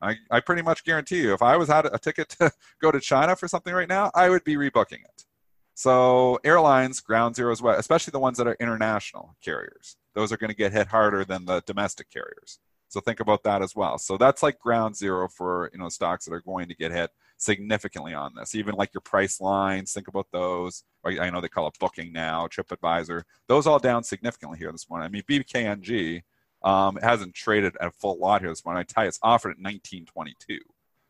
I, 0.00 0.16
I 0.30 0.40
pretty 0.40 0.62
much 0.62 0.84
guarantee 0.84 1.22
you, 1.22 1.32
if 1.32 1.42
I 1.42 1.56
was 1.56 1.68
had 1.68 1.86
a 1.86 1.98
ticket 1.98 2.28
to 2.40 2.52
go 2.80 2.92
to 2.92 3.00
China 3.00 3.34
for 3.34 3.48
something 3.48 3.74
right 3.74 3.88
now, 3.88 4.10
I 4.14 4.28
would 4.28 4.44
be 4.44 4.56
rebooking 4.56 5.04
it. 5.04 5.24
So 5.74 6.38
airlines, 6.44 7.00
ground 7.00 7.34
zero 7.34 7.50
as 7.50 7.60
well, 7.60 7.78
especially 7.78 8.12
the 8.12 8.20
ones 8.20 8.38
that 8.38 8.46
are 8.46 8.56
international 8.60 9.34
carriers. 9.42 9.96
Those 10.14 10.30
are 10.32 10.36
going 10.36 10.50
to 10.50 10.56
get 10.56 10.72
hit 10.72 10.88
harder 10.88 11.24
than 11.24 11.44
the 11.44 11.62
domestic 11.66 12.10
carriers. 12.10 12.58
So 12.88 13.00
think 13.00 13.20
about 13.20 13.42
that 13.44 13.62
as 13.62 13.74
well. 13.74 13.96
So 13.96 14.18
that's 14.18 14.42
like 14.42 14.58
ground 14.58 14.96
zero 14.96 15.26
for 15.26 15.70
you 15.72 15.78
know 15.78 15.88
stocks 15.88 16.26
that 16.26 16.34
are 16.34 16.42
going 16.42 16.68
to 16.68 16.74
get 16.74 16.92
hit 16.92 17.10
significantly 17.42 18.14
on 18.14 18.32
this. 18.34 18.54
Even 18.54 18.74
like 18.74 18.94
your 18.94 19.00
Pricelines, 19.00 19.92
think 19.92 20.08
about 20.08 20.26
those. 20.32 20.84
I 21.04 21.30
know 21.30 21.40
they 21.40 21.48
call 21.48 21.66
it 21.66 21.78
booking 21.80 22.12
now, 22.12 22.46
TripAdvisor. 22.46 23.22
Those 23.48 23.66
all 23.66 23.78
down 23.78 24.04
significantly 24.04 24.58
here 24.58 24.72
this 24.72 24.88
morning. 24.88 25.06
I 25.06 25.08
mean, 25.08 25.22
BKNG 25.28 26.22
um, 26.62 26.96
hasn't 27.02 27.34
traded 27.34 27.76
a 27.80 27.90
full 27.90 28.18
lot 28.18 28.40
here 28.40 28.50
this 28.50 28.64
morning. 28.64 28.80
I 28.80 28.84
tell 28.84 29.04
you, 29.04 29.08
it's 29.08 29.18
offered 29.22 29.50
at 29.50 29.58
1922. 29.58 30.58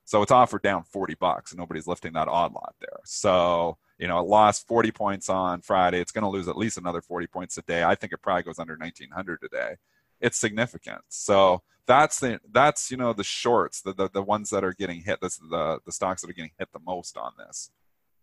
So 0.05 0.23
it's 0.23 0.33
offered 0.33 0.63
down 0.63 0.85
40 0.85 1.15
bucks, 1.15 1.53
and 1.53 1.59
nobody's 1.59 1.87
lifting 1.87 2.15
that 2.15 2.29
odd 2.29 2.53
lot 2.53 2.75
there. 2.81 3.01
So 3.05 3.77
you 4.03 4.09
know, 4.09 4.19
it 4.19 4.27
lost 4.27 4.67
40 4.67 4.91
points 4.91 5.29
on 5.29 5.61
Friday. 5.61 6.01
It's 6.01 6.11
going 6.11 6.25
to 6.25 6.29
lose 6.29 6.49
at 6.49 6.57
least 6.57 6.77
another 6.77 7.01
40 7.01 7.29
points 7.29 7.57
a 7.59 7.63
day. 7.63 7.85
I 7.85 7.95
think 7.95 8.13
it 8.13 8.21
probably 8.21 8.43
goes 8.43 8.59
under 8.59 8.77
1900 8.77 9.41
today. 9.41 9.77
It's 10.23 10.39
significant. 10.39 11.03
So 11.09 11.63
that's 11.87 12.21
the 12.21 12.41
that's 12.53 12.91
you 12.91 12.97
know 12.97 13.13
the 13.13 13.25
shorts, 13.25 13.83
the 13.83 13.93
the, 13.93 14.09
the 14.09 14.23
ones 14.23 14.49
that 14.51 14.65
are 14.65 14.73
getting 14.73 15.03
hit. 15.03 15.21
This 15.21 15.37
the 15.37 15.81
the 15.85 15.93
stocks 15.93 16.23
that 16.23 16.31
are 16.31 16.35
getting 16.35 16.53
hit 16.59 16.69
the 16.73 16.79
most 16.87 17.17
on 17.19 17.33
this. 17.39 17.71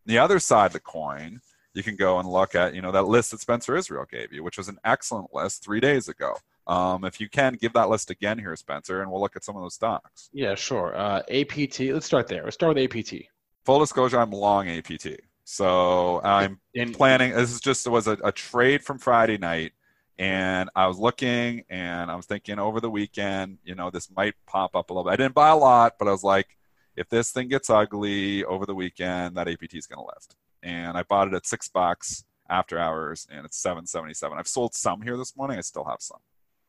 The 0.06 0.18
other 0.18 0.40
side 0.40 0.68
of 0.68 0.74
the 0.74 0.80
coin, 0.80 1.42
you 1.74 1.84
can 1.84 1.96
go 1.96 2.18
and 2.20 2.28
look 2.28 2.56
at 2.56 2.74
you 2.74 2.82
know 2.82 2.92
that 2.94 3.04
list 3.08 3.32
that 3.32 3.42
Spencer 3.42 3.76
Israel 3.76 4.06
gave 4.10 4.32
you, 4.34 4.44
which 4.44 4.58
was 4.58 4.70
an 4.70 4.80
excellent 4.86 5.34
list 5.34 5.64
three 5.64 5.80
days 5.82 6.08
ago. 6.08 6.36
Um, 6.68 7.04
if 7.04 7.20
you 7.20 7.28
can 7.30 7.56
give 7.56 7.74
that 7.74 7.90
list 7.90 8.10
again 8.12 8.38
here, 8.40 8.56
Spencer, 8.56 9.02
and 9.02 9.12
we'll 9.12 9.22
look 9.22 9.36
at 9.36 9.44
some 9.44 9.56
of 9.56 9.62
those 9.64 9.74
stocks. 9.74 10.30
Yeah, 10.34 10.56
sure. 10.56 10.96
Uh, 10.96 11.22
APT. 11.30 11.80
Let's 11.82 12.06
start 12.06 12.28
there. 12.28 12.44
Let's 12.44 12.56
start 12.56 12.76
with 12.76 12.84
APT. 12.96 13.26
Full 13.66 13.80
disclosure, 13.80 14.20
I'm 14.20 14.32
long 14.32 14.70
APT. 14.70 15.08
So 15.44 16.22
I'm 16.24 16.60
And- 16.76 16.94
planning. 16.94 17.32
This 17.34 17.52
is 17.52 17.60
just 17.60 17.88
it 17.88 17.90
was 17.90 18.08
a, 18.08 18.18
a 18.24 18.32
trade 18.32 18.84
from 18.84 19.00
Friday 19.00 19.38
night, 19.40 19.74
and 20.20 20.70
I 20.76 20.86
was 20.86 21.00
looking 21.00 21.64
and 21.70 22.12
I 22.12 22.16
was 22.16 22.26
thinking 22.26 22.60
over 22.60 22.82
the 22.82 22.90
weekend, 22.90 23.58
you 23.64 23.74
know, 23.74 23.90
this 23.90 24.12
might 24.16 24.36
pop 24.46 24.76
up 24.76 24.90
a 24.90 24.94
little 24.94 25.10
bit. 25.10 25.14
I 25.14 25.16
didn't 25.16 25.34
buy 25.34 25.48
a 25.48 25.56
lot, 25.56 25.96
but 25.98 26.10
I 26.10 26.12
was 26.12 26.26
like, 26.26 26.58
if 26.98 27.08
this 27.08 27.32
thing 27.32 27.48
gets 27.48 27.70
ugly 27.70 28.44
over 28.44 28.66
the 28.66 28.76
weekend, 28.76 29.38
that 29.38 29.48
APT 29.48 29.76
is 29.76 29.88
going 29.88 30.06
to 30.06 30.12
lift. 30.14 30.36
And 30.62 30.98
I 30.98 31.04
bought 31.04 31.30
it 31.30 31.34
at 31.34 31.48
six 31.48 31.70
bucks 31.70 32.26
after 32.50 32.78
hours, 32.78 33.28
and 33.32 33.46
it's 33.46 33.58
seven 33.58 33.86
seventy 33.86 34.14
seven. 34.14 34.38
I've 34.38 34.48
sold 34.48 34.76
some 34.76 35.02
here 35.02 35.16
this 35.16 35.38
morning. 35.38 35.58
I 35.58 35.62
still 35.62 35.86
have 35.86 36.02
some. 36.02 36.20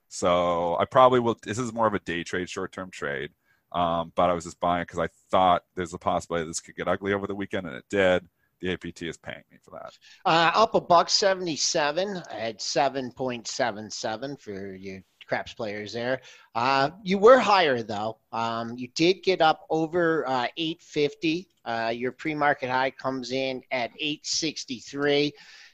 So 0.09 0.77
I 0.79 0.85
probably 0.85 1.19
will. 1.19 1.37
This 1.43 1.59
is 1.59 1.73
more 1.73 1.89
of 1.89 1.95
a 1.95 1.99
day 2.01 2.23
trade, 2.23 2.49
short 2.49 2.71
term 2.71 2.91
trade. 2.93 3.31
Um, 3.73 4.13
but 4.15 4.31
I 4.31 4.33
was 4.33 4.45
just 4.45 4.61
buying 4.61 4.83
because 4.83 5.01
I 5.01 5.09
thought 5.33 5.65
there's 5.75 5.95
a 5.95 5.99
possibility 5.99 6.47
this 6.47 6.61
could 6.61 6.77
get 6.77 6.87
ugly 6.87 7.13
over 7.13 7.27
the 7.27 7.35
weekend, 7.35 7.67
and 7.67 7.75
it 7.75 7.85
did. 7.91 8.29
The 8.61 8.73
APT 8.73 9.03
is 9.03 9.17
paying 9.17 9.43
me 9.51 9.59
for 9.63 9.71
that. 9.71 9.99
Uh, 10.25 10.53
up 10.55 10.75
a 10.75 10.81
buck 10.81 11.09
77 11.09 12.23
at 12.31 12.59
7.77 12.59 14.41
for 14.41 14.75
your 14.75 15.03
craps 15.31 15.55
players 15.55 15.93
there. 15.93 16.21
Uh, 16.57 16.91
you 17.05 17.17
were 17.17 17.39
higher 17.39 17.83
though. 17.83 18.19
Um, 18.33 18.77
you 18.77 18.89
did 18.97 19.23
get 19.23 19.41
up 19.41 19.65
over 19.71 20.29
uh, 20.29 20.49
850. 20.57 21.49
Uh, 21.65 21.93
your 21.95 22.13
pre-market 22.13 22.69
high 22.69 22.91
comes 22.91 23.31
in 23.31 23.63
at 23.71 23.93
863. 23.99 25.33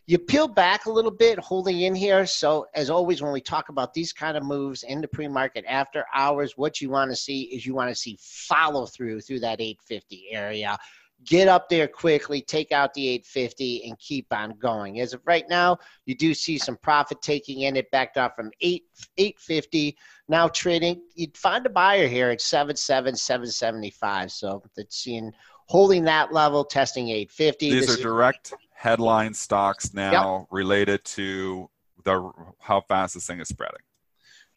You 0.09 0.18
peel 0.18 0.46
back 0.46 0.87
a 0.87 0.90
little 0.90 1.11
bit, 1.11 1.38
holding 1.38 1.81
in 1.81 1.94
here. 1.94 2.27
So 2.27 2.66
as 2.75 2.90
always, 2.90 3.22
when 3.22 3.33
we 3.33 3.40
talk 3.40 3.70
about 3.70 3.92
these 3.94 4.12
kind 4.12 4.37
of 4.37 4.44
moves 4.44 4.85
in 4.85 5.01
the 5.01 5.09
pre-market 5.09 5.64
after 5.66 6.05
hours, 6.14 6.57
what 6.57 6.81
you 6.81 6.90
want 6.90 7.11
to 7.11 7.16
see 7.16 7.42
is 7.44 7.66
you 7.66 7.75
want 7.75 7.88
to 7.88 7.94
see 7.94 8.18
follow 8.20 8.87
through 8.87 9.22
through 9.22 9.40
that 9.40 9.61
850 9.61 10.27
area 10.31 10.79
get 11.24 11.48
up 11.48 11.68
there 11.68 11.88
quickly, 11.88 12.40
take 12.40 12.72
out 12.72 12.94
the 12.94 13.09
850, 13.09 13.88
and 13.88 13.98
keep 13.98 14.26
on 14.33 14.57
going. 14.59 15.00
As 15.00 15.12
of 15.12 15.20
right 15.24 15.44
now, 15.48 15.79
you 16.05 16.14
do 16.14 16.35
see 16.35 16.59
some 16.59 16.76
profit 16.76 17.20
taking 17.22 17.62
in. 17.62 17.76
It 17.76 17.90
backed 17.90 18.16
off 18.16 18.37
from 18.37 18.50
8 18.61 18.85
850. 19.16 19.96
Now 20.29 20.48
trading, 20.48 21.02
you'd 21.14 21.37
find 21.37 21.64
a 21.66 21.70
buyer 21.70 22.07
here 22.09 22.31
at 22.31 22.40
77, 22.40 23.16
775. 23.16 24.31
So 24.33 24.62
that's 24.76 24.96
seeing 24.96 25.33
holding 25.68 26.05
that 26.05 26.33
level, 26.33 26.64
testing 26.64 27.09
850. 27.09 27.70
These 27.70 27.81
This 27.87 27.90
are 27.90 27.98
is- 27.98 28.02
direct 28.02 28.55
headline 28.74 29.35
stocks 29.35 29.94
now 29.94 30.46
related 30.50 31.05
to 31.05 31.70
the 32.05 32.31
how 32.61 32.83
fast 32.83 33.14
this 33.14 33.26
thing 33.26 33.40
is 33.40 33.48
spreading. 33.48 33.81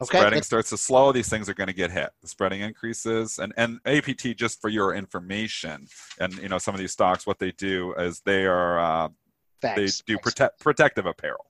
Okay, 0.02 0.18
Spreading 0.18 0.42
starts 0.42 0.70
to 0.70 0.78
slow, 0.78 1.12
these 1.12 1.28
things 1.28 1.48
are 1.50 1.54
going 1.54 1.66
to 1.66 1.74
get 1.74 1.90
hit. 1.90 2.10
The 2.22 2.28
spreading 2.28 2.62
increases, 2.62 3.38
and 3.38 3.52
and 3.58 3.80
APT 3.84 4.34
just 4.36 4.60
for 4.60 4.70
your 4.70 4.94
information, 4.94 5.86
and 6.18 6.32
you 6.38 6.48
know 6.48 6.56
some 6.58 6.74
of 6.74 6.78
these 6.80 6.92
stocks, 6.92 7.26
what 7.26 7.38
they 7.38 7.52
do 7.52 7.92
is 7.94 8.20
they 8.24 8.46
are 8.46 8.78
uh, 8.78 9.08
they 9.60 9.74
do 10.06 10.14
Facts. 10.14 10.22
protect 10.22 10.60
protective 10.60 11.04
apparel, 11.04 11.44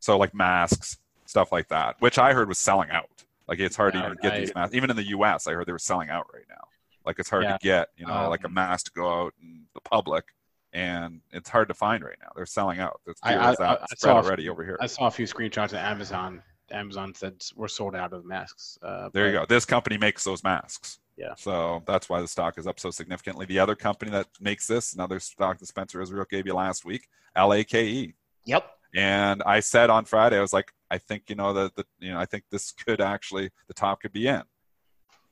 so 0.00 0.16
like 0.16 0.32
masks, 0.34 0.96
stuff 1.26 1.52
like 1.52 1.68
that, 1.68 1.96
which 1.98 2.18
I 2.18 2.32
heard 2.32 2.48
was 2.48 2.58
selling 2.58 2.88
out. 2.90 3.10
Like 3.46 3.58
it's 3.60 3.76
hard 3.76 3.92
to 3.92 3.98
even 3.98 4.16
get 4.22 4.32
I- 4.32 4.40
these 4.40 4.54
masks. 4.54 4.74
Even 4.74 4.88
in 4.88 4.96
the 4.96 5.08
U.S., 5.08 5.46
I 5.46 5.52
heard 5.52 5.66
they 5.66 5.72
were 5.72 5.78
selling 5.78 6.08
out 6.08 6.26
right 6.32 6.46
now. 6.48 6.64
Like 7.04 7.18
it's 7.18 7.28
hard 7.28 7.44
Yeah. 7.44 7.52
to 7.52 7.58
get, 7.62 7.88
you 7.96 8.06
know, 8.06 8.28
like 8.30 8.42
a 8.42 8.46
Um, 8.48 8.54
mask 8.54 8.86
to 8.86 8.92
go 8.92 9.24
out 9.26 9.34
in 9.42 9.66
the 9.74 9.80
public, 9.82 10.24
and 10.72 11.20
it's 11.30 11.50
hard 11.50 11.68
to 11.68 11.74
find 11.74 12.02
right 12.02 12.16
now. 12.22 12.30
They're 12.34 12.46
selling 12.46 12.80
out. 12.80 13.00
There's 13.04 13.18
I- 13.22 13.34
dealers 13.34 13.60
I- 13.60 13.66
out 13.66 13.82
I 13.82 13.84
spread 13.94 13.98
saw 13.98 14.12
a 14.20 14.24
already 14.24 14.44
few- 14.44 14.50
over 14.52 14.64
here. 14.64 14.78
I 14.80 14.86
saw 14.86 15.06
a 15.06 15.10
few 15.10 15.26
screenshots 15.26 15.66
of 15.66 15.74
Amazon. 15.74 16.42
Amazon 16.70 17.14
said 17.14 17.42
we're 17.54 17.68
sold 17.68 17.94
out 17.94 18.12
of 18.12 18.24
masks. 18.24 18.78
Uh, 18.82 19.08
There 19.12 19.26
you 19.26 19.32
go. 19.32 19.46
This 19.46 19.64
company 19.64 19.98
makes 19.98 20.24
those 20.24 20.42
masks. 20.42 20.98
Yeah. 21.16 21.34
So 21.36 21.82
that's 21.86 22.08
why 22.08 22.20
the 22.20 22.28
stock 22.28 22.58
is 22.58 22.66
up 22.66 22.78
so 22.78 22.90
significantly. 22.90 23.46
The 23.46 23.58
other 23.58 23.74
company 23.74 24.10
that 24.10 24.28
makes 24.40 24.66
this, 24.66 24.92
another 24.92 25.18
stock 25.18 25.58
that 25.58 25.66
Spencer 25.66 26.00
Israel 26.02 26.26
gave 26.28 26.46
you 26.46 26.54
last 26.54 26.84
week, 26.84 27.08
LAKE. 27.36 28.14
Yep. 28.44 28.70
And 28.94 29.42
I 29.44 29.60
said 29.60 29.90
on 29.90 30.04
Friday, 30.04 30.38
I 30.38 30.40
was 30.40 30.52
like, 30.52 30.72
I 30.90 30.98
think 30.98 31.24
you 31.28 31.36
know 31.36 31.52
that 31.52 31.74
the 31.74 31.84
you 31.98 32.12
know 32.12 32.18
I 32.18 32.26
think 32.26 32.44
this 32.50 32.70
could 32.72 33.00
actually 33.00 33.50
the 33.68 33.74
top 33.74 34.00
could 34.02 34.12
be 34.12 34.26
in. 34.28 34.42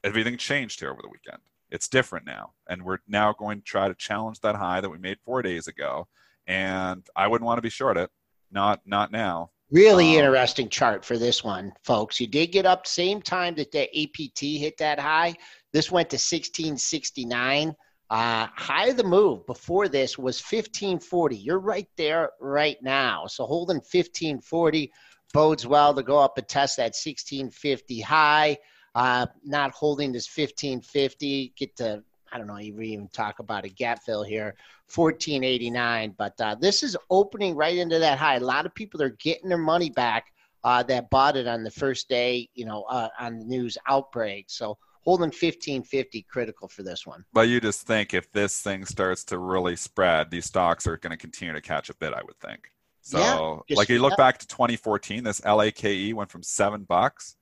Everything 0.02 0.36
changed 0.36 0.80
here 0.80 0.90
over 0.90 1.00
the 1.02 1.08
weekend. 1.08 1.40
It's 1.70 1.88
different 1.88 2.26
now, 2.26 2.52
and 2.68 2.82
we're 2.82 2.98
now 3.08 3.32
going 3.32 3.58
to 3.58 3.64
try 3.64 3.88
to 3.88 3.94
challenge 3.94 4.40
that 4.40 4.56
high 4.56 4.80
that 4.80 4.90
we 4.90 4.98
made 4.98 5.18
four 5.24 5.42
days 5.42 5.66
ago. 5.66 6.08
And 6.46 7.06
I 7.16 7.26
wouldn't 7.26 7.46
want 7.46 7.58
to 7.58 7.62
be 7.62 7.70
short 7.70 7.96
it. 7.96 8.10
Not 8.50 8.82
not 8.86 9.10
now. 9.12 9.50
Really 9.70 10.18
Um, 10.18 10.24
interesting 10.24 10.68
chart 10.68 11.04
for 11.04 11.16
this 11.16 11.42
one, 11.42 11.72
folks. 11.82 12.20
You 12.20 12.26
did 12.26 12.48
get 12.48 12.66
up 12.66 12.86
same 12.86 13.22
time 13.22 13.54
that 13.54 13.72
the 13.72 13.88
APT 14.02 14.40
hit 14.40 14.76
that 14.78 15.00
high. 15.00 15.34
This 15.72 15.90
went 15.90 16.10
to 16.10 16.16
1669. 16.16 17.74
Uh, 18.10 18.46
high 18.54 18.86
of 18.88 18.96
the 18.96 19.04
move 19.04 19.46
before 19.46 19.88
this 19.88 20.18
was 20.18 20.40
1540. 20.40 21.36
You're 21.36 21.58
right 21.58 21.88
there 21.96 22.30
right 22.40 22.76
now. 22.82 23.26
So 23.26 23.46
holding 23.46 23.78
1540 23.78 24.92
bodes 25.32 25.66
well 25.66 25.94
to 25.94 26.02
go 26.02 26.18
up 26.18 26.36
and 26.38 26.46
test 26.46 26.76
that 26.76 26.94
1650 26.94 28.00
high. 28.00 28.58
Uh, 28.94 29.26
not 29.44 29.72
holding 29.72 30.12
this 30.12 30.28
1550, 30.28 31.54
get 31.56 31.74
to 31.76 32.04
I 32.34 32.38
don't 32.38 32.48
know, 32.48 32.58
you 32.58 32.78
even 32.80 33.06
talk 33.08 33.38
about 33.38 33.64
a 33.64 33.68
gap 33.68 34.02
fill 34.04 34.24
here, 34.24 34.56
1489. 34.92 36.14
But 36.18 36.34
uh, 36.40 36.56
this 36.56 36.82
is 36.82 36.96
opening 37.08 37.54
right 37.54 37.76
into 37.76 38.00
that 38.00 38.18
high. 38.18 38.34
A 38.34 38.40
lot 38.40 38.66
of 38.66 38.74
people 38.74 39.00
are 39.02 39.16
getting 39.20 39.48
their 39.48 39.56
money 39.56 39.88
back 39.88 40.32
uh, 40.64 40.82
that 40.82 41.10
bought 41.10 41.36
it 41.36 41.46
on 41.46 41.62
the 41.62 41.70
first 41.70 42.08
day, 42.08 42.48
you 42.54 42.64
know, 42.64 42.82
uh, 42.84 43.08
on 43.20 43.38
the 43.38 43.44
news 43.44 43.78
outbreak. 43.86 44.46
So 44.48 44.76
holding 45.04 45.26
1550 45.26 46.22
critical 46.22 46.66
for 46.66 46.82
this 46.82 47.06
one. 47.06 47.24
But 47.32 47.48
you 47.48 47.60
just 47.60 47.86
think 47.86 48.14
if 48.14 48.32
this 48.32 48.60
thing 48.60 48.84
starts 48.84 49.22
to 49.26 49.38
really 49.38 49.76
spread, 49.76 50.32
these 50.32 50.46
stocks 50.46 50.88
are 50.88 50.96
going 50.96 51.12
to 51.12 51.16
continue 51.16 51.54
to 51.54 51.60
catch 51.60 51.88
a 51.88 51.94
bit. 51.94 52.12
I 52.14 52.22
would 52.24 52.40
think. 52.40 52.68
So, 53.00 53.18
Yeah, 53.18 53.58
just- 53.68 53.78
like 53.78 53.88
you 53.90 54.00
look 54.00 54.14
yeah. 54.18 54.24
back 54.24 54.38
to 54.38 54.46
2014, 54.48 55.22
this 55.22 55.44
LAKE 55.44 56.14
went 56.16 56.30
from 56.30 56.42
seven 56.42 56.82
bucks. 56.82 57.36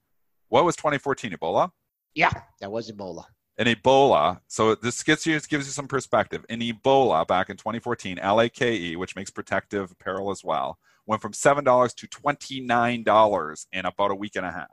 What 0.48 0.64
was 0.64 0.76
2014 0.76 1.32
Ebola? 1.32 1.70
Yeah, 2.14 2.32
that 2.60 2.70
was 2.70 2.90
Ebola. 2.90 3.24
In 3.58 3.66
Ebola, 3.66 4.40
so 4.48 4.74
this 4.74 5.02
gets 5.02 5.26
you 5.26 5.38
gives 5.40 5.66
you 5.66 5.72
some 5.72 5.86
perspective. 5.86 6.44
In 6.48 6.60
Ebola, 6.60 7.26
back 7.26 7.50
in 7.50 7.56
2014, 7.58 8.18
LAKE, 8.18 8.96
which 8.96 9.14
makes 9.14 9.30
protective 9.30 9.90
apparel 9.90 10.30
as 10.30 10.42
well, 10.42 10.78
went 11.06 11.20
from 11.20 11.34
seven 11.34 11.62
dollars 11.62 11.92
to 11.94 12.06
29 12.06 13.02
dollars 13.02 13.66
in 13.72 13.84
about 13.84 14.10
a 14.10 14.14
week 14.14 14.36
and 14.36 14.46
a 14.46 14.50
half. 14.50 14.68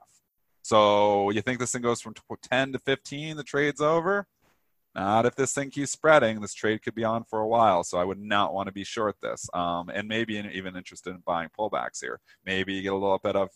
So 0.61 1.29
you 1.31 1.41
think 1.41 1.59
this 1.59 1.71
thing 1.71 1.81
goes 1.81 1.99
from 1.99 2.13
10 2.41 2.73
to 2.73 2.79
15? 2.79 3.37
The 3.37 3.43
trade's 3.43 3.81
over. 3.81 4.27
Not 4.95 5.25
if 5.25 5.35
this 5.35 5.53
thing 5.53 5.69
keeps 5.69 5.91
spreading. 5.91 6.41
This 6.41 6.53
trade 6.53 6.81
could 6.81 6.95
be 6.95 7.03
on 7.03 7.23
for 7.23 7.39
a 7.39 7.47
while, 7.47 7.83
so 7.83 7.99
I 7.99 8.03
would 8.03 8.19
not 8.19 8.53
want 8.53 8.67
to 8.67 8.73
be 8.73 8.83
short 8.83 9.17
this. 9.21 9.47
Um, 9.53 9.89
and 9.89 10.07
maybe 10.07 10.37
even 10.37 10.75
interested 10.75 11.11
in 11.11 11.21
buying 11.25 11.49
pullbacks 11.57 12.01
here. 12.01 12.19
Maybe 12.45 12.73
you 12.73 12.81
get 12.81 12.93
a 12.93 12.97
little 12.97 13.19
bit 13.19 13.35
of 13.35 13.49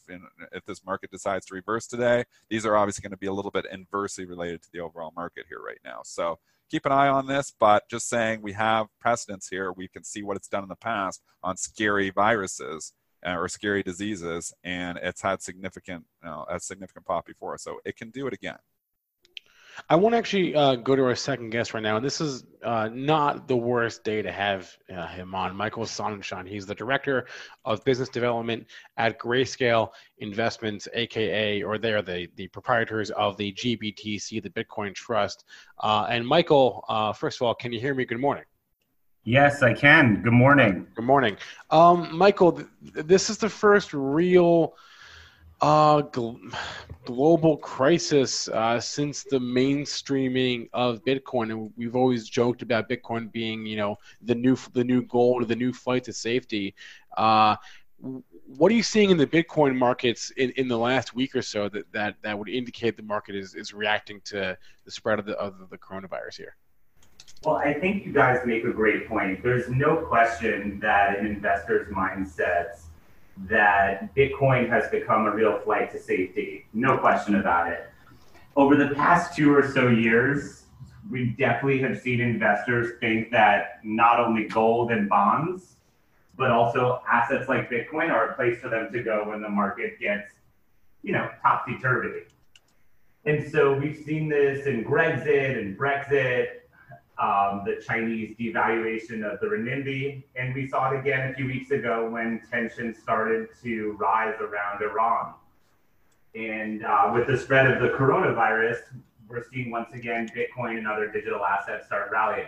if 0.52 0.64
this 0.66 0.86
market 0.86 1.12
decides 1.12 1.46
to 1.48 1.56
reverse 1.56 1.88
today. 1.88 2.26
These 2.50 2.66
are 2.66 2.78
obviously 2.78 3.02
going 3.02 3.12
to 3.12 3.18
be 3.18 3.28
a 3.28 3.34
little 3.34 3.52
bit 3.52 3.66
inversely 3.72 4.26
related 4.26 4.62
to 4.64 4.70
the 4.72 4.80
overall 4.80 5.12
market 5.16 5.46
here 5.50 5.60
right 5.60 5.80
now. 5.84 6.02
So 6.04 6.38
keep 6.70 6.86
an 6.86 6.92
eye 6.92 7.08
on 7.08 7.28
this, 7.28 7.52
but 7.60 7.90
just 7.90 8.08
saying 8.08 8.42
we 8.42 8.54
have 8.54 8.88
precedents 9.00 9.50
here. 9.50 9.72
We 9.72 9.88
can 9.88 10.04
see 10.04 10.24
what 10.24 10.38
it's 10.38 10.48
done 10.48 10.64
in 10.64 10.70
the 10.70 10.76
past 10.76 11.22
on 11.44 11.58
scary 11.58 12.12
viruses 12.12 12.94
uh, 13.26 13.36
or 13.38 13.48
scary 13.48 13.84
diseases, 13.84 14.54
and 14.64 15.00
it's 15.02 15.22
had 15.22 15.42
significant, 15.42 16.06
you 16.24 16.30
know, 16.30 16.46
a 16.50 16.60
significant 16.60 17.06
pop 17.06 17.26
before. 17.26 17.58
So 17.58 17.80
it 17.86 17.96
can 17.96 18.12
do 18.12 18.28
it 18.28 18.34
again. 18.34 18.58
I 19.89 19.95
want 19.95 20.13
to 20.13 20.17
actually 20.17 20.55
uh, 20.55 20.76
go 20.76 20.95
to 20.95 21.03
our 21.03 21.15
second 21.15 21.49
guest 21.49 21.74
right 21.74 21.84
now, 21.84 21.97
and 21.97 22.05
this 22.05 22.21
is 22.21 22.43
uh, 22.63 22.89
not 22.91 23.47
the 23.47 23.55
worst 23.55 24.03
day 24.03 24.21
to 24.21 24.32
have 24.32 24.71
uh, 24.93 25.07
him 25.07 25.34
on. 25.36 25.55
Michael 25.55 25.84
Sonnenshein. 25.84 26.47
He's 26.47 26.65
the 26.65 26.76
director 26.76 27.26
of 27.65 27.84
business 27.84 28.09
development 28.09 28.67
at 28.97 29.19
Grayscale 29.19 29.89
Investments, 30.19 30.88
aka, 30.93 31.63
or 31.63 31.78
they 31.78 31.93
are 31.93 32.01
the 32.01 32.30
the 32.36 32.47
proprietors 32.49 33.09
of 33.11 33.38
the 33.38 33.51
GBTC, 33.53 34.41
the 34.41 34.49
Bitcoin 34.49 34.93
Trust. 34.93 35.45
Uh, 35.80 36.07
and 36.09 36.26
Michael, 36.26 36.86
uh, 36.88 37.13
first 37.13 37.38
of 37.38 37.47
all, 37.47 37.55
can 37.55 37.74
you 37.74 37.80
hear 37.80 37.93
me? 37.93 38.05
Good 38.05 38.19
morning. 38.19 38.45
Yes, 39.26 39.63
I 39.63 39.74
can. 39.74 40.21
Good 40.21 40.34
morning. 40.34 40.86
Good 40.95 41.05
morning, 41.05 41.38
um, 41.69 42.15
Michael. 42.15 42.51
Th- 42.51 42.67
this 42.82 43.30
is 43.30 43.38
the 43.38 43.49
first 43.49 43.93
real 43.93 44.76
uh, 45.64 46.01
gl- 46.01 46.53
global 47.05 47.55
crisis 47.55 48.49
uh, 48.49 48.80
since 48.82 49.24
the 49.24 49.39
mainstreaming 49.39 50.68
of 50.74 51.03
Bitcoin, 51.05 51.51
and 51.51 51.72
we've 51.78 51.95
always 51.95 52.28
joked 52.28 52.61
about 52.61 52.89
Bitcoin 52.89 53.32
being, 53.32 53.66
you 53.66 53.78
know, 53.78 53.95
the 54.22 54.36
new 54.36 54.57
the 54.74 54.84
new 54.84 55.03
gold, 55.03 55.41
or 55.41 55.45
the 55.45 55.55
new 55.55 55.72
flight 55.72 56.03
to 56.03 56.11
safety. 56.11 56.76
Uh, 57.16 57.55
what 58.45 58.70
are 58.74 58.76
you 58.76 58.84
seeing 58.84 59.09
in 59.09 59.18
the 59.18 59.26
Bitcoin 59.26 59.74
markets 59.74 60.32
in, 60.32 60.51
in 60.51 60.68
the 60.68 60.78
last 60.78 61.16
week 61.16 61.34
or 61.34 61.41
so 61.41 61.70
that, 61.70 61.89
that, 61.93 62.16
that 62.22 62.38
would 62.38 62.49
indicate 62.49 62.97
the 62.97 63.03
market 63.03 63.34
is, 63.34 63.55
is 63.55 63.74
reacting 63.74 64.20
to 64.26 64.57
the 64.84 64.91
spread 64.91 65.18
of 65.18 65.26
the, 65.26 65.38
of 65.38 65.70
the 65.70 65.78
coronavirus 65.78 66.36
here? 66.36 66.57
Well, 67.45 67.55
I 67.55 67.74
think 67.74 68.05
you 68.05 68.11
guys 68.11 68.45
make 68.45 68.66
a 68.66 68.74
great 68.74 69.07
point. 69.07 69.41
There's 69.41 69.70
no 69.70 69.95
question 69.95 70.82
that 70.82 71.18
an 71.18 71.26
investor's 71.26 71.88
mindset 71.93 72.82
that 73.50 74.14
Bitcoin 74.16 74.70
has 74.70 74.90
become 74.90 75.26
a 75.26 75.32
real 75.32 75.60
flight 75.60 75.92
to 75.92 76.00
safety. 76.00 76.66
No 76.74 76.98
question 76.98 77.36
about 77.36 77.72
it. 77.72 77.90
Over 78.56 78.76
the 78.76 78.94
past 78.96 79.36
two 79.36 79.54
or 79.54 79.68
so 79.68 79.88
years, 79.88 80.66
we 81.10 81.28
definitely 81.32 81.80
have 81.80 82.00
seen 82.00 82.22
investors 82.22 82.94
think 83.00 83.32
that 83.32 83.80
not 83.84 84.20
only 84.20 84.48
gold 84.48 84.92
and 84.92 85.10
bonds, 85.10 85.76
but 86.38 86.52
also 86.52 87.02
assets 87.10 87.50
like 87.50 87.70
Bitcoin 87.70 88.10
are 88.10 88.30
a 88.30 88.36
place 88.36 88.60
for 88.60 88.70
them 88.70 88.92
to 88.92 89.04
go 89.04 89.28
when 89.28 89.42
the 89.42 89.50
market 89.50 90.00
gets, 90.00 90.32
you 91.02 91.12
know, 91.12 91.30
topsy 91.42 91.78
turvy. 91.82 92.22
And 93.26 93.50
so 93.52 93.74
we've 93.74 94.04
seen 94.06 94.30
this 94.30 94.66
in 94.66 94.84
Brexit 94.84 95.58
and 95.58 95.78
Brexit 95.78 96.62
um, 97.24 97.63
the 97.65 97.82
Chinese 97.88 98.36
devaluation 98.38 99.24
of 99.24 99.39
the 99.39 99.47
renminbi. 99.47 100.24
And 100.36 100.53
we 100.53 100.67
saw 100.67 100.91
it 100.91 100.99
again 100.99 101.32
a 101.32 101.34
few 101.34 101.45
weeks 101.45 101.71
ago 101.71 102.09
when 102.09 102.41
tensions 102.51 102.97
started 102.99 103.47
to 103.63 103.93
rise 103.93 104.36
around 104.41 104.82
Iran. 104.82 105.34
And 106.36 106.84
uh, 106.84 107.11
with 107.13 107.28
the 107.28 107.38
spread 107.38 107.71
of 107.71 107.82
the 107.82 107.89
coronavirus, 107.97 108.80
we're 109.30 109.45
seeing 109.51 109.71
once 109.71 109.93
again 109.93 110.30
Bitcoin 110.36 110.78
and 110.80 110.88
other 110.88 111.07
digital 111.09 111.45
assets 111.45 111.86
start 111.86 112.09
rallying. 112.11 112.47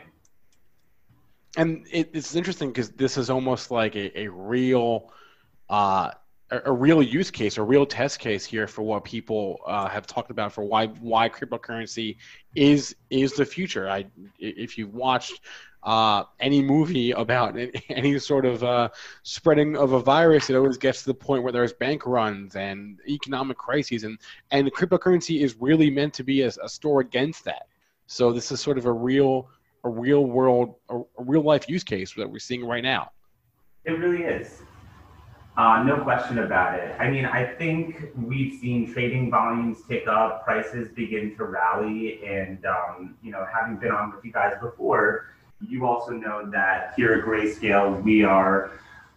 And 1.55 1.87
it, 1.89 2.09
it's 2.13 2.35
interesting 2.35 2.69
because 2.69 2.89
this 2.89 3.17
is 3.17 3.29
almost 3.29 3.71
like 3.71 3.95
a, 3.95 4.19
a 4.19 4.27
real 4.27 5.13
uh, 5.69 6.11
a, 6.51 6.71
real 6.71 7.01
use 7.01 7.31
case, 7.31 7.57
a 7.57 7.63
real 7.63 7.85
test 7.85 8.19
case 8.19 8.45
here 8.45 8.67
for 8.67 8.83
what 8.83 9.03
people 9.03 9.59
uh, 9.65 9.87
have 9.87 10.05
talked 10.05 10.29
about 10.29 10.51
for 10.51 10.63
why 10.63 10.87
why 10.87 11.27
cryptocurrency 11.27 12.17
is 12.55 12.95
is 13.09 13.33
the 13.33 13.45
future. 13.45 13.89
I 13.89 14.05
if 14.37 14.77
you've 14.77 14.93
watched 14.93 15.41
uh, 15.83 16.23
any 16.39 16.61
movie 16.61 17.11
about 17.11 17.57
any 17.89 18.19
sort 18.19 18.45
of 18.45 18.63
uh, 18.63 18.89
spreading 19.23 19.75
of 19.75 19.93
a 19.93 19.99
virus, 19.99 20.49
it 20.49 20.55
always 20.55 20.77
gets 20.77 21.01
to 21.01 21.07
the 21.07 21.13
point 21.15 21.43
where 21.43 21.51
there's 21.51 21.73
bank 21.73 22.05
runs 22.05 22.55
and 22.55 22.99
economic 23.07 23.57
crises, 23.57 24.03
and 24.03 24.19
and 24.51 24.71
cryptocurrency 24.71 25.41
is 25.41 25.55
really 25.59 25.89
meant 25.89 26.13
to 26.13 26.23
be 26.23 26.41
a, 26.41 26.51
a 26.63 26.69
store 26.69 27.01
against 27.01 27.43
that. 27.45 27.67
So 28.07 28.31
this 28.31 28.51
is 28.51 28.61
sort 28.61 28.77
of 28.77 28.85
a 28.85 28.93
real 28.93 29.49
a 29.83 29.89
real 29.89 30.25
world 30.25 30.75
a, 30.89 30.97
a 30.97 31.23
real 31.23 31.41
life 31.41 31.67
use 31.67 31.83
case 31.83 32.13
that 32.13 32.29
we're 32.29 32.39
seeing 32.39 32.65
right 32.65 32.83
now. 32.83 33.11
It 33.83 33.91
really 33.91 34.23
is. 34.23 34.61
Uh, 35.57 35.81
no 35.83 35.97
question 36.03 36.39
about 36.39 36.77
it. 36.77 36.93
I 36.99 37.09
mean, 37.09 37.25
I 37.25 37.45
think 37.45 38.11
we've 38.21 38.59
seen 38.59 38.91
trading 38.91 39.31
volumes 39.31 39.77
tick 39.87 40.05
up, 40.05 40.43
prices 40.43 40.89
begin 40.89 41.33
to 41.37 41.45
rally, 41.45 42.25
and 42.25 42.65
um, 42.65 43.15
you 43.23 43.31
know, 43.31 43.45
having 43.53 43.77
been 43.77 43.91
on 43.91 44.13
with 44.13 44.25
you 44.25 44.33
guys 44.33 44.55
before, 44.61 45.27
you 45.65 45.85
also 45.85 46.11
know 46.11 46.49
that 46.51 46.93
here 46.97 47.13
at 47.13 47.25
Grayscale, 47.25 48.03
we 48.03 48.23
are 48.25 48.71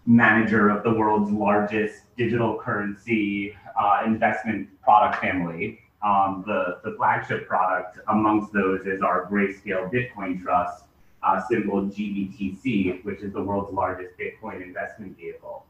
manager 0.06 0.70
of 0.70 0.84
the 0.84 0.92
world's 0.92 1.32
largest 1.32 2.04
digital 2.16 2.56
currency 2.56 3.56
uh, 3.78 4.02
investment 4.06 4.68
product 4.80 5.20
family. 5.20 5.80
Um, 6.04 6.44
the, 6.46 6.78
the 6.84 6.96
flagship 6.96 7.48
product 7.48 7.98
amongst 8.06 8.52
those 8.52 8.86
is 8.86 9.02
our 9.02 9.26
Grayscale 9.26 9.92
Bitcoin 9.92 10.40
Trust, 10.40 10.84
uh, 11.24 11.42
symbol 11.50 11.82
GBTC, 11.82 13.04
which 13.04 13.22
is 13.22 13.32
the 13.32 13.42
world's 13.42 13.72
largest 13.72 14.12
Bitcoin 14.16 14.62
investment 14.62 15.16
vehicle. 15.18 15.66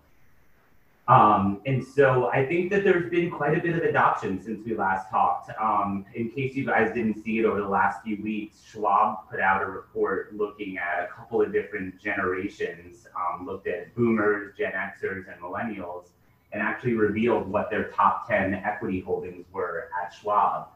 Um, 1.09 1.63
and 1.65 1.83
so 1.83 2.29
I 2.29 2.45
think 2.45 2.71
that 2.71 2.85
there's 2.85 3.11
been 3.11 3.31
quite 3.31 3.57
a 3.57 3.63
bit 3.63 3.75
of 3.75 3.83
adoption 3.83 4.43
since 4.43 4.65
we 4.67 4.75
last 4.75 5.09
talked. 5.09 5.51
Um, 5.59 6.05
in 6.15 6.31
case 6.31 6.55
you 6.55 6.67
guys 6.67 6.93
didn't 6.93 7.25
see 7.25 7.39
it 7.39 7.47
over 7.47 7.63
the 7.63 7.69
last 7.69 8.03
few 8.03 8.23
weeks, 8.23 8.63
Schwab 8.71 9.31
put 9.31 9.41
out 9.41 9.63
a 9.63 9.67
report 9.67 10.35
looking 10.37 10.77
at 10.77 11.05
a 11.05 11.07
couple 11.09 11.41
of 11.41 11.51
different 11.51 11.99
generations, 11.99 13.07
um, 13.17 13.47
looked 13.47 13.67
at 13.67 13.95
boomers, 13.95 14.55
Gen 14.59 14.73
Xers, 14.73 15.33
and 15.33 15.41
millennials, 15.41 16.09
and 16.53 16.61
actually 16.61 16.93
revealed 16.93 17.49
what 17.49 17.71
their 17.71 17.89
top 17.89 18.29
10 18.29 18.53
equity 18.53 19.01
holdings 19.01 19.47
were 19.51 19.89
at 20.05 20.13
Schwab. 20.13 20.69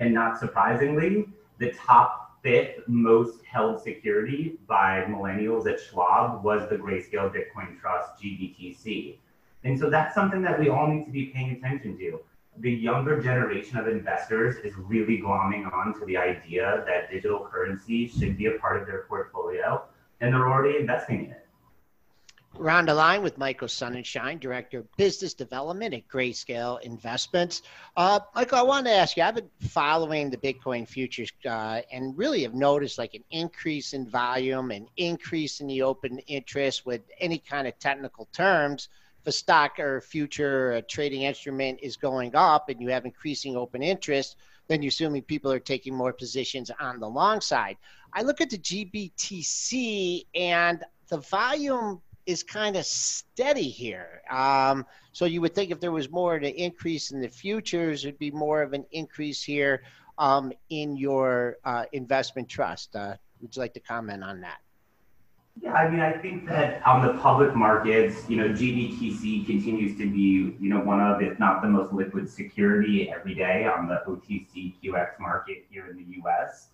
And 0.00 0.12
not 0.12 0.38
surprisingly, 0.38 1.28
the 1.56 1.72
top 1.72 2.38
fifth 2.42 2.86
most 2.88 3.42
held 3.44 3.82
security 3.82 4.58
by 4.66 5.04
millennials 5.08 5.66
at 5.66 5.80
Schwab 5.80 6.44
was 6.44 6.68
the 6.68 6.76
Grayscale 6.76 7.32
Bitcoin 7.32 7.80
Trust 7.80 8.22
GBTC. 8.22 9.16
And 9.64 9.78
so 9.78 9.90
that's 9.90 10.14
something 10.14 10.42
that 10.42 10.58
we 10.58 10.68
all 10.68 10.86
need 10.86 11.04
to 11.06 11.10
be 11.10 11.26
paying 11.26 11.50
attention 11.52 11.98
to. 11.98 12.20
The 12.58 12.72
younger 12.72 13.20
generation 13.20 13.78
of 13.78 13.86
investors 13.86 14.56
is 14.64 14.74
really 14.76 15.18
glomming 15.18 15.72
on 15.72 15.98
to 15.98 16.06
the 16.06 16.16
idea 16.16 16.84
that 16.86 17.10
digital 17.10 17.40
currency 17.40 18.08
should 18.08 18.36
be 18.36 18.46
a 18.46 18.52
part 18.52 18.80
of 18.80 18.86
their 18.86 19.02
portfolio, 19.08 19.84
and 20.20 20.34
they're 20.34 20.48
already 20.48 20.78
investing 20.78 21.26
in 21.26 21.30
it. 21.30 21.44
We're 22.56 22.70
on 22.70 22.86
the 22.86 22.94
line 22.94 23.22
with 23.22 23.38
Michael 23.38 23.68
Sonnenshein, 23.68 24.40
Director 24.40 24.78
of 24.80 24.96
Business 24.96 25.34
Development 25.34 25.94
at 25.94 26.08
Grayscale 26.08 26.80
Investments. 26.80 27.62
Uh, 27.96 28.18
Michael, 28.34 28.58
I 28.58 28.62
wanted 28.62 28.90
to 28.90 28.96
ask 28.96 29.16
you, 29.16 29.22
I've 29.22 29.36
been 29.36 29.50
following 29.60 30.28
the 30.28 30.38
Bitcoin 30.38 30.88
futures 30.88 31.30
uh, 31.46 31.82
and 31.92 32.18
really 32.18 32.42
have 32.42 32.54
noticed 32.54 32.98
like 32.98 33.14
an 33.14 33.22
increase 33.30 33.92
in 33.92 34.08
volume, 34.08 34.72
an 34.72 34.88
increase 34.96 35.60
in 35.60 35.68
the 35.68 35.82
open 35.82 36.18
interest 36.20 36.84
with 36.84 37.02
any 37.20 37.38
kind 37.38 37.68
of 37.68 37.78
technical 37.78 38.26
terms– 38.32 38.88
a 39.28 39.32
stock 39.32 39.78
or 39.78 40.00
future 40.00 40.72
a 40.72 40.82
trading 40.82 41.22
instrument 41.22 41.78
is 41.82 41.96
going 41.96 42.34
up 42.34 42.68
and 42.68 42.80
you 42.80 42.88
have 42.88 43.04
increasing 43.04 43.56
open 43.56 43.82
interest, 43.82 44.36
then 44.66 44.82
you're 44.82 44.88
assuming 44.88 45.22
people 45.22 45.52
are 45.52 45.60
taking 45.60 45.94
more 45.94 46.12
positions 46.12 46.70
on 46.80 46.98
the 46.98 47.08
long 47.08 47.40
side. 47.40 47.76
I 48.12 48.22
look 48.22 48.40
at 48.40 48.50
the 48.50 48.58
GBTC 48.58 50.26
and 50.34 50.82
the 51.08 51.18
volume 51.18 52.00
is 52.26 52.42
kind 52.42 52.76
of 52.76 52.84
steady 52.84 53.68
here. 53.68 54.22
Um, 54.30 54.84
so 55.12 55.24
you 55.24 55.40
would 55.40 55.54
think 55.54 55.70
if 55.70 55.80
there 55.80 55.92
was 55.92 56.10
more 56.10 56.36
of 56.36 56.42
an 56.42 56.54
increase 56.54 57.10
in 57.10 57.20
the 57.20 57.28
futures, 57.28 58.04
it'd 58.04 58.18
be 58.18 58.30
more 58.30 58.62
of 58.62 58.72
an 58.72 58.84
increase 58.92 59.42
here 59.42 59.82
um, 60.18 60.52
in 60.70 60.96
your 60.96 61.56
uh, 61.64 61.84
investment 61.92 62.48
trust. 62.48 62.94
Uh, 62.94 63.14
would 63.40 63.54
you 63.54 63.60
like 63.60 63.74
to 63.74 63.80
comment 63.80 64.22
on 64.22 64.40
that? 64.40 64.58
Yeah, 65.60 65.72
I 65.72 65.88
mean, 65.88 66.00
I 66.00 66.12
think 66.12 66.46
that 66.46 66.86
on 66.86 67.04
the 67.04 67.20
public 67.20 67.54
markets, 67.54 68.28
you 68.28 68.36
know, 68.36 68.48
GBTC 68.48 69.46
continues 69.46 69.98
to 69.98 70.08
be, 70.08 70.56
you 70.60 70.68
know, 70.68 70.80
one 70.80 71.00
of, 71.00 71.20
if 71.20 71.38
not 71.38 71.62
the 71.62 71.68
most 71.68 71.92
liquid 71.92 72.30
security 72.30 73.10
every 73.10 73.34
day 73.34 73.64
on 73.64 73.88
the 73.88 74.02
OTC 74.06 74.74
QX 74.82 75.18
market 75.18 75.64
here 75.70 75.86
in 75.88 75.96
the 75.96 76.20
US. 76.22 76.68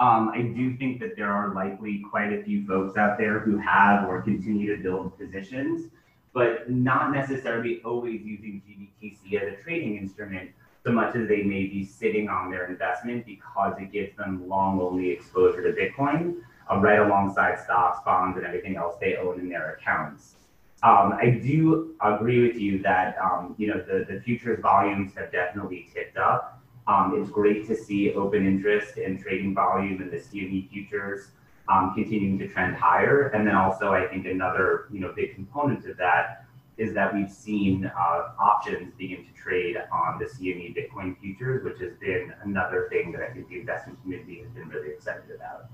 Um, 0.00 0.30
I 0.34 0.42
do 0.42 0.76
think 0.76 1.00
that 1.00 1.16
there 1.16 1.32
are 1.32 1.54
likely 1.54 2.04
quite 2.10 2.32
a 2.32 2.42
few 2.42 2.66
folks 2.66 2.98
out 2.98 3.16
there 3.16 3.38
who 3.38 3.56
have 3.56 4.06
or 4.06 4.20
continue 4.20 4.76
to 4.76 4.82
build 4.82 5.16
positions, 5.18 5.90
but 6.34 6.70
not 6.70 7.12
necessarily 7.12 7.80
always 7.84 8.20
using 8.22 8.60
GBTC 8.68 9.40
as 9.40 9.54
a 9.54 9.62
trading 9.62 9.96
instrument, 9.96 10.50
so 10.84 10.92
much 10.92 11.16
as 11.16 11.26
they 11.28 11.42
may 11.42 11.66
be 11.66 11.84
sitting 11.84 12.28
on 12.28 12.50
their 12.50 12.66
investment 12.66 13.24
because 13.24 13.76
it 13.80 13.90
gives 13.92 14.14
them 14.18 14.46
long 14.46 14.78
only 14.80 15.10
exposure 15.10 15.62
to 15.62 15.80
Bitcoin, 15.80 16.36
uh, 16.70 16.78
right 16.78 16.98
alongside 16.98 17.58
stocks, 17.60 17.98
bonds, 18.04 18.36
and 18.36 18.46
everything 18.46 18.76
else 18.76 18.96
they 19.00 19.16
own 19.16 19.40
in 19.40 19.48
their 19.48 19.74
accounts. 19.74 20.34
Um, 20.82 21.14
I 21.14 21.30
do 21.30 21.94
agree 22.02 22.46
with 22.46 22.56
you 22.56 22.82
that 22.82 23.16
um, 23.18 23.54
you 23.58 23.68
know 23.68 23.80
the, 23.80 24.04
the 24.08 24.20
futures 24.20 24.60
volumes 24.60 25.14
have 25.16 25.32
definitely 25.32 25.88
ticked 25.92 26.18
up. 26.18 26.62
Um, 26.86 27.18
it's 27.20 27.30
great 27.30 27.66
to 27.66 27.74
see 27.74 28.12
open 28.14 28.46
interest 28.46 28.96
and 28.96 29.20
trading 29.20 29.54
volume 29.54 30.00
in 30.02 30.10
the 30.10 30.18
CME 30.18 30.70
futures 30.70 31.30
um, 31.68 31.92
continuing 31.94 32.38
to 32.38 32.48
trend 32.48 32.76
higher. 32.76 33.28
And 33.28 33.46
then 33.46 33.56
also, 33.56 33.92
I 33.92 34.06
think 34.06 34.26
another 34.26 34.86
you 34.92 35.00
know 35.00 35.12
big 35.14 35.34
component 35.34 35.86
of 35.86 35.96
that 35.96 36.44
is 36.76 36.92
that 36.92 37.14
we've 37.14 37.30
seen 37.30 37.86
uh, 37.86 38.28
options 38.38 38.92
begin 38.98 39.24
to 39.24 39.32
trade 39.32 39.76
on 39.90 40.18
the 40.18 40.26
CME 40.26 40.76
Bitcoin 40.76 41.18
futures, 41.18 41.64
which 41.64 41.80
has 41.80 41.94
been 41.98 42.34
another 42.42 42.86
thing 42.90 43.12
that 43.12 43.22
I 43.22 43.32
think 43.32 43.48
the 43.48 43.60
investment 43.60 44.00
community 44.02 44.40
has 44.42 44.50
been 44.50 44.68
really 44.68 44.90
excited 44.90 45.30
about. 45.34 45.70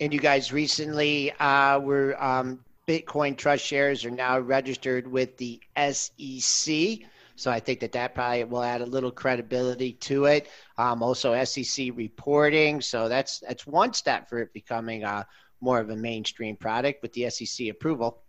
And 0.00 0.12
you 0.12 0.18
guys 0.18 0.52
recently 0.52 1.30
uh, 1.32 1.78
were 1.78 2.22
um, 2.22 2.58
Bitcoin 2.86 3.36
Trust 3.36 3.64
shares 3.64 4.04
are 4.04 4.10
now 4.10 4.38
registered 4.38 5.06
with 5.06 5.36
the 5.36 5.60
SEC. 5.76 7.06
So 7.36 7.50
I 7.50 7.60
think 7.60 7.80
that 7.80 7.92
that 7.92 8.14
probably 8.14 8.44
will 8.44 8.62
add 8.62 8.80
a 8.80 8.86
little 8.86 9.10
credibility 9.10 9.92
to 9.92 10.26
it. 10.26 10.48
Um, 10.78 11.02
also, 11.02 11.42
SEC 11.44 11.88
reporting. 11.94 12.80
So 12.80 13.08
that's 13.08 13.40
that's 13.40 13.66
one 13.66 13.92
step 13.92 14.28
for 14.28 14.38
it 14.40 14.52
becoming 14.52 15.04
uh, 15.04 15.24
more 15.60 15.78
of 15.78 15.90
a 15.90 15.96
mainstream 15.96 16.56
product 16.56 17.02
with 17.02 17.12
the 17.12 17.30
SEC 17.30 17.68
approval. 17.68 18.22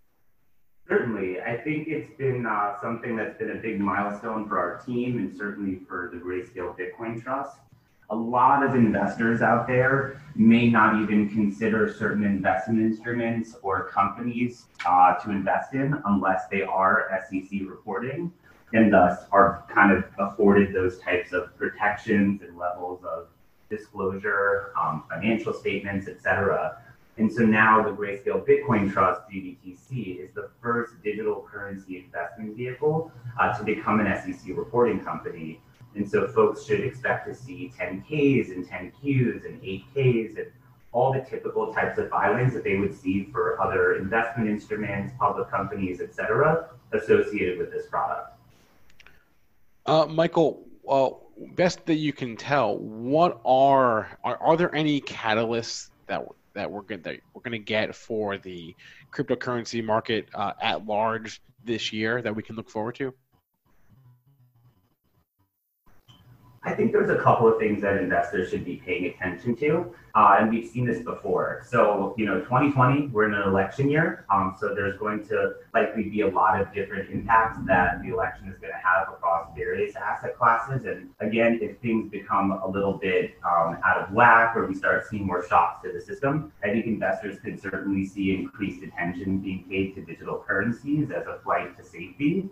Certainly, 0.87 1.41
I 1.41 1.57
think 1.57 1.87
it's 1.87 2.15
been 2.17 2.45
uh, 2.45 2.79
something 2.79 3.15
that's 3.15 3.37
been 3.39 3.51
a 3.51 3.55
big 3.55 3.79
milestone 3.79 4.47
for 4.47 4.59
our 4.59 4.83
team 4.85 5.17
and 5.17 5.35
certainly 5.35 5.79
for 5.87 6.11
the 6.13 6.19
Grayscale 6.19 6.77
Bitcoin 6.77 7.21
Trust 7.21 7.57
a 8.09 8.15
lot 8.15 8.63
of 8.63 8.75
investors 8.75 9.41
out 9.41 9.67
there 9.67 10.21
may 10.35 10.69
not 10.69 11.01
even 11.01 11.29
consider 11.29 11.91
certain 11.91 12.23
investment 12.23 12.79
instruments 12.79 13.55
or 13.61 13.85
companies 13.89 14.65
uh, 14.85 15.13
to 15.15 15.31
invest 15.31 15.73
in 15.73 15.99
unless 16.05 16.47
they 16.47 16.61
are 16.61 17.09
SEC 17.29 17.61
reporting 17.65 18.31
and 18.73 18.91
thus 18.91 19.25
are 19.31 19.63
kind 19.73 19.91
of 19.91 20.03
afforded 20.19 20.73
those 20.73 20.99
types 20.99 21.33
of 21.33 21.55
protections 21.57 22.41
and 22.41 22.57
levels 22.57 23.03
of 23.03 23.27
disclosure, 23.69 24.73
um, 24.79 25.03
financial 25.09 25.53
statements, 25.53 26.07
etc. 26.07 26.77
And 27.17 27.31
so 27.31 27.43
now 27.43 27.81
the 27.81 27.91
Grayscale 27.91 28.45
Bitcoin 28.45 28.91
Trust, 28.91 29.21
GBTC, 29.31 30.19
is 30.19 30.33
the 30.33 30.49
first 30.61 31.01
digital 31.03 31.47
currency 31.49 31.97
investment 31.97 32.57
vehicle 32.57 33.11
uh, 33.39 33.57
to 33.57 33.63
become 33.63 34.01
an 34.01 34.07
SEC 34.21 34.55
reporting 34.55 34.99
company 34.99 35.61
and 35.95 36.09
so 36.09 36.27
folks 36.27 36.65
should 36.65 36.81
expect 36.81 37.27
to 37.27 37.33
see 37.33 37.71
10Ks 37.79 38.51
and 38.51 38.67
10Qs 38.67 39.45
and 39.45 39.61
8Ks 39.61 40.37
and 40.37 40.47
all 40.91 41.11
the 41.11 41.19
typical 41.21 41.73
types 41.73 41.97
of 41.97 42.09
filings 42.09 42.53
that 42.53 42.63
they 42.63 42.77
would 42.77 42.97
see 42.97 43.25
for 43.25 43.61
other 43.61 43.95
investment 43.95 44.49
instruments, 44.49 45.13
public 45.19 45.49
companies, 45.49 45.99
et 45.99 46.13
cetera, 46.15 46.69
associated 46.93 47.57
with 47.57 47.69
this 47.71 47.87
product. 47.87 48.31
Uh, 49.85 50.05
Michael, 50.05 50.63
uh, 50.89 51.09
best 51.55 51.85
that 51.85 51.95
you 51.95 52.13
can 52.13 52.37
tell, 52.37 52.77
what 52.77 53.41
are, 53.45 54.17
are 54.23 54.37
are 54.37 54.57
there 54.57 54.73
any 54.73 55.01
catalysts 55.01 55.89
that 56.07 56.25
that 56.53 56.71
we're 56.71 56.81
going 56.81 57.01
that 57.01 57.19
we're 57.33 57.41
going 57.41 57.51
to 57.51 57.59
get 57.59 57.93
for 57.93 58.37
the 58.37 58.73
cryptocurrency 59.11 59.83
market 59.83 60.27
uh, 60.33 60.53
at 60.61 60.85
large 60.85 61.41
this 61.63 61.91
year 61.91 62.21
that 62.21 62.35
we 62.35 62.41
can 62.41 62.55
look 62.55 62.69
forward 62.69 62.95
to? 62.95 63.13
I 66.65 66.73
think 66.73 66.91
there's 66.91 67.11
a 67.11 67.21
couple 67.21 67.47
of 67.47 67.59
things 67.59 67.83
that 67.83 67.97
investors 67.97 68.49
should 68.49 68.65
be 68.65 68.77
paying 68.77 69.05
attention 69.05 69.55
to, 69.57 69.93
uh, 70.15 70.37
and 70.39 70.49
we've 70.49 70.67
seen 70.67 70.85
this 70.85 71.03
before. 71.03 71.63
So, 71.69 72.15
you 72.17 72.25
know, 72.25 72.39
2020, 72.39 73.07
we're 73.07 73.27
in 73.27 73.35
an 73.35 73.47
election 73.47 73.87
year, 73.87 74.25
um, 74.33 74.55
so 74.59 74.73
there's 74.73 74.97
going 74.97 75.23
to 75.27 75.53
likely 75.75 76.09
be 76.09 76.21
a 76.21 76.27
lot 76.27 76.59
of 76.59 76.73
different 76.73 77.11
impacts 77.11 77.59
that 77.67 78.01
the 78.01 78.09
election 78.09 78.47
is 78.47 78.57
going 78.57 78.73
to 78.73 78.79
have 78.79 79.09
across 79.09 79.55
various 79.55 79.95
asset 79.95 80.35
classes. 80.39 80.85
And 80.85 81.11
again, 81.19 81.59
if 81.61 81.77
things 81.81 82.09
become 82.09 82.53
a 82.63 82.67
little 82.67 82.93
bit 82.93 83.35
um, 83.45 83.77
out 83.85 83.97
of 83.97 84.11
whack 84.11 84.55
or 84.55 84.65
we 84.65 84.73
start 84.73 85.05
seeing 85.07 85.27
more 85.27 85.47
shocks 85.47 85.83
to 85.83 85.91
the 85.91 86.01
system, 86.01 86.51
I 86.63 86.69
think 86.69 86.87
investors 86.87 87.37
could 87.43 87.61
certainly 87.61 88.07
see 88.07 88.33
increased 88.33 88.81
attention 88.81 89.37
being 89.37 89.65
paid 89.69 89.93
to 89.95 90.01
digital 90.01 90.43
currencies 90.47 91.11
as 91.11 91.27
a 91.27 91.37
flight 91.43 91.77
to 91.77 91.83
safety. 91.83 92.49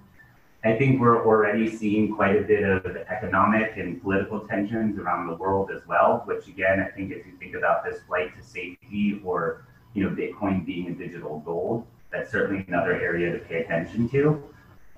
I 0.65 0.77
think 0.77 1.01
we're 1.01 1.25
already 1.25 1.69
seeing 1.69 2.15
quite 2.15 2.37
a 2.37 2.41
bit 2.41 2.63
of 2.63 2.85
economic 2.85 3.75
and 3.75 4.01
political 4.01 4.39
tensions 4.39 4.97
around 4.97 5.27
the 5.27 5.35
world 5.35 5.69
as 5.71 5.85
well, 5.85 6.23
which 6.25 6.47
again, 6.47 6.79
I 6.79 6.89
think 6.89 7.11
if 7.11 7.25
you 7.25 7.33
think 7.37 7.53
about 7.53 7.83
this 7.83 8.01
flight 8.07 8.33
to 8.37 8.41
safety 8.41 9.21
or 9.25 9.65
you 9.93 10.03
know 10.03 10.15
Bitcoin 10.15 10.65
being 10.65 10.87
a 10.87 10.93
digital 10.93 11.39
gold, 11.39 11.85
that's 12.11 12.31
certainly 12.31 12.63
another 12.69 12.93
area 12.93 13.33
to 13.33 13.39
pay 13.39 13.61
attention 13.61 14.07
to. 14.09 14.41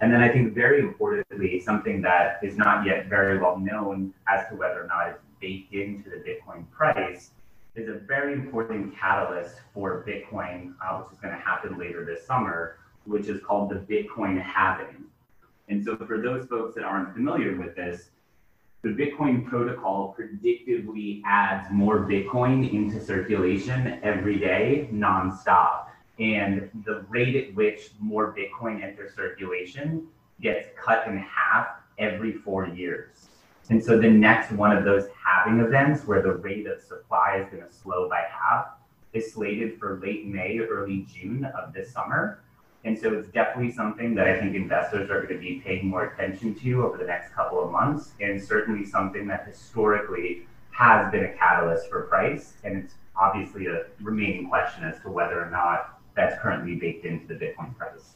And 0.02 0.14
then 0.14 0.22
I 0.22 0.30
think 0.30 0.54
very 0.54 0.82
importantly, 0.82 1.60
something 1.62 2.00
that 2.04 2.40
is 2.44 2.58
not 2.58 2.86
yet 2.86 3.08
very 3.08 3.40
well 3.40 3.58
known 3.58 4.14
as 4.28 4.48
to 4.50 4.56
whether 4.56 4.84
or 4.84 4.88
not 4.88 5.08
it's 5.08 5.24
baked 5.42 5.74
into 5.74 6.12
the 6.12 6.18
Bitcoin 6.18 6.70
price 6.70 7.32
is 7.74 7.90
a 7.90 7.94
very 7.94 8.34
important 8.34 8.96
catalyst 8.96 9.56
for 9.74 10.06
Bitcoin, 10.08 10.76
uh, 10.80 11.00
which 11.00 11.12
is 11.12 11.20
going 11.20 11.34
to 11.34 11.40
happen 11.40 11.80
later 11.80 12.06
this 12.06 12.24
summer, 12.26 12.78
which 13.06 13.28
is 13.28 13.42
called 13.44 13.72
the 13.72 13.76
Bitcoin 13.76 14.40
halving. 14.40 15.06
And 15.68 15.84
so 15.84 15.96
for 15.98 16.22
those 16.22 16.46
folks 16.48 16.76
that 16.76 16.84
aren't 16.84 17.14
familiar 17.14 17.56
with 17.56 17.76
this, 17.76 18.10
the 18.84 18.90
Bitcoin 18.90 19.46
protocol 19.48 20.16
predictably 20.18 21.22
adds 21.26 21.68
more 21.72 22.02
Bitcoin 22.02 22.72
into 22.72 23.04
circulation 23.04 24.00
every 24.04 24.38
day, 24.38 24.88
nonstop. 24.94 25.88
And 26.20 26.70
the 26.86 27.04
rate 27.10 27.36
at 27.36 27.56
which 27.56 27.92
more 28.00 28.34
Bitcoin 28.34 28.84
enters 28.84 29.16
circulation 29.16 30.08
gets 30.40 30.68
cut 30.80 31.08
in 31.08 31.18
half 31.18 31.68
every 31.98 32.34
four 32.34 32.68
years. 32.68 33.30
And 33.70 33.84
so 33.84 33.98
the 34.00 34.10
next 34.10 34.52
one 34.52 34.76
of 34.76 34.84
those 34.84 35.08
halving 35.26 35.60
events 35.60 36.06
where 36.06 36.22
the 36.22 36.34
rate 36.34 36.68
of 36.68 36.80
supply 36.80 37.38
is 37.38 37.50
going 37.50 37.68
to 37.68 37.74
slow 37.74 38.08
by 38.08 38.24
half 38.32 38.68
is 39.14 39.34
slated 39.34 39.80
for 39.80 40.00
late 40.00 40.28
May, 40.28 40.60
early 40.60 41.08
June 41.12 41.46
of 41.46 41.74
this 41.74 41.92
summer. 41.92 42.44
And 42.86 42.98
so 42.98 43.12
it's 43.14 43.28
definitely 43.30 43.72
something 43.72 44.14
that 44.14 44.28
I 44.28 44.40
think 44.40 44.56
investors 44.56 45.10
are 45.10 45.24
going 45.24 45.34
to 45.34 45.40
be 45.40 45.60
paying 45.66 45.88
more 45.88 46.06
attention 46.06 46.54
to 46.60 46.86
over 46.86 46.98
the 46.98 47.06
next 47.06 47.34
couple 47.34 47.62
of 47.64 47.72
months, 47.72 48.12
and 48.22 48.42
certainly 48.42 48.86
something 48.86 49.28
that 49.28 49.48
historically 49.48 50.46
has 50.70 51.12
been 51.12 51.26
a 51.26 51.34
catalyst 51.34 51.90
for 51.90 52.04
price. 52.04 52.54
And 52.64 52.78
it's 52.78 52.94
obviously 53.20 53.66
a 53.66 53.86
remaining 54.02 54.50
question 54.50 54.84
as 54.84 55.02
to 55.02 55.10
whether 55.10 55.44
or 55.44 55.50
not 55.50 56.00
that's 56.16 56.40
currently 56.40 56.76
baked 56.76 57.06
into 57.06 57.26
the 57.28 57.34
Bitcoin 57.34 57.76
price. 57.76 58.14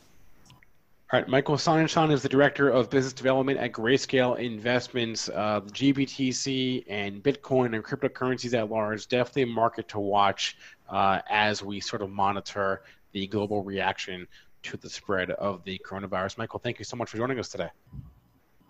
All 1.12 1.20
right, 1.20 1.28
Michael 1.28 1.56
Sonnenshein 1.56 2.12
is 2.12 2.22
the 2.22 2.30
director 2.30 2.70
of 2.70 2.92
business 2.92 3.14
development 3.14 3.60
at 3.60 3.72
Grayscale 3.72 4.38
Investments. 4.38 5.30
Uh, 5.30 5.62
GBTC 5.62 6.86
and 6.88 7.24
Bitcoin 7.24 7.74
and 7.74 7.84
cryptocurrencies 7.84 8.54
at 8.54 8.70
large, 8.70 9.08
definitely 9.08 9.42
a 9.42 9.48
market 9.48 9.88
to 9.88 10.00
watch 10.00 10.58
uh, 10.88 11.22
as 11.28 11.64
we 11.64 11.80
sort 11.80 12.04
of 12.04 12.12
monitor 12.12 12.84
the 13.12 13.26
global 13.26 13.64
reaction 13.64 14.28
to 14.64 14.78
the 14.78 14.90
spread 14.90 15.32
of 15.32 15.64
the 15.64 15.80
coronavirus. 15.86 16.38
Michael, 16.38 16.60
thank 16.60 16.80
you 16.80 16.86
so 16.86 16.98
much 16.98 17.10
for 17.10 17.18
joining 17.18 17.40
us 17.40 17.50
today. 17.50 17.70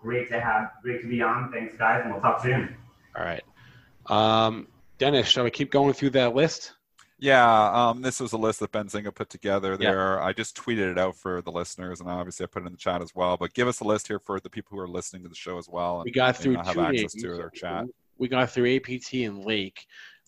Great 0.00 0.28
to 0.30 0.40
have, 0.40 0.70
great 0.82 1.02
to 1.02 1.08
be 1.08 1.22
on. 1.22 1.50
Thanks, 1.52 1.76
guys, 1.76 2.02
and 2.04 2.12
we'll 2.12 2.22
talk 2.22 2.40
soon. 2.42 2.74
All 3.16 3.24
right. 3.24 3.42
Um, 4.06 4.68
Dennis, 4.98 5.28
shall 5.28 5.44
we 5.44 5.50
keep 5.50 5.70
going 5.70 5.92
through 5.92 6.10
that 6.10 6.34
list? 6.34 6.72
Yeah, 7.18 7.70
um, 7.72 8.00
this 8.00 8.18
was 8.18 8.32
a 8.32 8.38
list 8.38 8.60
that 8.60 8.72
Benzinga 8.72 9.14
put 9.14 9.28
together 9.28 9.76
there. 9.76 10.16
Yeah. 10.16 10.24
I 10.24 10.32
just 10.32 10.56
tweeted 10.56 10.90
it 10.90 10.98
out 10.98 11.16
for 11.16 11.42
the 11.42 11.52
listeners, 11.52 12.00
and 12.00 12.08
obviously 12.08 12.44
I 12.44 12.46
put 12.46 12.62
it 12.62 12.66
in 12.66 12.72
the 12.72 12.78
chat 12.78 13.02
as 13.02 13.14
well. 13.14 13.36
But 13.36 13.52
give 13.52 13.68
us 13.68 13.80
a 13.80 13.84
list 13.84 14.08
here 14.08 14.18
for 14.18 14.40
the 14.40 14.48
people 14.48 14.76
who 14.76 14.82
are 14.82 14.88
listening 14.88 15.22
to 15.24 15.28
the 15.28 15.34
show 15.34 15.58
as 15.58 15.68
well. 15.68 16.02
we 16.02 16.10
got 16.10 16.38
through 16.38 16.56
have 16.56 16.78
access 16.78 17.12
to 17.12 17.36
their 17.36 17.50
chat. 17.50 17.84
We 18.16 18.28
got 18.28 18.50
through 18.50 18.76
APT 18.76 19.12
and 19.14 19.44
Lake. 19.44 19.86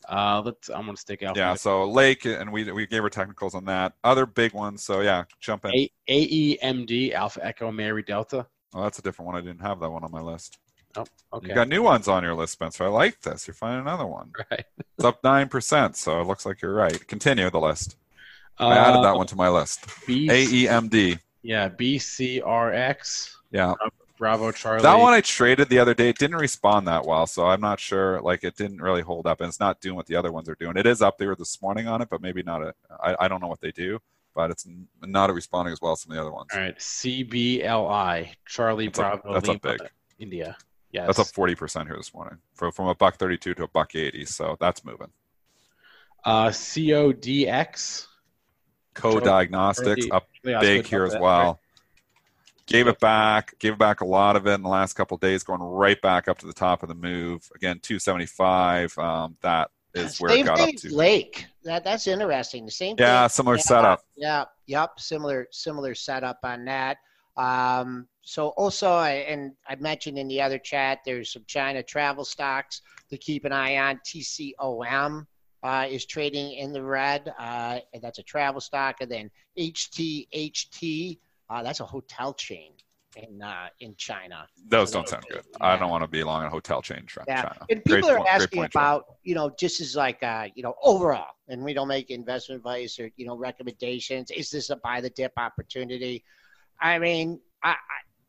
Uh, 0.08 0.42
let's. 0.44 0.68
I'm 0.68 0.84
gonna 0.86 0.96
stick 0.96 1.22
out. 1.22 1.36
Yeah. 1.36 1.54
So 1.54 1.84
Lake, 1.84 2.24
and 2.24 2.52
we 2.52 2.70
we 2.72 2.86
gave 2.86 3.02
her 3.02 3.10
technicals 3.10 3.54
on 3.54 3.64
that. 3.66 3.94
Other 4.04 4.26
big 4.26 4.52
ones. 4.52 4.82
So 4.82 5.00
yeah, 5.00 5.24
jump 5.40 5.64
in. 5.64 5.72
A- 5.74 5.90
AEMD 6.08 7.12
Alpha 7.12 7.44
Echo 7.44 7.70
Mary 7.70 8.02
Delta. 8.02 8.46
Oh, 8.74 8.82
that's 8.82 8.98
a 8.98 9.02
different 9.02 9.26
one. 9.26 9.36
I 9.36 9.40
didn't 9.40 9.60
have 9.62 9.80
that 9.80 9.90
one 9.90 10.02
on 10.04 10.10
my 10.10 10.20
list. 10.20 10.58
Oh, 10.96 11.04
okay. 11.32 11.48
You 11.48 11.54
got 11.54 11.68
new 11.68 11.82
ones 11.82 12.08
on 12.08 12.22
your 12.22 12.34
list, 12.34 12.52
Spencer. 12.54 12.84
I 12.84 12.88
like 12.88 13.20
this. 13.22 13.46
You're 13.46 13.54
finding 13.54 13.80
another 13.80 14.06
one. 14.06 14.30
Right. 14.50 14.64
it's 14.98 15.04
up 15.04 15.22
nine 15.24 15.48
percent, 15.48 15.96
so 15.96 16.20
it 16.20 16.26
looks 16.26 16.44
like 16.46 16.60
you're 16.62 16.74
right. 16.74 17.06
Continue 17.06 17.48
the 17.50 17.60
list. 17.60 17.96
Uh, 18.60 18.66
I 18.66 18.76
added 18.76 19.02
that 19.04 19.16
one 19.16 19.26
to 19.28 19.36
my 19.36 19.48
list. 19.48 19.86
B- 20.06 20.28
AEMD. 20.28 21.18
Yeah, 21.42 21.68
BCRX. 21.70 23.34
Yeah. 23.50 23.74
Bravo 24.22 24.52
Charlie. 24.52 24.82
That 24.82 25.00
one 25.00 25.12
I 25.12 25.20
traded 25.20 25.68
the 25.68 25.80
other 25.80 25.94
day. 25.94 26.08
It 26.10 26.16
didn't 26.16 26.36
respond 26.36 26.86
that 26.86 27.04
well, 27.04 27.26
so 27.26 27.48
I'm 27.48 27.60
not 27.60 27.80
sure. 27.80 28.20
Like 28.20 28.44
it 28.44 28.56
didn't 28.56 28.80
really 28.80 29.02
hold 29.02 29.26
up, 29.26 29.40
and 29.40 29.48
it's 29.48 29.58
not 29.58 29.80
doing 29.80 29.96
what 29.96 30.06
the 30.06 30.14
other 30.14 30.30
ones 30.30 30.48
are 30.48 30.54
doing. 30.54 30.76
It 30.76 30.86
is 30.86 31.02
up 31.02 31.18
there 31.18 31.34
this 31.34 31.60
morning 31.60 31.88
on 31.88 32.00
it, 32.02 32.08
but 32.08 32.22
maybe 32.22 32.40
not. 32.44 32.62
A, 32.62 32.72
I, 33.02 33.16
I 33.24 33.26
don't 33.26 33.40
know 33.40 33.48
what 33.48 33.60
they 33.60 33.72
do. 33.72 33.98
but 34.32 34.52
it's 34.52 34.64
not 35.04 35.34
responding 35.34 35.72
as 35.72 35.80
well 35.82 35.90
as 35.90 36.02
some 36.02 36.12
of 36.12 36.16
the 36.16 36.22
other 36.22 36.30
ones. 36.30 36.50
All 36.54 36.60
right, 36.60 36.78
CBLI, 36.78 38.28
Charlie 38.46 38.86
That's 38.86 38.98
Bravo, 39.00 39.28
up, 39.28 39.34
that's 39.34 39.48
Lima, 39.48 39.56
up 39.56 39.62
big. 39.62 39.80
India. 40.20 40.56
Yes. 40.92 41.06
That's 41.08 41.18
up 41.18 41.26
40% 41.34 41.86
here 41.86 41.96
this 41.96 42.14
morning, 42.14 42.38
from, 42.54 42.70
from 42.70 42.86
a 42.86 42.94
buck 42.94 43.16
32 43.16 43.54
to 43.54 43.64
a 43.64 43.68
buck 43.68 43.96
80. 43.96 44.24
So 44.26 44.56
that's 44.60 44.84
moving. 44.84 45.08
Uh, 46.24 46.50
CODX. 46.50 48.06
Co 48.94 49.18
Diagnostics 49.18 50.06
up 50.12 50.28
Yeah, 50.44 50.58
I 50.58 50.60
was 50.60 50.68
big 50.68 50.86
here 50.86 51.04
as 51.04 51.16
well. 51.18 51.58
Gave 52.66 52.86
it 52.86 53.00
back, 53.00 53.58
gave 53.58 53.76
back 53.76 54.00
a 54.00 54.04
lot 54.04 54.36
of 54.36 54.46
it 54.46 54.52
in 54.52 54.62
the 54.62 54.68
last 54.68 54.94
couple 54.94 55.16
of 55.16 55.20
days, 55.20 55.42
going 55.42 55.60
right 55.60 56.00
back 56.00 56.28
up 56.28 56.38
to 56.38 56.46
the 56.46 56.52
top 56.52 56.82
of 56.82 56.88
the 56.88 56.94
move. 56.94 57.48
Again, 57.54 57.80
275. 57.80 58.96
Um, 58.98 59.36
that 59.42 59.70
is 59.94 60.20
where 60.20 60.30
Same 60.30 60.40
it 60.40 60.46
got 60.46 60.60
up 60.60 60.74
to. 60.76 60.94
Lake. 60.94 61.46
That 61.64 61.84
that's 61.84 62.06
interesting. 62.06 62.64
The 62.64 62.70
same. 62.70 62.96
Yeah, 62.98 63.22
thing. 63.22 63.28
similar 63.30 63.56
Yeah, 63.56 63.62
setup. 63.62 64.00
Yeah, 64.16 64.44
yep, 64.66 64.98
similar 64.98 65.48
similar 65.50 65.94
setup 65.94 66.38
on 66.44 66.64
that. 66.66 66.98
Um, 67.36 68.08
so 68.22 68.48
also, 68.50 68.90
I, 68.90 69.10
and 69.10 69.52
I 69.68 69.74
mentioned 69.76 70.18
in 70.18 70.28
the 70.28 70.40
other 70.40 70.58
chat, 70.58 71.00
there's 71.04 71.32
some 71.32 71.44
China 71.46 71.82
travel 71.82 72.24
stocks 72.24 72.82
to 73.10 73.16
keep 73.16 73.44
an 73.44 73.52
eye 73.52 73.78
on. 73.78 74.00
TCOM 74.06 75.26
uh, 75.62 75.86
is 75.88 76.06
trading 76.06 76.52
in 76.52 76.72
the 76.72 76.82
red, 76.82 77.32
uh, 77.38 77.80
and 77.92 78.02
that's 78.02 78.18
a 78.18 78.22
travel 78.22 78.60
stock. 78.60 78.96
And 79.00 79.10
then 79.10 79.30
HTHT, 79.58 81.18
uh, 81.52 81.62
that's 81.62 81.80
a 81.80 81.84
hotel 81.86 82.32
chain 82.32 82.72
in 83.16 83.42
uh, 83.42 83.68
in 83.80 83.94
China. 83.96 84.46
Those 84.68 84.90
don't 84.90 85.06
sound 85.08 85.24
good. 85.30 85.44
I 85.60 85.76
don't 85.76 85.90
want 85.90 86.02
to 86.02 86.08
be 86.08 86.22
long 86.24 86.40
on 86.40 86.46
a 86.46 86.50
hotel 86.50 86.80
chain 86.80 86.98
in 86.98 87.06
China. 87.06 87.26
Yeah, 87.28 87.42
China. 87.42 87.66
and 87.68 87.84
Great 87.84 87.96
people 87.96 88.10
are 88.10 88.16
point- 88.16 88.28
asking 88.30 88.64
about, 88.64 89.04
you 89.22 89.34
know, 89.34 89.50
just 89.58 89.80
as 89.82 89.94
like, 89.94 90.22
uh, 90.22 90.48
you 90.54 90.62
know, 90.62 90.74
overall, 90.82 91.32
and 91.48 91.62
we 91.62 91.74
don't 91.74 91.88
make 91.88 92.10
investment 92.10 92.60
advice 92.60 92.98
or 92.98 93.10
you 93.16 93.26
know 93.26 93.36
recommendations. 93.36 94.30
Is 94.30 94.50
this 94.50 94.70
a 94.70 94.76
buy 94.76 95.00
the 95.02 95.10
dip 95.10 95.32
opportunity? 95.36 96.24
I 96.80 96.98
mean, 96.98 97.40
I 97.62 97.70
I, 97.72 97.76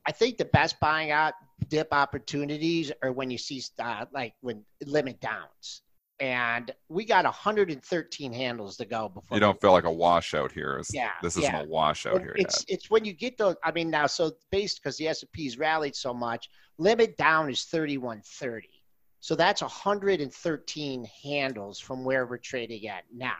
I 0.07 0.11
think 0.11 0.37
the 0.37 0.45
best 0.45 0.77
buying 0.81 1.11
out 1.11 1.33
dip 1.69 1.87
opportunities 1.93 2.91
are 3.01 3.13
when 3.13 3.31
you 3.31 3.37
see 3.37 3.63
uh, 3.79 4.05
like 4.11 4.33
when 4.41 4.65
limit 4.85 5.21
downs, 5.21 5.82
and 6.19 6.71
we 6.89 7.05
got 7.05 7.25
113 7.25 8.33
handles 8.33 8.77
to 8.77 8.85
go 8.85 9.09
before 9.09 9.35
You 9.35 9.39
don't 9.41 9.59
feel 9.59 9.71
like 9.71 9.83
a 9.83 9.91
washout 9.91 10.51
here. 10.51 10.77
Is, 10.79 10.89
Yeah, 10.93 11.09
This 11.21 11.37
isn't 11.37 11.51
yeah. 11.51 11.61
a 11.61 11.65
washout 11.65 12.21
here 12.21 12.35
it's 12.37 12.65
yet. 12.67 12.75
it's 12.77 12.89
when 12.89 13.03
you 13.03 13.13
get 13.13 13.37
those. 13.37 13.55
I 13.63 13.71
mean, 13.71 13.89
now 13.89 14.05
so 14.07 14.31
based 14.51 14.81
because 14.81 14.97
the 14.97 15.07
S 15.07 15.21
and 15.23 15.31
P's 15.31 15.57
rallied 15.57 15.95
so 15.95 16.13
much, 16.13 16.49
limit 16.77 17.17
down 17.17 17.49
is 17.49 17.63
thirty 17.63 17.97
one 17.97 18.21
thirty. 18.25 18.69
So 19.19 19.35
that's 19.35 19.61
hundred 19.61 20.21
and 20.21 20.33
thirteen 20.33 21.05
handles 21.23 21.79
from 21.79 22.03
where 22.03 22.25
we're 22.25 22.37
trading 22.37 22.87
at 22.87 23.03
now. 23.13 23.31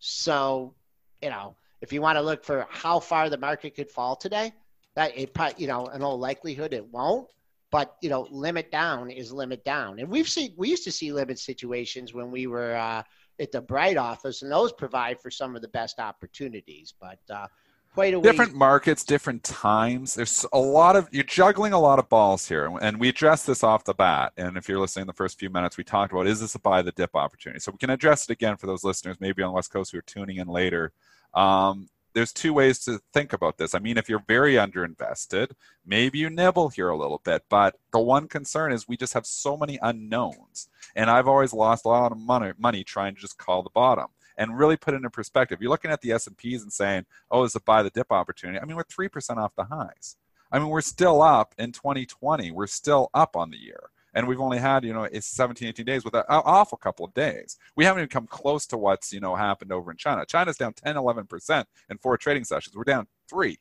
So, 0.00 0.74
you 1.22 1.30
know, 1.30 1.56
if 1.80 1.92
you 1.92 2.00
want 2.00 2.16
to 2.16 2.22
look 2.22 2.44
for 2.44 2.66
how 2.70 2.98
far 3.00 3.28
the 3.30 3.38
market 3.38 3.74
could 3.74 3.90
fall 3.90 4.16
today, 4.16 4.52
that 4.96 5.16
it 5.16 5.34
probably, 5.34 5.62
you 5.62 5.68
know, 5.68 5.86
in 5.88 6.02
all 6.02 6.18
likelihood 6.18 6.72
it 6.72 6.86
won't. 6.92 7.28
But 7.70 7.96
you 8.00 8.08
know, 8.08 8.26
limit 8.30 8.72
down 8.72 9.10
is 9.10 9.32
limit 9.32 9.64
down, 9.64 9.98
and 9.98 10.08
we've 10.08 10.28
seen 10.28 10.54
we 10.56 10.70
used 10.70 10.84
to 10.84 10.92
see 10.92 11.12
limit 11.12 11.38
situations 11.38 12.14
when 12.14 12.30
we 12.30 12.46
were 12.46 12.74
uh, 12.74 13.02
at 13.40 13.52
the 13.52 13.60
Bright 13.60 13.96
office, 13.96 14.42
and 14.42 14.50
those 14.50 14.72
provide 14.72 15.20
for 15.20 15.30
some 15.30 15.54
of 15.54 15.62
the 15.62 15.68
best 15.68 15.98
opportunities. 15.98 16.94
But 16.98 17.18
uh, 17.30 17.46
quite 17.94 18.14
a 18.14 18.20
different 18.20 18.54
markets, 18.54 19.04
different 19.04 19.42
times. 19.44 20.14
There's 20.14 20.46
a 20.52 20.58
lot 20.58 20.96
of 20.96 21.08
you're 21.10 21.24
juggling 21.24 21.72
a 21.72 21.78
lot 21.78 21.98
of 21.98 22.08
balls 22.08 22.48
here, 22.48 22.70
and 22.80 22.98
we 22.98 23.08
addressed 23.08 23.46
this 23.46 23.62
off 23.62 23.84
the 23.84 23.94
bat. 23.94 24.32
And 24.36 24.56
if 24.56 24.68
you're 24.68 24.78
listening 24.78 25.06
the 25.06 25.12
first 25.12 25.38
few 25.38 25.50
minutes, 25.50 25.76
we 25.76 25.84
talked 25.84 26.12
about 26.12 26.26
is 26.26 26.40
this 26.40 26.54
a 26.54 26.60
buy 26.60 26.82
the 26.82 26.92
dip 26.92 27.14
opportunity? 27.14 27.60
So 27.60 27.72
we 27.72 27.78
can 27.78 27.90
address 27.90 28.24
it 28.24 28.32
again 28.32 28.56
for 28.56 28.66
those 28.66 28.84
listeners, 28.84 29.16
maybe 29.20 29.42
on 29.42 29.50
the 29.50 29.54
West 29.54 29.72
Coast 29.72 29.92
who 29.92 29.98
are 29.98 30.02
tuning 30.02 30.36
in 30.36 30.48
later. 30.48 30.92
Um, 31.34 31.88
there's 32.18 32.32
two 32.32 32.52
ways 32.52 32.80
to 32.80 33.00
think 33.12 33.32
about 33.32 33.58
this. 33.58 33.76
I 33.76 33.78
mean, 33.78 33.96
if 33.96 34.08
you're 34.08 34.24
very 34.26 34.54
underinvested, 34.54 35.52
maybe 35.86 36.18
you 36.18 36.28
nibble 36.28 36.68
here 36.68 36.88
a 36.88 36.96
little 36.96 37.20
bit. 37.24 37.44
But 37.48 37.76
the 37.92 38.00
one 38.00 38.26
concern 38.26 38.72
is 38.72 38.88
we 38.88 38.96
just 38.96 39.14
have 39.14 39.24
so 39.24 39.56
many 39.56 39.78
unknowns, 39.80 40.68
and 40.96 41.10
I've 41.10 41.28
always 41.28 41.52
lost 41.52 41.84
a 41.84 41.88
lot 41.88 42.10
of 42.10 42.18
money, 42.18 42.52
money 42.58 42.82
trying 42.82 43.14
to 43.14 43.20
just 43.20 43.38
call 43.38 43.62
the 43.62 43.70
bottom 43.70 44.08
and 44.36 44.58
really 44.58 44.76
put 44.76 44.94
it 44.94 45.04
in 45.04 45.10
perspective. 45.10 45.58
You're 45.60 45.70
looking 45.70 45.92
at 45.92 46.00
the 46.00 46.10
S 46.10 46.26
and 46.26 46.72
saying, 46.72 47.06
"Oh, 47.30 47.44
it's 47.44 47.54
a 47.54 47.60
buy 47.60 47.84
the 47.84 47.90
dip 47.90 48.10
opportunity." 48.10 48.58
I 48.58 48.64
mean, 48.64 48.74
we're 48.74 48.82
three 48.82 49.08
percent 49.08 49.38
off 49.38 49.54
the 49.54 49.64
highs. 49.66 50.16
I 50.50 50.58
mean, 50.58 50.70
we're 50.70 50.80
still 50.80 51.22
up 51.22 51.54
in 51.56 51.70
2020. 51.70 52.50
We're 52.50 52.66
still 52.66 53.10
up 53.14 53.36
on 53.36 53.50
the 53.52 53.58
year, 53.58 53.90
and 54.14 54.26
we've 54.26 54.40
only 54.40 54.58
had 54.58 54.84
you 54.84 54.92
know 54.92 55.04
it's 55.04 55.26
17, 55.26 55.68
18 55.68 55.84
days 55.86 56.04
with 56.04 56.14
an 56.14 56.24
awful 56.28 56.78
couple 56.78 57.04
of 57.04 57.14
days. 57.14 57.58
We 57.76 57.84
haven't 57.84 58.00
even 58.00 58.08
come 58.08 58.26
close 58.26 58.66
to 58.66 58.78
what's 58.78 59.12
you 59.12 59.20
know 59.20 59.34
happened 59.36 59.72
over 59.72 59.90
in 59.90 59.96
China. 59.96 60.24
China's 60.26 60.56
down 60.56 60.72
10, 60.72 60.96
11 60.96 61.26
percent 61.26 61.68
in 61.90 61.98
four 61.98 62.16
trading 62.16 62.44
sessions. 62.44 62.76
We're 62.76 62.84
down 62.84 63.06
three. 63.28 63.58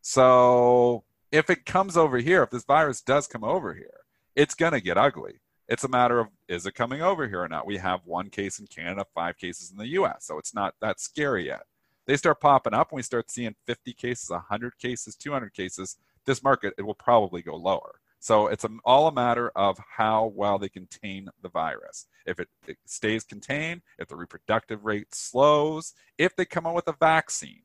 So 0.00 1.04
if 1.32 1.50
it 1.50 1.64
comes 1.66 1.96
over 1.96 2.18
here, 2.18 2.42
if 2.42 2.50
this 2.50 2.64
virus 2.64 3.00
does 3.00 3.26
come 3.26 3.44
over 3.44 3.74
here, 3.74 4.00
it's 4.36 4.54
gonna 4.54 4.80
get 4.80 4.98
ugly. 4.98 5.40
It's 5.68 5.84
a 5.84 5.88
matter 5.88 6.20
of 6.20 6.28
is 6.48 6.66
it 6.66 6.74
coming 6.74 7.00
over 7.00 7.26
here 7.26 7.42
or 7.42 7.48
not? 7.48 7.66
We 7.66 7.78
have 7.78 8.00
one 8.04 8.28
case 8.28 8.58
in 8.58 8.66
Canada, 8.66 9.06
five 9.14 9.38
cases 9.38 9.70
in 9.70 9.78
the 9.78 9.88
US, 9.88 10.26
so 10.26 10.38
it's 10.38 10.54
not 10.54 10.74
that 10.80 11.00
scary 11.00 11.46
yet. 11.46 11.62
They 12.06 12.16
start 12.16 12.40
popping 12.40 12.74
up 12.74 12.90
and 12.90 12.96
we 12.96 13.02
start 13.02 13.30
seeing 13.30 13.54
50 13.66 13.94
cases, 13.94 14.30
100 14.30 14.78
cases, 14.78 15.16
200 15.16 15.54
cases. 15.54 15.96
This 16.26 16.42
market, 16.42 16.74
it 16.76 16.82
will 16.82 16.94
probably 16.94 17.42
go 17.42 17.56
lower. 17.56 18.00
So 18.24 18.46
it's 18.46 18.64
all 18.86 19.06
a 19.06 19.12
matter 19.12 19.52
of 19.54 19.78
how 19.98 20.32
well 20.34 20.58
they 20.58 20.70
contain 20.70 21.28
the 21.42 21.50
virus. 21.50 22.06
If 22.24 22.40
it, 22.40 22.48
it 22.66 22.78
stays 22.86 23.22
contained, 23.22 23.82
if 23.98 24.08
the 24.08 24.16
reproductive 24.16 24.86
rate 24.86 25.14
slows, 25.14 25.92
if 26.16 26.34
they 26.34 26.46
come 26.46 26.66
out 26.66 26.74
with 26.74 26.88
a 26.88 26.96
vaccine, 26.98 27.64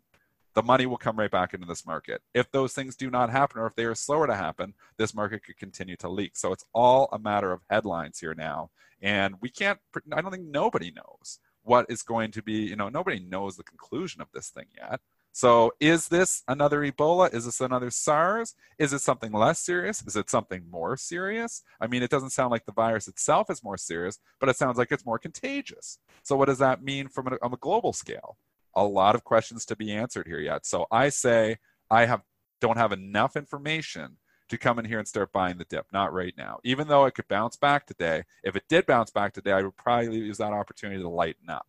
the 0.56 0.62
money 0.62 0.86
will 0.86 0.98
come 0.98 1.18
right 1.18 1.32
back 1.32 1.54
into 1.54 1.66
this 1.66 1.86
market. 1.86 2.22
If 2.34 2.52
those 2.52 2.74
things 2.74 2.98
do 2.98 3.10
not 3.10 3.30
happen 3.30 3.62
or 3.62 3.68
if 3.68 3.76
they 3.78 3.86
are 3.86 3.96
slower 3.96 4.28
to 4.28 4.36
happen, 4.36 4.74
this 4.98 5.16
market 5.16 5.46
could 5.46 5.56
continue 5.56 5.96
to 5.96 6.10
leak. 6.10 6.36
So 6.36 6.52
it's 6.52 6.66
all 6.74 7.08
a 7.14 7.20
matter 7.20 7.54
of 7.54 7.62
headlines 7.70 8.20
here 8.20 8.36
now. 8.36 8.70
And 9.02 9.36
we 9.40 9.50
can't, 9.50 9.80
I 10.12 10.20
don't 10.20 10.32
think 10.32 10.48
nobody 10.48 10.92
knows 10.92 11.40
what 11.64 11.86
is 11.88 12.02
going 12.02 12.32
to 12.32 12.44
be, 12.44 12.64
you 12.64 12.76
know, 12.76 12.90
nobody 12.90 13.22
knows 13.22 13.56
the 13.56 13.64
conclusion 13.64 14.20
of 14.20 14.28
this 14.34 14.50
thing 14.50 14.66
yet. 14.76 15.00
So 15.32 15.72
is 15.80 16.08
this 16.08 16.44
another 16.48 16.80
Ebola? 16.82 17.34
Is 17.34 17.46
this 17.46 17.62
another 17.62 17.92
SARS? 17.92 18.56
Is 18.78 18.94
it 18.94 19.00
something 19.00 19.32
less 19.32 19.60
serious? 19.60 20.04
Is 20.06 20.16
it 20.16 20.30
something 20.30 20.64
more 20.70 20.98
serious? 20.98 21.64
I 21.80 21.88
mean, 21.88 22.04
it 22.04 22.10
doesn't 22.10 22.32
sound 22.32 22.52
like 22.52 22.66
the 22.66 22.72
virus 22.72 23.08
itself 23.08 23.50
is 23.50 23.64
more 23.64 23.78
serious, 23.78 24.20
but 24.40 24.50
it 24.50 24.58
sounds 24.58 24.78
like 24.78 24.92
it's 24.92 25.06
more 25.06 25.20
contagious. 25.20 26.00
So 26.24 26.36
what 26.36 26.48
does 26.48 26.60
that 26.60 26.84
mean 26.84 27.08
from 27.08 27.28
a, 27.28 27.38
on 27.42 27.54
a 27.54 27.58
global 27.58 27.94
scale? 27.94 28.38
a 28.76 28.84
lot 28.84 29.16
of 29.16 29.24
questions 29.24 29.66
to 29.66 29.76
be 29.76 29.92
answered 29.92 30.28
here 30.28 30.40
yet. 30.40 30.66
So 30.66 30.86
I 30.92 31.10
say 31.10 31.58
I 31.90 32.06
have 32.06 32.22
don't 32.62 32.78
have 32.78 32.92
enough 32.92 33.36
information 33.36 34.18
to 34.50 34.58
come 34.58 34.80
in 34.80 34.86
here 34.86 35.00
and 35.00 35.08
start 35.08 35.32
buying 35.32 35.58
the 35.58 35.66
dip. 35.66 35.86
Not 35.94 36.14
right 36.14 36.34
now. 36.38 36.60
Even 36.64 36.88
though 36.88 37.06
it 37.06 37.14
could 37.14 37.28
bounce 37.28 37.56
back 37.56 37.86
today, 37.86 38.24
if 38.44 38.56
it 38.56 38.64
did 38.68 38.86
bounce 38.86 39.12
back 39.12 39.34
today, 39.34 39.52
I 39.52 39.62
would 39.62 39.78
probably 39.78 40.18
use 40.18 40.40
that 40.40 40.54
opportunity 40.54 41.02
to 41.02 41.10
lighten 41.10 41.50
up. 41.50 41.68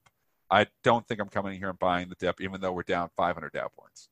I 0.50 0.66
don't 0.82 1.06
think 1.06 1.20
I'm 1.20 1.28
coming 1.28 1.52
in 1.54 1.58
here 1.58 1.70
and 1.70 1.78
buying 1.78 2.08
the 2.08 2.16
dip, 2.16 2.40
even 2.40 2.60
though 2.60 2.72
we're 2.72 2.82
down 2.82 3.08
500 3.16 3.52
Dow 3.52 3.68
points. 3.68 4.08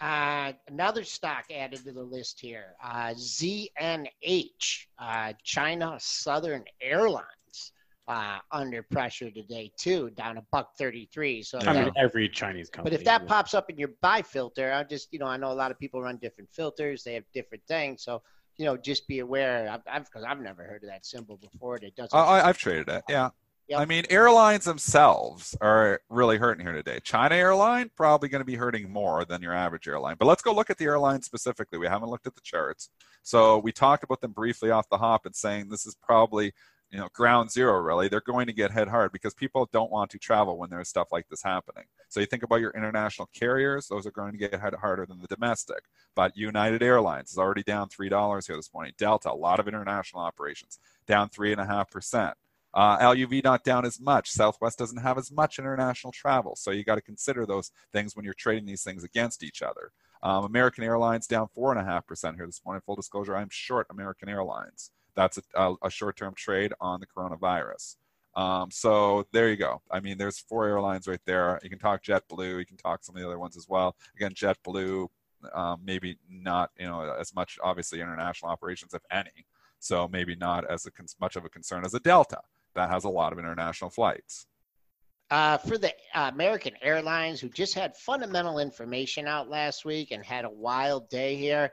Uh, 0.00 0.52
another 0.68 1.02
stock 1.02 1.44
added 1.52 1.82
to 1.84 1.92
the 1.92 2.02
list 2.02 2.38
here, 2.40 2.76
uh, 2.82 3.12
ZNH, 3.14 4.86
uh, 4.98 5.32
China 5.42 5.96
Southern 5.98 6.64
Airlines, 6.80 7.72
uh, 8.06 8.38
under 8.52 8.82
pressure 8.84 9.30
today 9.30 9.72
too, 9.76 10.10
down 10.10 10.38
a 10.38 10.42
buck 10.52 10.76
thirty-three. 10.78 11.42
So, 11.42 11.58
I 11.58 11.72
mean, 11.72 11.92
every 11.96 12.28
Chinese 12.28 12.70
company. 12.70 12.94
but 12.94 13.00
if 13.00 13.04
that 13.06 13.26
pops 13.26 13.54
up 13.54 13.68
in 13.70 13.76
your 13.76 13.90
buy 14.00 14.22
filter, 14.22 14.72
I 14.72 14.84
just 14.84 15.08
you 15.12 15.18
know 15.18 15.26
I 15.26 15.36
know 15.36 15.50
a 15.50 15.54
lot 15.54 15.70
of 15.72 15.78
people 15.80 16.00
run 16.00 16.16
different 16.18 16.48
filters, 16.52 17.02
they 17.02 17.14
have 17.14 17.24
different 17.34 17.64
things, 17.66 18.04
so 18.04 18.22
you 18.56 18.64
know 18.66 18.76
just 18.76 19.06
be 19.08 19.18
aware. 19.18 19.68
I've 19.68 19.82
I've, 19.90 20.10
cause 20.12 20.22
I've 20.26 20.40
never 20.40 20.62
heard 20.62 20.84
of 20.84 20.88
that 20.90 21.04
symbol 21.04 21.38
before. 21.38 21.76
It 21.76 21.96
doesn't. 21.96 22.16
I, 22.16 22.22
I- 22.22 22.48
I've 22.48 22.56
traded 22.58 22.88
it. 22.88 23.02
Yeah. 23.08 23.30
Yep. 23.68 23.80
I 23.80 23.84
mean, 23.84 24.04
airlines 24.08 24.64
themselves 24.64 25.54
are 25.60 26.00
really 26.08 26.38
hurting 26.38 26.64
here 26.64 26.74
today. 26.74 27.00
China 27.04 27.34
Airline 27.34 27.90
probably 27.94 28.30
going 28.30 28.40
to 28.40 28.46
be 28.46 28.54
hurting 28.54 28.90
more 28.90 29.26
than 29.26 29.42
your 29.42 29.52
average 29.52 29.86
airline. 29.86 30.16
But 30.18 30.24
let's 30.24 30.40
go 30.40 30.54
look 30.54 30.70
at 30.70 30.78
the 30.78 30.86
airline 30.86 31.20
specifically. 31.20 31.78
We 31.78 31.86
haven't 31.86 32.08
looked 32.08 32.26
at 32.26 32.34
the 32.34 32.40
charts. 32.40 32.88
So 33.22 33.58
we 33.58 33.70
talked 33.70 34.04
about 34.04 34.22
them 34.22 34.32
briefly 34.32 34.70
off 34.70 34.88
the 34.88 34.96
hop 34.96 35.26
and 35.26 35.36
saying 35.36 35.68
this 35.68 35.84
is 35.84 35.94
probably, 36.02 36.54
you 36.90 36.98
know, 36.98 37.08
ground 37.12 37.50
zero 37.50 37.78
really. 37.80 38.08
They're 38.08 38.22
going 38.22 38.46
to 38.46 38.54
get 38.54 38.72
hit 38.72 38.88
hard 38.88 39.12
because 39.12 39.34
people 39.34 39.68
don't 39.70 39.92
want 39.92 40.10
to 40.12 40.18
travel 40.18 40.56
when 40.56 40.70
there's 40.70 40.88
stuff 40.88 41.08
like 41.12 41.28
this 41.28 41.42
happening. 41.42 41.84
So 42.08 42.20
you 42.20 42.26
think 42.26 42.44
about 42.44 42.62
your 42.62 42.70
international 42.70 43.28
carriers, 43.34 43.86
those 43.86 44.06
are 44.06 44.12
going 44.12 44.32
to 44.32 44.38
get 44.38 44.58
hit 44.58 44.74
harder 44.76 45.04
than 45.04 45.20
the 45.20 45.26
domestic. 45.26 45.84
But 46.16 46.34
United 46.34 46.82
Airlines 46.82 47.32
is 47.32 47.38
already 47.38 47.64
down 47.64 47.90
$3 47.90 48.46
here 48.46 48.56
this 48.56 48.72
morning. 48.72 48.94
Delta, 48.96 49.30
a 49.30 49.34
lot 49.34 49.60
of 49.60 49.68
international 49.68 50.22
operations, 50.22 50.78
down 51.06 51.28
3.5%. 51.28 52.32
Uh, 52.74 52.98
LUV 52.98 53.42
not 53.42 53.64
down 53.64 53.84
as 53.84 54.00
much. 54.00 54.30
Southwest 54.30 54.78
doesn't 54.78 55.02
have 55.02 55.18
as 55.18 55.32
much 55.32 55.58
international 55.58 56.12
travel, 56.12 56.54
so 56.54 56.70
you 56.70 56.84
got 56.84 56.96
to 56.96 57.00
consider 57.00 57.46
those 57.46 57.70
things 57.92 58.14
when 58.14 58.24
you're 58.24 58.34
trading 58.34 58.66
these 58.66 58.82
things 58.82 59.04
against 59.04 59.42
each 59.42 59.62
other. 59.62 59.92
Um, 60.22 60.44
American 60.44 60.84
Airlines 60.84 61.26
down 61.26 61.48
four 61.54 61.70
and 61.70 61.80
a 61.80 61.84
half 61.84 62.06
percent 62.06 62.36
here 62.36 62.46
this 62.46 62.60
morning. 62.64 62.82
Full 62.84 62.96
disclosure, 62.96 63.36
I'm 63.36 63.48
short 63.50 63.86
American 63.90 64.28
Airlines. 64.28 64.90
That's 65.14 65.38
a, 65.38 65.42
a, 65.54 65.74
a 65.84 65.90
short-term 65.90 66.34
trade 66.36 66.72
on 66.80 67.00
the 67.00 67.06
coronavirus. 67.06 67.96
Um, 68.36 68.70
so 68.70 69.26
there 69.32 69.48
you 69.48 69.56
go. 69.56 69.80
I 69.90 70.00
mean, 70.00 70.18
there's 70.18 70.38
four 70.38 70.66
airlines 70.66 71.08
right 71.08 71.20
there. 71.24 71.58
You 71.62 71.70
can 71.70 71.78
talk 71.78 72.04
JetBlue. 72.04 72.58
You 72.58 72.66
can 72.66 72.76
talk 72.76 73.02
some 73.02 73.16
of 73.16 73.22
the 73.22 73.26
other 73.26 73.38
ones 73.38 73.56
as 73.56 73.66
well. 73.68 73.96
Again, 74.14 74.32
JetBlue, 74.32 75.08
um, 75.54 75.80
maybe 75.84 76.18
not 76.28 76.70
you 76.78 76.86
know 76.86 77.14
as 77.18 77.34
much 77.34 77.58
obviously 77.62 78.00
international 78.00 78.50
operations 78.50 78.92
if 78.92 79.02
any. 79.10 79.46
So 79.80 80.08
maybe 80.08 80.34
not 80.34 80.68
as 80.70 80.86
a, 80.86 80.90
much 81.20 81.36
of 81.36 81.44
a 81.44 81.48
concern 81.48 81.84
as 81.84 81.94
a 81.94 82.00
Delta 82.00 82.40
that 82.78 82.90
has 82.90 83.04
a 83.04 83.08
lot 83.08 83.32
of 83.32 83.38
international 83.38 83.90
flights. 83.90 84.46
Uh, 85.30 85.58
for 85.58 85.76
the 85.76 85.92
uh, 86.14 86.30
American 86.32 86.72
Airlines, 86.80 87.38
who 87.40 87.50
just 87.50 87.74
had 87.74 87.94
fundamental 87.96 88.58
information 88.58 89.28
out 89.28 89.50
last 89.50 89.84
week 89.84 90.10
and 90.10 90.24
had 90.24 90.46
a 90.46 90.50
wild 90.50 91.10
day 91.10 91.36
here, 91.36 91.70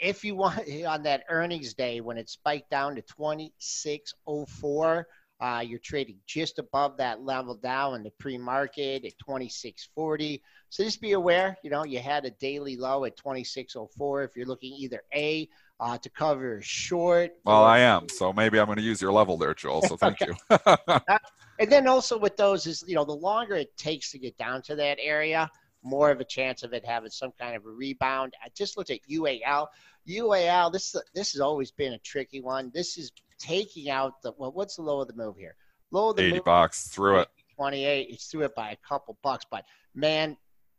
if 0.00 0.22
you 0.22 0.34
want 0.34 0.68
on 0.86 1.02
that 1.04 1.24
earnings 1.30 1.72
day 1.74 2.00
when 2.00 2.18
it 2.18 2.28
spiked 2.28 2.70
down 2.70 2.96
to 2.96 3.02
2604, 3.02 5.06
uh, 5.40 5.64
you're 5.66 5.78
trading 5.78 6.18
just 6.26 6.58
above 6.58 6.98
that 6.98 7.22
level 7.22 7.54
down 7.54 7.94
in 7.94 8.02
the 8.02 8.10
pre-market 8.18 9.06
at 9.06 9.18
2640. 9.18 10.42
So 10.68 10.84
just 10.84 11.00
be 11.00 11.12
aware, 11.12 11.56
you 11.62 11.70
know, 11.70 11.84
you 11.84 12.00
had 12.00 12.26
a 12.26 12.30
daily 12.32 12.76
low 12.76 13.06
at 13.06 13.16
2604. 13.16 14.24
If 14.24 14.36
you're 14.36 14.44
looking 14.44 14.74
either 14.74 15.00
A 15.14 15.48
uh, 15.80 15.96
to 15.98 16.10
cover 16.10 16.60
short. 16.62 17.32
Well, 17.44 17.64
I 17.64 17.78
am. 17.78 18.08
So 18.08 18.32
maybe 18.32 18.60
I'm 18.60 18.66
going 18.66 18.76
to 18.76 18.84
use 18.84 19.00
your 19.00 19.12
level 19.12 19.36
there, 19.38 19.54
Joel. 19.54 19.82
So 19.82 19.96
thank 19.96 20.20
you. 20.20 20.34
and 21.58 21.72
then 21.72 21.88
also 21.88 22.18
with 22.18 22.36
those 22.36 22.66
is, 22.66 22.84
you 22.86 22.94
know, 22.94 23.04
the 23.04 23.12
longer 23.12 23.56
it 23.56 23.74
takes 23.76 24.10
to 24.12 24.18
get 24.18 24.36
down 24.36 24.60
to 24.62 24.76
that 24.76 24.98
area, 25.00 25.50
more 25.82 26.10
of 26.10 26.20
a 26.20 26.24
chance 26.24 26.62
of 26.62 26.74
it 26.74 26.84
having 26.84 27.10
some 27.10 27.32
kind 27.40 27.56
of 27.56 27.64
a 27.64 27.70
rebound. 27.70 28.34
I 28.44 28.48
just 28.54 28.76
looked 28.76 28.90
at 28.90 29.00
UAL. 29.10 29.68
UAL, 30.06 30.72
this 30.72 30.94
this 31.14 31.32
has 31.32 31.40
always 31.40 31.70
been 31.70 31.94
a 31.94 31.98
tricky 31.98 32.40
one. 32.40 32.70
This 32.74 32.98
is 32.98 33.10
taking 33.38 33.88
out 33.90 34.20
the 34.22 34.32
well, 34.36 34.52
what's 34.52 34.76
the 34.76 34.82
low 34.82 35.00
of 35.00 35.08
the 35.08 35.14
move 35.14 35.36
here? 35.36 35.56
Low 35.90 36.10
of 36.10 36.16
the 36.16 36.24
80 36.24 36.32
move, 36.34 36.44
bucks 36.44 36.88
through 36.88 37.20
it. 37.20 37.28
28. 37.56 38.08
It's 38.10 38.26
through 38.26 38.44
it 38.44 38.54
by 38.54 38.70
a 38.70 38.76
couple 38.86 39.18
bucks, 39.22 39.44
but 39.50 39.64
man, 39.94 40.36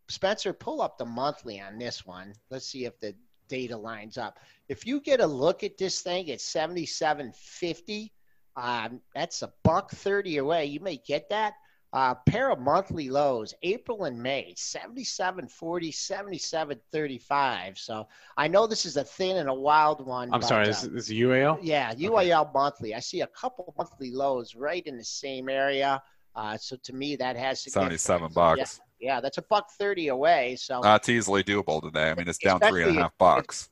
Spencer, 0.09 0.53
pull 0.53 0.81
up 0.81 0.97
the 0.97 1.05
monthly 1.05 1.59
on 1.59 1.77
this 1.77 2.05
one. 2.05 2.33
Let's 2.49 2.67
see 2.67 2.85
if 2.85 2.99
the 2.99 3.15
data 3.51 3.77
lines 3.77 4.17
up. 4.17 4.39
If 4.69 4.87
you 4.87 5.01
get 5.01 5.19
a 5.19 5.27
look 5.27 5.63
at 5.63 5.77
this 5.77 6.01
thing 6.01 6.31
at 6.31 6.39
77.50, 6.39 8.09
um, 8.55 9.01
that's 9.13 9.41
a 9.41 9.51
buck 9.63 9.91
30 9.91 10.37
away. 10.37 10.65
You 10.65 10.79
may 10.79 10.97
get 11.05 11.29
that. 11.29 11.53
Uh, 11.93 12.15
pair 12.25 12.49
of 12.49 12.59
monthly 12.59 13.09
lows, 13.09 13.53
April 13.63 14.05
and 14.05 14.17
May, 14.17 14.55
77.40, 14.57 15.49
77.35. 15.51 17.77
So 17.77 18.07
I 18.37 18.47
know 18.47 18.65
this 18.65 18.85
is 18.85 18.95
a 18.95 19.03
thin 19.03 19.35
and 19.35 19.49
a 19.49 19.53
wild 19.53 20.05
one. 20.05 20.33
I'm 20.33 20.39
but, 20.39 20.47
sorry, 20.47 20.63
uh, 20.63 20.67
this, 20.67 20.83
this 20.83 21.09
is 21.09 21.17
UAL? 21.17 21.59
yeah, 21.61 21.93
UAL 21.95 22.53
monthly. 22.53 22.95
I 22.95 23.01
see 23.01 23.19
a 23.19 23.27
couple 23.27 23.73
monthly 23.77 24.11
lows 24.11 24.55
right 24.55 24.87
in 24.87 24.97
the 24.97 25.03
same 25.03 25.49
area. 25.49 26.01
Uh, 26.33 26.55
so 26.55 26.77
to 26.83 26.93
me, 26.93 27.17
that 27.17 27.35
has 27.35 27.61
significance. 27.61 28.03
77 28.03 28.33
bucks. 28.33 28.79
Yeah, 28.79 28.85
yeah, 29.01 29.19
that's 29.19 29.37
a 29.37 29.41
buck 29.41 29.71
30 29.71 30.09
away. 30.09 30.55
So 30.55 30.79
That's 30.81 31.09
easily 31.09 31.43
doable 31.43 31.81
today. 31.81 32.11
I 32.11 32.15
mean, 32.15 32.27
it's 32.27 32.37
down 32.37 32.59
three 32.59 32.83
and 32.83 32.97
a 32.97 33.01
half 33.01 33.17
bucks. 33.17 33.69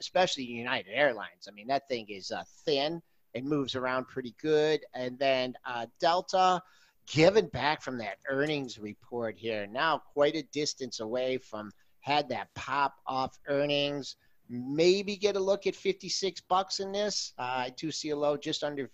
especially 0.00 0.44
United 0.44 0.90
Airlines. 0.92 1.48
I 1.48 1.52
mean, 1.52 1.68
that 1.68 1.88
thing 1.88 2.06
is 2.08 2.32
uh, 2.32 2.42
thin. 2.64 3.00
It 3.34 3.44
moves 3.44 3.74
around 3.76 4.08
pretty 4.08 4.34
good. 4.40 4.80
And 4.94 5.18
then 5.18 5.54
uh, 5.64 5.86
Delta, 6.00 6.60
given 7.06 7.46
back 7.48 7.82
from 7.82 7.98
that 7.98 8.18
earnings 8.28 8.78
report 8.78 9.38
here, 9.38 9.66
now 9.66 10.02
quite 10.12 10.34
a 10.34 10.42
distance 10.52 11.00
away 11.00 11.38
from 11.38 11.70
had 12.00 12.28
that 12.28 12.48
pop 12.54 12.96
off 13.06 13.38
earnings. 13.48 14.16
Maybe 14.48 15.16
get 15.16 15.36
a 15.36 15.40
look 15.40 15.66
at 15.66 15.74
56 15.74 16.42
bucks 16.42 16.80
in 16.80 16.92
this. 16.92 17.32
Uh, 17.38 17.42
I 17.42 17.72
do 17.76 17.90
see 17.90 18.10
a 18.10 18.16
low 18.16 18.36
just 18.36 18.62
under. 18.62 18.90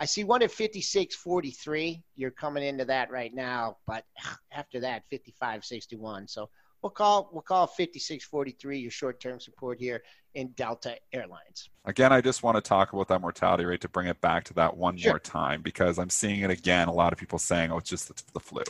I 0.00 0.04
see 0.04 0.24
one 0.24 0.42
at 0.42 0.50
56.43. 0.50 2.02
You're 2.16 2.30
coming 2.30 2.64
into 2.64 2.84
that 2.86 3.10
right 3.10 3.34
now, 3.34 3.78
but 3.86 4.04
after 4.52 4.80
that, 4.80 5.02
55.61. 5.12 6.28
So 6.30 6.48
we'll 6.82 6.90
call 6.90 7.30
we'll 7.32 7.42
call 7.42 7.66
56.43 7.66 8.82
your 8.82 8.90
short-term 8.90 9.40
support 9.40 9.78
here 9.78 10.02
in 10.34 10.48
Delta 10.48 10.96
Airlines. 11.12 11.70
Again, 11.84 12.12
I 12.12 12.20
just 12.20 12.42
want 12.42 12.56
to 12.56 12.60
talk 12.60 12.92
about 12.92 13.08
that 13.08 13.20
mortality 13.20 13.64
rate 13.64 13.80
to 13.80 13.88
bring 13.88 14.06
it 14.06 14.20
back 14.20 14.44
to 14.44 14.54
that 14.54 14.76
one 14.76 14.96
Sure. 14.96 15.12
more 15.12 15.18
time 15.18 15.62
because 15.62 15.98
I'm 15.98 16.10
seeing 16.10 16.40
it 16.40 16.50
again. 16.50 16.88
A 16.88 16.92
lot 16.92 17.12
of 17.12 17.18
people 17.18 17.38
saying, 17.38 17.72
oh, 17.72 17.78
it's 17.78 17.88
just 17.88 18.08
the, 18.08 18.22
the 18.34 18.40
flu. 18.40 18.62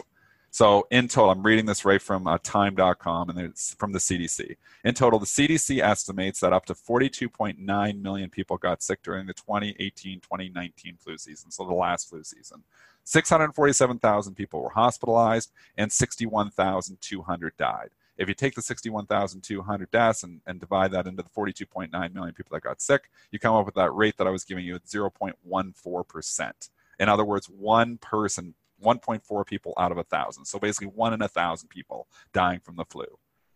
So, 0.51 0.87
in 0.91 1.09
total, 1.09 1.31
I'm 1.31 1.43
reading 1.43 1.67
this 1.67 1.85
right 1.85 2.01
from 2.01 2.27
uh, 2.27 2.39
time.com 2.43 3.31
and 3.31 3.39
it's 3.39 3.75
from 3.75 3.93
the 3.93 3.99
CDC. 3.99 4.57
In 4.85 4.95
total, 4.95 5.19
the 5.19 5.27
CDC 5.27 5.81
estimates 5.83 6.41
that 6.41 6.53
up 6.53 6.65
to 6.67 6.75
42.9 6.75 8.01
million 8.01 8.31
people 8.31 8.57
got 8.57 8.83
sick 8.83 9.03
during 9.03 9.27
the 9.27 9.35
2018 9.35 10.21
2019 10.21 10.97
flu 10.99 11.19
season, 11.19 11.51
so 11.51 11.67
the 11.67 11.75
last 11.75 12.09
flu 12.09 12.25
season. 12.25 12.63
647,000 13.05 14.35
people 14.35 14.63
were 14.63 14.71
hospitalized 14.71 15.53
and 15.77 15.93
61,200 15.93 17.57
died. 17.57 17.91
If 18.19 18.29
you 18.29 18.35
take 18.35 18.55
the 18.55 18.63
61,200 18.63 19.91
deaths 19.91 20.23
and, 20.23 20.41
and 20.47 20.59
divide 20.59 20.91
that 20.93 21.07
into 21.07 21.23
the 21.23 21.29
42.9 21.29 22.15
million 22.15 22.35
people 22.35 22.55
that 22.55 22.63
got 22.63 22.81
sick, 22.81 23.11
you 23.31 23.39
come 23.39 23.55
up 23.55 23.67
with 23.67 23.75
that 23.75 23.95
rate 23.95 24.17
that 24.17 24.27
I 24.27 24.31
was 24.31 24.45
giving 24.45 24.65
you 24.65 24.75
at 24.75 24.85
0.14%. 24.85 26.71
In 26.99 27.09
other 27.09 27.25
words, 27.25 27.47
one 27.47 27.99
person, 27.99 28.55
1.4 28.83 29.47
people 29.47 29.75
out 29.79 29.93
of 29.93 29.99
a 29.99 30.05
thousand. 30.05 30.45
So 30.45 30.59
basically, 30.59 30.89
one 30.89 31.13
in 31.13 31.23
a 31.23 31.29
thousand 31.29 31.69
people 31.69 32.09
dying 32.33 32.61
from 32.61 32.77
the 32.77 32.85
flu. 32.85 33.07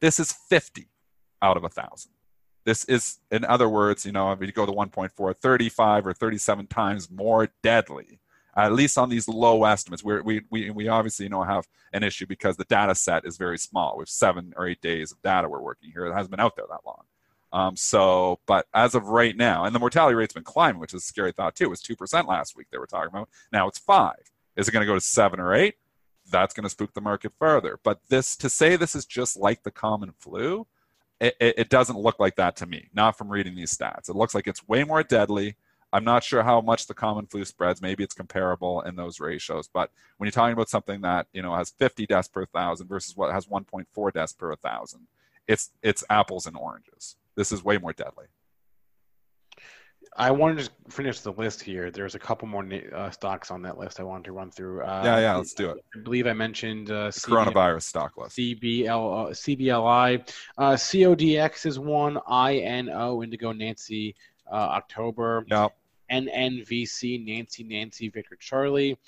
This 0.00 0.18
is 0.18 0.32
50 0.32 0.88
out 1.42 1.56
of 1.56 1.64
a 1.64 1.68
thousand. 1.68 2.12
This 2.64 2.84
is, 2.84 3.18
in 3.30 3.44
other 3.44 3.68
words, 3.68 4.04
you 4.04 4.12
know, 4.12 4.32
if 4.32 4.40
you 4.40 4.52
go 4.52 4.66
to 4.66 4.72
1.4, 4.72 5.36
35 5.36 6.06
or 6.06 6.12
37 6.12 6.66
times 6.66 7.10
more 7.10 7.48
deadly 7.62 8.20
at 8.56 8.72
least 8.72 8.98
on 8.98 9.08
these 9.08 9.28
low 9.28 9.64
estimates. 9.64 10.02
We're, 10.02 10.22
we 10.22 10.42
we 10.50 10.70
we 10.70 10.88
obviously 10.88 11.24
you 11.24 11.30
know 11.30 11.42
have 11.42 11.66
an 11.92 12.02
issue 12.02 12.26
because 12.26 12.56
the 12.56 12.64
data 12.64 12.94
set 12.94 13.24
is 13.24 13.36
very 13.36 13.58
small. 13.58 13.96
We 13.96 14.02
have 14.02 14.08
seven 14.08 14.52
or 14.56 14.66
eight 14.66 14.80
days 14.80 15.12
of 15.12 15.22
data 15.22 15.48
we're 15.48 15.60
working 15.60 15.90
here. 15.92 16.06
It 16.06 16.14
hasn't 16.14 16.30
been 16.30 16.40
out 16.40 16.56
there 16.56 16.66
that 16.68 16.86
long. 16.86 17.04
Um, 17.52 17.76
so, 17.76 18.38
but 18.46 18.66
as 18.74 18.94
of 18.94 19.08
right 19.08 19.36
now, 19.36 19.64
and 19.64 19.74
the 19.74 19.80
mortality 19.80 20.14
rate's 20.14 20.34
been 20.34 20.44
climbing, 20.44 20.80
which 20.80 20.94
is 20.94 21.02
a 21.02 21.06
scary 21.06 21.32
thought 21.32 21.56
too. 21.56 21.64
It 21.64 21.70
was 21.70 21.82
two 21.82 21.96
percent 21.96 22.28
last 22.28 22.56
week 22.56 22.68
they 22.70 22.78
were 22.78 22.86
talking 22.86 23.10
about. 23.10 23.28
Now 23.52 23.68
it's 23.68 23.78
five. 23.78 24.30
Is 24.56 24.68
it 24.68 24.72
going 24.72 24.82
to 24.82 24.86
go 24.86 24.94
to 24.94 25.00
seven 25.00 25.40
or 25.40 25.54
eight? 25.54 25.76
That's 26.30 26.54
going 26.54 26.64
to 26.64 26.70
spook 26.70 26.94
the 26.94 27.00
market 27.00 27.32
further. 27.38 27.78
But 27.82 28.00
this 28.08 28.36
to 28.36 28.48
say 28.48 28.76
this 28.76 28.94
is 28.94 29.04
just 29.04 29.36
like 29.36 29.62
the 29.62 29.70
common 29.70 30.12
flu, 30.18 30.66
it, 31.20 31.36
it, 31.40 31.54
it 31.58 31.68
doesn't 31.68 31.98
look 31.98 32.18
like 32.18 32.36
that 32.36 32.56
to 32.56 32.66
me. 32.66 32.88
Not 32.94 33.16
from 33.18 33.28
reading 33.28 33.54
these 33.54 33.76
stats. 33.76 34.08
It 34.08 34.16
looks 34.16 34.34
like 34.34 34.46
it's 34.46 34.66
way 34.68 34.84
more 34.84 35.02
deadly. 35.02 35.56
I'm 35.92 36.04
not 36.04 36.22
sure 36.22 36.42
how 36.42 36.60
much 36.60 36.86
the 36.86 36.94
common 36.94 37.26
flu 37.26 37.44
spreads. 37.44 37.82
Maybe 37.82 38.04
it's 38.04 38.14
comparable 38.14 38.80
in 38.82 38.96
those 38.96 39.18
ratios. 39.18 39.68
But 39.68 39.90
when 40.16 40.26
you're 40.26 40.32
talking 40.32 40.52
about 40.52 40.68
something 40.68 41.00
that 41.00 41.26
you 41.32 41.42
know 41.42 41.54
has 41.54 41.70
50 41.70 42.06
deaths 42.06 42.28
per 42.28 42.46
thousand 42.46 42.86
versus 42.86 43.16
what 43.16 43.32
has 43.32 43.46
1.4 43.46 44.12
deaths 44.12 44.32
per 44.32 44.54
thousand, 44.54 45.08
it's 45.48 45.70
it's 45.82 46.04
apples 46.08 46.46
and 46.46 46.56
oranges. 46.56 47.16
This 47.34 47.50
is 47.50 47.64
way 47.64 47.78
more 47.78 47.92
deadly. 47.92 48.26
I 50.16 50.30
wanted 50.32 50.64
to 50.64 50.70
finish 50.92 51.20
the 51.20 51.32
list 51.32 51.62
here. 51.62 51.90
There's 51.90 52.14
a 52.14 52.18
couple 52.18 52.48
more 52.48 52.68
uh, 52.94 53.10
stocks 53.10 53.50
on 53.50 53.62
that 53.62 53.78
list 53.78 54.00
I 54.00 54.02
wanted 54.02 54.24
to 54.24 54.32
run 54.32 54.50
through. 54.50 54.82
Uh, 54.82 55.02
Yeah, 55.04 55.18
yeah, 55.20 55.36
let's 55.36 55.54
do 55.54 55.70
it. 55.70 55.84
I 55.94 56.00
believe 56.00 56.26
I 56.26 56.32
mentioned 56.32 56.90
uh, 56.90 57.08
coronavirus 57.10 57.82
stock 57.82 58.16
list. 58.16 58.36
CBL, 58.36 58.88
uh, 58.88 59.30
CBLI. 59.30 60.28
Uh, 60.58 60.72
CODX 60.72 61.66
is 61.66 61.78
one. 61.78 62.16
INO, 62.28 63.20
Indigo 63.20 63.56
Nancy, 63.56 64.16
uh, 64.50 64.54
October. 64.54 65.44
Yep. 65.48 65.76
NNVC, 66.10 67.24
Nancy 67.24 67.62
Nancy 67.62 68.08
Victor 68.08 68.36
Charlie. 68.36 68.98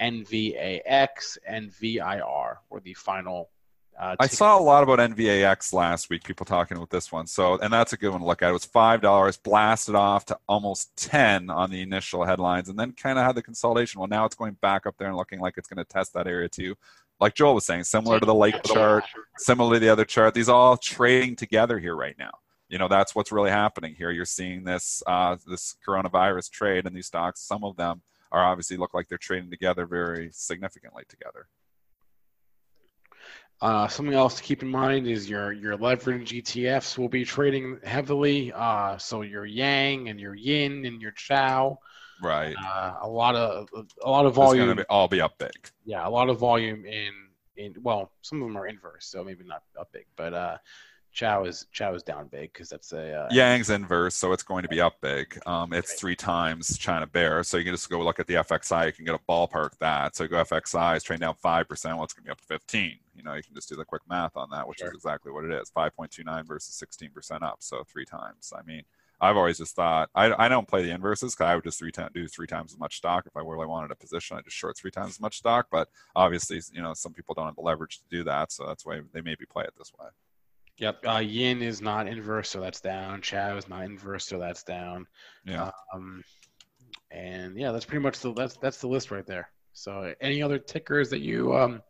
NVAX 0.00 1.38
and 1.46 1.72
VIR 1.72 2.58
were 2.70 2.80
the 2.80 2.94
final. 2.94 3.50
Uh, 3.98 4.16
I 4.18 4.26
saw 4.26 4.58
a 4.58 4.60
lot 4.60 4.82
about 4.82 4.98
NVAX 4.98 5.72
last 5.72 6.10
week, 6.10 6.24
people 6.24 6.46
talking 6.46 6.76
about 6.76 6.90
this 6.90 7.12
one. 7.12 7.26
So, 7.26 7.58
and 7.58 7.72
that's 7.72 7.92
a 7.92 7.96
good 7.96 8.10
one 8.10 8.20
to 8.20 8.26
look 8.26 8.42
at. 8.42 8.50
It 8.50 8.52
was 8.52 8.66
$5, 8.66 9.42
blasted 9.42 9.94
off 9.94 10.24
to 10.26 10.38
almost 10.48 10.96
10 10.96 11.50
on 11.50 11.70
the 11.70 11.82
initial 11.82 12.24
headlines, 12.24 12.68
and 12.68 12.78
then 12.78 12.92
kind 12.92 13.18
of 13.18 13.24
had 13.24 13.34
the 13.34 13.42
consolidation. 13.42 14.00
Well, 14.00 14.08
now 14.08 14.24
it's 14.24 14.34
going 14.34 14.56
back 14.60 14.86
up 14.86 14.96
there 14.98 15.08
and 15.08 15.16
looking 15.16 15.40
like 15.40 15.54
it's 15.56 15.68
going 15.68 15.84
to 15.84 15.84
test 15.84 16.14
that 16.14 16.26
area 16.26 16.48
too. 16.48 16.74
Like 17.20 17.34
Joel 17.34 17.54
was 17.54 17.66
saying, 17.66 17.84
similar 17.84 18.18
to 18.18 18.26
the 18.26 18.34
lake 18.34 18.60
chart, 18.64 19.04
similar 19.38 19.74
to 19.74 19.80
the 19.80 19.88
other 19.88 20.04
chart, 20.04 20.34
these 20.34 20.48
all 20.48 20.76
trading 20.76 21.36
together 21.36 21.78
here 21.78 21.94
right 21.94 22.16
now. 22.18 22.32
You 22.68 22.78
know, 22.78 22.88
that's 22.88 23.14
what's 23.14 23.30
really 23.30 23.50
happening 23.50 23.94
here. 23.94 24.10
You're 24.10 24.24
seeing 24.24 24.64
this 24.64 25.02
uh, 25.06 25.36
this 25.46 25.76
coronavirus 25.86 26.50
trade 26.50 26.86
in 26.86 26.94
these 26.94 27.06
stocks. 27.06 27.40
Some 27.40 27.62
of 27.62 27.76
them 27.76 28.02
are 28.32 28.42
obviously 28.42 28.78
look 28.78 28.94
like 28.94 29.08
they're 29.08 29.18
trading 29.18 29.50
together 29.50 29.86
very 29.86 30.30
significantly 30.32 31.04
together. 31.08 31.46
Uh, 33.62 33.86
something 33.86 34.14
else 34.14 34.34
to 34.34 34.42
keep 34.42 34.60
in 34.62 34.68
mind 34.68 35.06
is 35.06 35.30
your 35.30 35.52
your 35.52 35.76
leverage 35.76 36.32
ETFs 36.32 36.98
will 36.98 37.08
be 37.08 37.24
trading 37.24 37.78
heavily. 37.84 38.52
Uh, 38.52 38.98
so 38.98 39.22
your 39.22 39.46
Yang 39.46 40.08
and 40.08 40.20
your 40.20 40.34
Yin 40.34 40.84
and 40.84 41.00
your 41.00 41.12
Chow. 41.12 41.78
Right. 42.20 42.56
Uh, 42.60 42.94
a 43.02 43.08
lot 43.08 43.36
of 43.36 43.68
a 44.04 44.10
lot 44.10 44.26
of 44.26 44.32
It's 44.32 44.36
volume. 44.36 44.68
to 44.70 44.74
be, 44.74 44.82
all 44.90 45.06
be 45.06 45.20
up 45.20 45.38
big. 45.38 45.52
yeah, 45.84 46.06
a 46.06 46.10
lot 46.10 46.28
of 46.28 46.38
volume 46.38 46.84
in 46.84 47.12
in 47.56 47.74
well, 47.82 48.10
some 48.22 48.42
of 48.42 48.48
them 48.48 48.56
are 48.58 48.66
inverse, 48.66 49.06
so 49.06 49.22
maybe 49.22 49.44
not 49.44 49.62
up 49.78 49.90
big, 49.92 50.06
but 50.16 50.34
uh, 50.34 50.56
Chow 51.12 51.44
is 51.44 51.66
Chow 51.72 51.94
is 51.94 52.02
down 52.02 52.28
big 52.28 52.52
because 52.52 52.70
that's 52.70 52.92
a 52.92 53.24
uh, 53.24 53.28
Yang's 53.30 53.68
inverse, 53.68 54.14
so 54.14 54.32
it's 54.32 54.42
going 54.42 54.62
to 54.62 54.68
be 54.68 54.80
up 54.80 55.00
big. 55.00 55.38
Um, 55.46 55.72
it's 55.72 55.94
three 55.94 56.16
times 56.16 56.78
China 56.78 57.06
Bear, 57.06 57.42
so 57.44 57.58
you 57.58 57.64
can 57.64 57.74
just 57.74 57.90
go 57.90 58.00
look 58.02 58.18
at 58.18 58.26
the 58.26 58.34
FXI. 58.34 58.86
You 58.86 58.92
can 58.92 59.04
get 59.04 59.14
a 59.14 59.20
ballpark 59.28 59.76
that. 59.78 60.16
So 60.16 60.24
you 60.24 60.30
go 60.30 60.42
FXI 60.42 60.96
is 60.96 61.02
trading 61.02 61.20
down 61.20 61.34
five 61.34 61.68
percent. 61.68 61.96
Well, 61.96 62.04
it's 62.04 62.14
going 62.14 62.24
to 62.24 62.28
be 62.28 62.32
up 62.32 62.40
to 62.40 62.46
fifteen. 62.46 62.98
You 63.14 63.22
know, 63.22 63.34
you 63.34 63.42
can 63.42 63.54
just 63.54 63.68
do 63.68 63.76
the 63.76 63.84
quick 63.84 64.02
math 64.08 64.36
on 64.36 64.48
that, 64.50 64.66
which 64.66 64.78
Sure. 64.78 64.88
is 64.88 64.94
exactly 64.94 65.30
what 65.30 65.44
it 65.44 65.52
is: 65.52 65.70
five 65.70 65.94
point 65.94 66.10
two 66.10 66.24
nine 66.24 66.44
versus 66.44 66.74
sixteen 66.74 67.10
percent 67.10 67.42
up, 67.42 67.56
so 67.60 67.84
three 67.84 68.06
times. 68.06 68.52
I 68.56 68.62
mean, 68.62 68.82
I've 69.20 69.36
always 69.36 69.58
just 69.58 69.76
thought 69.76 70.08
I, 70.14 70.32
I 70.46 70.48
don't 70.48 70.66
play 70.66 70.82
the 70.82 70.90
inverses 70.90 71.34
because 71.34 71.44
I 71.44 71.54
would 71.54 71.64
just 71.64 71.78
three 71.78 71.92
do 72.12 72.26
three 72.26 72.46
times 72.46 72.72
as 72.72 72.78
much 72.78 72.96
stock 72.96 73.26
if 73.26 73.36
I 73.36 73.40
really 73.40 73.66
wanted 73.66 73.90
a 73.90 73.96
position. 73.96 74.36
I 74.36 74.40
just 74.40 74.56
short 74.56 74.76
three 74.76 74.90
times 74.90 75.10
as 75.10 75.20
much 75.20 75.36
stock, 75.36 75.68
but 75.70 75.88
obviously, 76.16 76.60
you 76.72 76.82
know, 76.82 76.94
some 76.94 77.12
people 77.12 77.34
don't 77.34 77.46
have 77.46 77.54
the 77.54 77.60
leverage 77.60 77.98
to 77.98 78.04
do 78.10 78.24
that, 78.24 78.50
so 78.50 78.66
that's 78.66 78.86
why 78.86 79.00
they 79.12 79.20
maybe 79.20 79.44
play 79.44 79.64
it 79.64 79.74
this 79.78 79.92
way. 80.00 80.08
Yep. 80.78 81.04
Uh, 81.06 81.18
Yin 81.18 81.62
is 81.62 81.80
not 81.80 82.06
inverse, 82.08 82.48
so 82.50 82.60
that's 82.60 82.80
down. 82.80 83.20
Chao 83.20 83.56
is 83.56 83.68
not 83.68 83.84
inverse, 83.84 84.26
so 84.26 84.38
that's 84.38 84.62
down. 84.62 85.06
Yeah. 85.44 85.70
Um, 85.94 86.22
and 87.10 87.56
yeah, 87.56 87.72
that's 87.72 87.84
pretty 87.84 88.02
much 88.02 88.18
the 88.20 88.32
that's 88.32 88.56
that's 88.56 88.78
the 88.78 88.88
list 88.88 89.10
right 89.10 89.26
there. 89.26 89.50
So 89.74 90.14
any 90.20 90.42
other 90.42 90.58
tickers 90.58 91.10
that 91.10 91.20
you 91.20 91.54
um? 91.54 91.82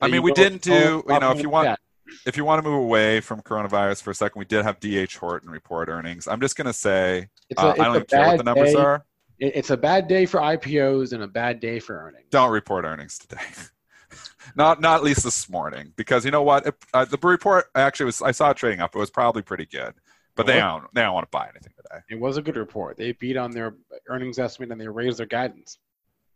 I 0.00 0.06
mean, 0.06 0.14
you 0.14 0.22
we 0.22 0.32
didn't 0.32 0.62
do, 0.62 1.04
you 1.06 1.18
know, 1.20 1.30
if 1.32 1.42
you 1.42 1.50
want, 1.50 1.66
chat? 1.66 1.80
if 2.24 2.36
you 2.36 2.44
want 2.44 2.62
to 2.64 2.68
move 2.68 2.80
away 2.82 3.20
from 3.20 3.42
coronavirus 3.42 4.02
for 4.02 4.10
a 4.10 4.14
second, 4.14 4.38
we 4.38 4.46
did 4.46 4.64
have 4.64 4.80
DH 4.80 5.14
Horton 5.16 5.50
report 5.50 5.88
earnings. 5.88 6.26
I'm 6.26 6.40
just 6.40 6.56
going 6.56 6.66
to 6.66 6.72
say, 6.72 7.28
It's 7.50 7.62
uh, 7.62 7.74
a- 7.76 7.80
I 7.80 7.84
don't 7.84 7.88
even 7.96 8.02
a 8.02 8.04
care 8.06 8.26
what 8.26 8.38
the 8.38 8.44
numbers 8.44 8.72
day. 8.72 8.80
are. 8.80 9.04
It's 9.38 9.70
a 9.70 9.76
bad 9.76 10.06
day 10.08 10.26
for 10.26 10.40
IPOs 10.40 11.12
and 11.12 11.22
a 11.22 11.26
bad 11.28 11.60
day 11.60 11.78
for 11.80 11.96
earnings. 11.98 12.26
Don't 12.30 12.50
report 12.50 12.84
earnings 12.84 13.18
today. 13.18 13.40
not, 14.56 14.80
not 14.80 14.96
at 14.96 15.02
least 15.02 15.24
this 15.24 15.48
morning, 15.48 15.92
because 15.96 16.24
you 16.24 16.30
know 16.30 16.42
what? 16.42 16.66
It, 16.66 16.74
uh, 16.94 17.04
the 17.04 17.18
report 17.22 17.66
actually 17.74 18.06
was. 18.06 18.22
I 18.22 18.32
saw 18.32 18.50
it 18.50 18.56
trading 18.56 18.80
up. 18.80 18.94
It 18.94 18.98
was 18.98 19.10
probably 19.10 19.42
pretty 19.42 19.66
good, 19.66 19.94
but 20.34 20.46
they 20.46 20.58
don't. 20.58 20.84
They 20.94 21.02
don't 21.02 21.14
want 21.14 21.26
to 21.26 21.30
buy 21.30 21.48
anything 21.48 21.72
today. 21.76 22.02
It 22.10 22.18
was 22.18 22.36
a 22.36 22.42
good 22.42 22.56
report. 22.56 22.96
They 22.96 23.12
beat 23.12 23.36
on 23.36 23.50
their 23.50 23.74
earnings 24.08 24.38
estimate 24.38 24.70
and 24.72 24.80
they 24.80 24.88
raised 24.88 25.18
their 25.18 25.26
guidance. 25.26 25.78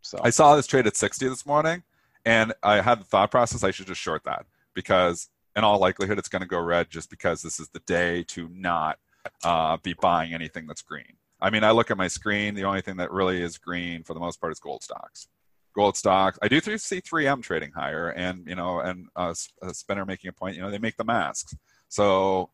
So 0.03 0.19
I 0.23 0.31
saw 0.31 0.55
this 0.55 0.67
trade 0.67 0.87
at 0.87 0.97
60 0.97 1.29
this 1.29 1.47
morning, 1.47 1.83
and 2.25 2.53
I 2.63 2.83
had 2.83 3.01
the 3.01 3.05
thought 3.05 3.31
process 3.31 3.65
I 3.65 3.71
should 3.71 3.87
just 3.87 4.01
short 4.01 4.25
that 4.25 4.47
because, 4.75 5.29
in 5.57 5.65
all 5.65 5.79
likelihood, 5.79 6.19
it's 6.19 6.29
going 6.29 6.43
to 6.43 6.49
go 6.49 6.61
red 6.61 6.91
just 6.91 7.09
because 7.09 7.43
this 7.43 7.59
is 7.59 7.69
the 7.69 7.81
day 7.81 8.23
to 8.25 8.49
not 8.53 8.99
uh, 9.43 9.79
be 9.79 9.95
buying 9.95 10.35
anything 10.35 10.67
that's 10.67 10.83
green. 10.83 11.17
I 11.41 11.51
mean, 11.51 11.65
I 11.65 11.71
look 11.73 11.91
at 11.91 11.97
my 11.97 12.09
screen. 12.09 12.55
The 12.55 12.65
only 12.65 12.81
thing 12.81 12.97
that 12.97 13.11
really 13.11 13.43
is 13.43 13.59
green 13.59 14.03
for 14.03 14.15
the 14.15 14.21
most 14.21 14.41
part 14.41 14.53
is 14.53 14.61
gold 14.61 14.83
stocks. 14.83 15.29
Gold 15.75 15.97
stocks. 15.97 16.39
I 16.43 16.49
do 16.49 16.61
see 16.61 17.01
3M 17.01 17.43
trading 17.43 17.73
higher, 17.73 18.11
and 18.11 18.47
you 18.47 18.55
know, 18.55 18.81
and 18.81 19.09
uh, 19.17 19.35
uh, 19.63 19.73
Spinner 19.73 20.05
making 20.05 20.29
a 20.29 20.33
point. 20.33 20.57
You 20.57 20.63
know, 20.63 20.71
they 20.71 20.79
make 20.79 20.97
the 20.97 21.05
masks, 21.05 21.55
so 21.89 22.51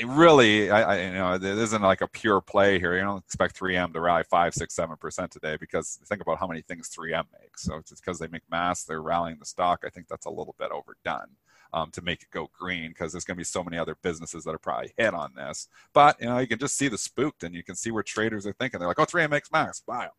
it 0.00 0.06
really, 0.06 0.70
I, 0.70 0.82
I, 0.82 1.00
you 1.02 1.12
know, 1.12 1.34
it 1.34 1.44
isn't 1.44 1.82
like 1.82 2.00
a 2.00 2.08
pure 2.08 2.40
play 2.40 2.78
here. 2.78 2.94
You 2.96 3.02
don't 3.02 3.24
expect 3.24 3.60
3M 3.60 3.92
to 3.92 4.00
rally 4.00 4.24
five, 4.24 4.54
six, 4.54 4.74
seven 4.74 4.96
percent 4.96 5.30
today 5.30 5.58
because 5.60 5.98
think 6.06 6.22
about 6.22 6.38
how 6.38 6.46
many 6.46 6.62
things 6.62 6.88
3M 6.88 7.24
makes. 7.38 7.64
So 7.64 7.76
it's 7.76 7.92
because 7.92 8.18
they 8.18 8.28
make 8.28 8.42
masks, 8.50 8.86
they're 8.86 9.02
rallying 9.02 9.38
the 9.38 9.44
stock. 9.44 9.82
I 9.84 9.90
think 9.90 10.08
that's 10.08 10.24
a 10.24 10.30
little 10.30 10.54
bit 10.58 10.70
overdone 10.70 11.36
um, 11.72 11.90
to 11.90 12.02
make 12.02 12.22
it 12.22 12.30
go 12.30 12.48
green 12.58 12.90
because 12.90 13.12
there's 13.12 13.24
going 13.24 13.36
to 13.36 13.40
be 13.40 13.44
so 13.44 13.62
many 13.62 13.78
other 13.78 13.96
businesses 14.02 14.44
that 14.44 14.54
are 14.54 14.58
probably 14.58 14.92
hit 14.96 15.14
on 15.14 15.34
this. 15.34 15.68
But 15.92 16.20
you 16.20 16.26
know, 16.26 16.38
you 16.38 16.46
can 16.46 16.58
just 16.58 16.76
see 16.76 16.88
the 16.88 16.98
spooked, 16.98 17.44
and 17.44 17.54
you 17.54 17.62
can 17.62 17.74
see 17.74 17.90
where 17.90 18.02
traders 18.02 18.46
are 18.46 18.52
thinking. 18.54 18.80
They're 18.80 18.88
like, 18.88 18.98
"Oh, 18.98 19.04
3M 19.04 19.30
makes 19.30 19.52
masks, 19.52 19.82
buy 19.86 20.04
them." 20.04 20.10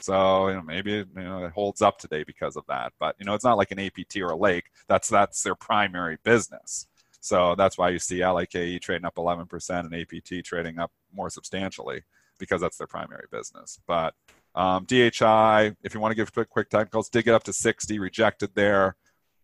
So 0.00 0.48
you 0.48 0.54
know, 0.54 0.62
maybe 0.62 0.92
you 0.92 1.06
know 1.14 1.44
it 1.44 1.52
holds 1.52 1.82
up 1.82 1.98
today 1.98 2.24
because 2.24 2.56
of 2.56 2.64
that. 2.68 2.92
But 2.98 3.16
you 3.18 3.26
know, 3.26 3.34
it's 3.34 3.44
not 3.44 3.56
like 3.56 3.70
an 3.70 3.80
APT 3.80 4.16
or 4.18 4.30
a 4.30 4.36
Lake. 4.36 4.70
That's 4.88 5.08
that's 5.08 5.42
their 5.42 5.54
primary 5.54 6.18
business. 6.22 6.86
So 7.20 7.54
that's 7.56 7.76
why 7.76 7.90
you 7.90 7.98
see 7.98 8.24
LAKE 8.24 8.80
trading 8.80 9.04
up 9.04 9.16
11% 9.16 9.80
and 9.80 9.94
APT 9.94 10.44
trading 10.44 10.78
up 10.78 10.92
more 11.12 11.28
substantially 11.30 12.02
because 12.38 12.60
that's 12.60 12.76
their 12.76 12.86
primary 12.86 13.26
business. 13.30 13.80
But 13.86 14.14
um, 14.54 14.84
DHI, 14.84 15.74
if 15.82 15.94
you 15.94 16.00
want 16.00 16.12
to 16.12 16.16
give 16.16 16.32
quick, 16.32 16.48
quick 16.48 16.70
technicals, 16.70 17.08
did 17.08 17.24
get 17.24 17.34
up 17.34 17.42
to 17.44 17.52
60, 17.52 17.98
rejected 17.98 18.50
there. 18.54 18.96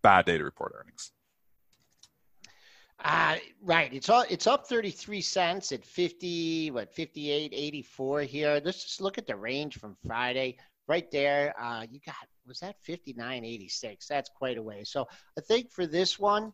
Bad 0.03 0.27
day 0.27 0.39
to 0.39 0.45
report 0.45 0.73
earnings. 0.79 1.14
Uh, 3.05 3.37
right. 3.63 3.93
It's 3.93 4.09
all 4.09 4.25
it's 4.31 4.47
up 4.47 4.67
33 4.67 5.21
cents 5.21 5.73
at 5.73 5.85
50, 5.85 6.71
what 6.71 6.93
58, 6.95 7.53
84 7.55 8.23
here. 8.23 8.63
Let's 8.65 8.83
just 8.83 9.03
look 9.03 9.19
at 9.19 9.27
the 9.27 9.37
range 9.37 9.79
from 9.79 9.95
Friday. 10.07 10.57
Right 10.87 11.11
there. 11.11 11.55
Uh, 11.61 11.87
you 11.91 12.01
got 12.05 12.15
was 12.47 12.61
that 12.61 12.77
59.86? 12.87 14.07
That's 14.07 14.31
quite 14.31 14.57
a 14.57 14.63
way. 14.63 14.85
So 14.85 15.07
I 15.37 15.43
think 15.43 15.71
for 15.71 15.87
this 15.87 16.19
one, 16.19 16.53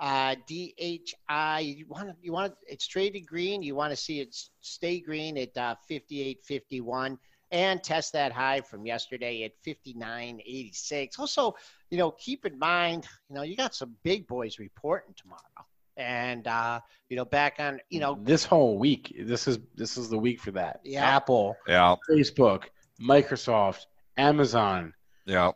uh, 0.00 0.34
DHI, 0.48 1.60
you 1.60 1.86
want 1.88 2.08
to 2.08 2.16
you 2.20 2.32
want 2.32 2.54
it's 2.66 2.86
traded 2.86 3.26
green. 3.26 3.62
You 3.62 3.76
want 3.76 3.92
to 3.92 3.96
see 3.96 4.20
it 4.20 4.36
stay 4.60 4.98
green 4.98 5.38
at 5.38 5.56
uh, 5.56 5.76
58.51 5.88 7.16
and 7.52 7.82
test 7.82 8.12
that 8.14 8.32
high 8.32 8.60
from 8.60 8.86
yesterday 8.86 9.44
at 9.44 9.52
59.86. 9.64 11.18
Also, 11.20 11.54
you 11.90 11.98
know, 11.98 12.10
keep 12.12 12.44
in 12.44 12.58
mind, 12.58 13.06
you 13.28 13.36
know, 13.36 13.42
you 13.42 13.54
got 13.56 13.74
some 13.74 13.94
big 14.02 14.26
boys 14.26 14.58
reporting 14.58 15.14
tomorrow 15.16 15.66
and 16.02 16.46
uh, 16.46 16.80
you 17.08 17.16
know, 17.16 17.24
back 17.24 17.56
on, 17.58 17.80
you 17.90 18.00
know, 18.00 18.18
this 18.22 18.44
whole 18.44 18.78
week, 18.78 19.14
this 19.20 19.46
is 19.48 19.58
this 19.74 19.96
is 19.96 20.08
the 20.10 20.18
week 20.18 20.40
for 20.40 20.50
that. 20.52 20.80
Yeah. 20.84 21.04
Apple, 21.04 21.56
Yeah, 21.66 21.96
Facebook, 22.10 22.64
Microsoft, 23.00 23.86
Amazon. 24.16 24.94
yeah. 25.26 25.52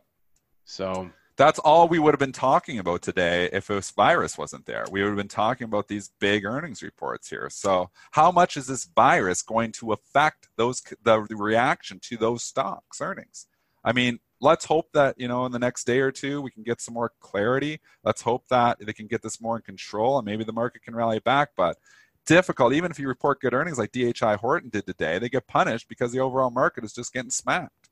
So 0.65 1.09
That's 1.37 1.59
all 1.59 1.87
we 1.87 1.99
would 1.99 2.13
have 2.13 2.19
been 2.19 2.31
talking 2.31 2.79
about 2.79 3.01
today 3.01 3.49
if 3.53 3.67
this 3.67 3.91
virus 3.91 4.37
wasn't 4.37 4.65
there. 4.65 4.85
We 4.91 5.01
would 5.01 5.09
have 5.09 5.17
been 5.17 5.27
talking 5.27 5.65
about 5.65 5.87
these 5.87 6.11
big 6.19 6.45
earnings 6.45 6.81
reports 6.83 7.29
here. 7.29 7.49
So, 7.51 7.89
how 8.11 8.31
much 8.31 8.57
is 8.57 8.67
this 8.67 8.85
virus 8.85 9.41
going 9.41 9.71
to 9.73 9.93
affect 9.93 10.49
those 10.57 10.81
the 11.03 11.21
reaction 11.29 11.99
to 12.03 12.17
those 12.17 12.43
stocks 12.43 13.01
earnings? 13.01 13.47
I 13.83 13.93
mean, 13.93 14.19
let's 14.39 14.65
hope 14.65 14.89
that 14.93 15.15
you 15.17 15.27
know 15.27 15.45
in 15.45 15.51
the 15.51 15.59
next 15.59 15.85
day 15.85 15.99
or 15.99 16.11
two 16.11 16.41
we 16.41 16.51
can 16.51 16.63
get 16.63 16.81
some 16.81 16.93
more 16.93 17.11
clarity. 17.19 17.79
Let's 18.03 18.21
hope 18.21 18.47
that 18.49 18.77
they 18.79 18.93
can 18.93 19.07
get 19.07 19.21
this 19.21 19.41
more 19.41 19.55
in 19.57 19.61
control 19.61 20.17
and 20.17 20.25
maybe 20.25 20.43
the 20.43 20.53
market 20.53 20.83
can 20.83 20.95
rally 20.95 21.19
back. 21.19 21.49
But 21.55 21.77
difficult, 22.25 22.73
even 22.73 22.91
if 22.91 22.99
you 22.99 23.07
report 23.07 23.41
good 23.41 23.53
earnings 23.53 23.77
like 23.77 23.91
DHI 23.91 24.35
Horton 24.35 24.69
did 24.69 24.85
today, 24.85 25.19
they 25.19 25.29
get 25.29 25.47
punished 25.47 25.87
because 25.89 26.11
the 26.11 26.19
overall 26.19 26.51
market 26.51 26.83
is 26.83 26.93
just 26.93 27.13
getting 27.13 27.31
smacked. 27.31 27.89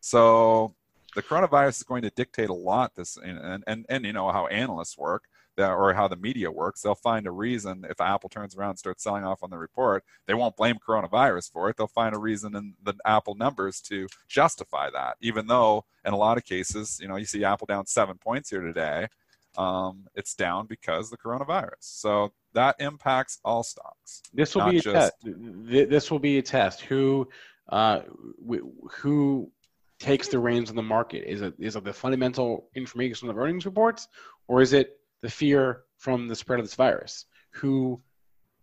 So 0.00 0.74
the 1.14 1.22
coronavirus 1.22 1.78
is 1.78 1.82
going 1.82 2.02
to 2.02 2.10
dictate 2.10 2.50
a 2.50 2.54
lot 2.54 2.94
this 2.94 3.16
and 3.16 3.64
and, 3.66 3.86
and 3.88 4.04
you 4.04 4.12
know 4.12 4.30
how 4.30 4.46
analysts 4.46 4.96
work 4.96 5.24
that, 5.58 5.72
or 5.72 5.92
how 5.92 6.08
the 6.08 6.16
media 6.16 6.50
works 6.50 6.82
they'll 6.82 6.94
find 6.94 7.26
a 7.26 7.30
reason 7.30 7.84
if 7.88 8.00
apple 8.00 8.28
turns 8.28 8.56
around 8.56 8.70
and 8.70 8.78
starts 8.78 9.02
selling 9.02 9.24
off 9.24 9.42
on 9.42 9.50
the 9.50 9.58
report 9.58 10.04
they 10.26 10.34
won't 10.34 10.56
blame 10.56 10.76
coronavirus 10.76 11.52
for 11.52 11.68
it 11.68 11.76
they'll 11.76 11.86
find 11.86 12.14
a 12.14 12.18
reason 12.18 12.56
in 12.56 12.74
the 12.82 12.94
apple 13.04 13.34
numbers 13.34 13.80
to 13.80 14.06
justify 14.28 14.88
that 14.90 15.16
even 15.20 15.46
though 15.46 15.84
in 16.04 16.12
a 16.12 16.16
lot 16.16 16.38
of 16.38 16.44
cases 16.44 16.98
you 17.00 17.08
know 17.08 17.16
you 17.16 17.26
see 17.26 17.44
apple 17.44 17.66
down 17.66 17.86
seven 17.86 18.16
points 18.16 18.50
here 18.50 18.62
today 18.62 19.06
um, 19.56 20.06
it's 20.14 20.34
down 20.34 20.66
because 20.66 21.06
of 21.06 21.10
the 21.10 21.16
coronavirus 21.16 21.72
so 21.80 22.32
that 22.52 22.76
impacts 22.78 23.38
all 23.44 23.62
stocks 23.62 24.22
this 24.32 24.54
will 24.54 24.70
be 24.70 24.78
a 24.78 24.80
just- 24.80 24.94
test. 24.94 25.14
This 25.24 26.10
will 26.10 26.18
be 26.18 26.38
a 26.38 26.42
test. 26.42 26.80
Who, 26.82 27.28
uh, 27.68 28.00
who 28.90 29.50
takes 29.98 30.28
the 30.28 30.38
reins 30.38 30.70
on 30.70 30.76
the 30.76 30.82
market? 30.82 31.28
Is 31.30 31.42
it 31.42 31.54
is 31.58 31.76
it 31.76 31.84
the 31.84 31.92
fundamental 31.92 32.68
information 32.74 33.28
of 33.28 33.38
earnings 33.38 33.66
reports, 33.66 34.08
or 34.46 34.62
is 34.62 34.72
it 34.72 34.97
the 35.22 35.28
fear 35.30 35.82
from 35.98 36.28
the 36.28 36.34
spread 36.36 36.60
of 36.60 36.66
this 36.66 36.74
virus? 36.74 37.26
Who 37.54 38.00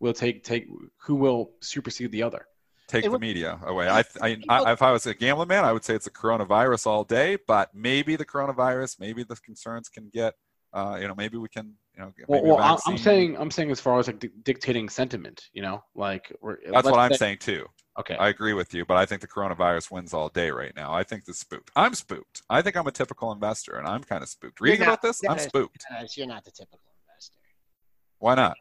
will 0.00 0.12
take 0.12 0.44
take 0.44 0.66
who 0.98 1.14
will 1.14 1.52
supersede 1.60 2.12
the 2.12 2.22
other? 2.22 2.46
take 2.88 3.00
It 3.04 3.08
the 3.08 3.10
would- 3.12 3.20
media 3.20 3.58
away. 3.64 3.88
I, 3.88 4.04
I, 4.22 4.38
I, 4.48 4.72
if 4.72 4.80
I 4.80 4.92
was 4.92 5.06
a 5.06 5.14
gambling 5.14 5.48
man, 5.48 5.64
I 5.64 5.72
would 5.72 5.84
say 5.84 5.94
it's 5.96 6.06
a 6.06 6.10
coronavirus 6.10 6.86
all 6.86 7.02
day. 7.02 7.36
But 7.46 7.74
maybe 7.74 8.14
the 8.14 8.24
coronavirus, 8.24 9.00
maybe 9.00 9.24
the 9.24 9.34
concerns 9.36 9.88
can 9.88 10.08
get, 10.12 10.34
uh, 10.72 10.96
you 11.00 11.08
know, 11.08 11.14
maybe 11.16 11.36
we 11.36 11.48
can, 11.48 11.74
you 11.96 12.00
know, 12.02 12.12
get 12.16 12.28
Well, 12.28 12.42
maybe 12.42 12.50
well 12.52 12.62
I'm- 12.62 12.78
I'm 12.86 12.96
saying 12.98 13.36
I'm 13.38 13.50
saying 13.50 13.72
as 13.72 13.80
far 13.80 13.98
as 13.98 14.06
like 14.06 14.20
di- 14.20 14.30
dictating 14.44 14.88
sentiment, 14.88 15.48
you 15.52 15.62
know, 15.62 15.82
like 15.96 16.32
we're, 16.40 16.58
that's 16.70 16.88
what 16.88 17.00
I'm 17.00 17.10
say- 17.12 17.16
saying 17.18 17.38
too. 17.38 17.66
Okay, 17.98 18.16
I 18.16 18.28
agree 18.28 18.52
with 18.52 18.74
you, 18.74 18.84
but 18.84 18.98
I 18.98 19.06
think 19.06 19.22
the 19.22 19.26
coronavirus 19.28 19.90
wins 19.90 20.12
all 20.12 20.28
day 20.28 20.50
right 20.50 20.74
now. 20.76 20.92
I 20.92 21.02
think 21.02 21.24
the 21.24 21.32
spooked. 21.32 21.70
I'm 21.74 21.94
spooked. 21.94 22.42
I 22.50 22.60
think 22.60 22.76
I'm 22.76 22.86
a 22.86 22.92
typical 22.92 23.32
investor, 23.32 23.76
and 23.76 23.88
I'm 23.88 24.04
kind 24.04 24.22
of 24.22 24.28
spooked. 24.28 24.60
Reading 24.60 24.80
not- 24.80 24.88
about 24.88 25.02
this, 25.02 25.22
I'm 25.26 25.38
spooked. 25.38 25.84
Dennis, 25.90 26.16
you're 26.16 26.26
not 26.26 26.44
the 26.44 26.50
typical 26.50 26.80
investor. 27.08 27.38
Why 28.18 28.34
not? 28.34 28.56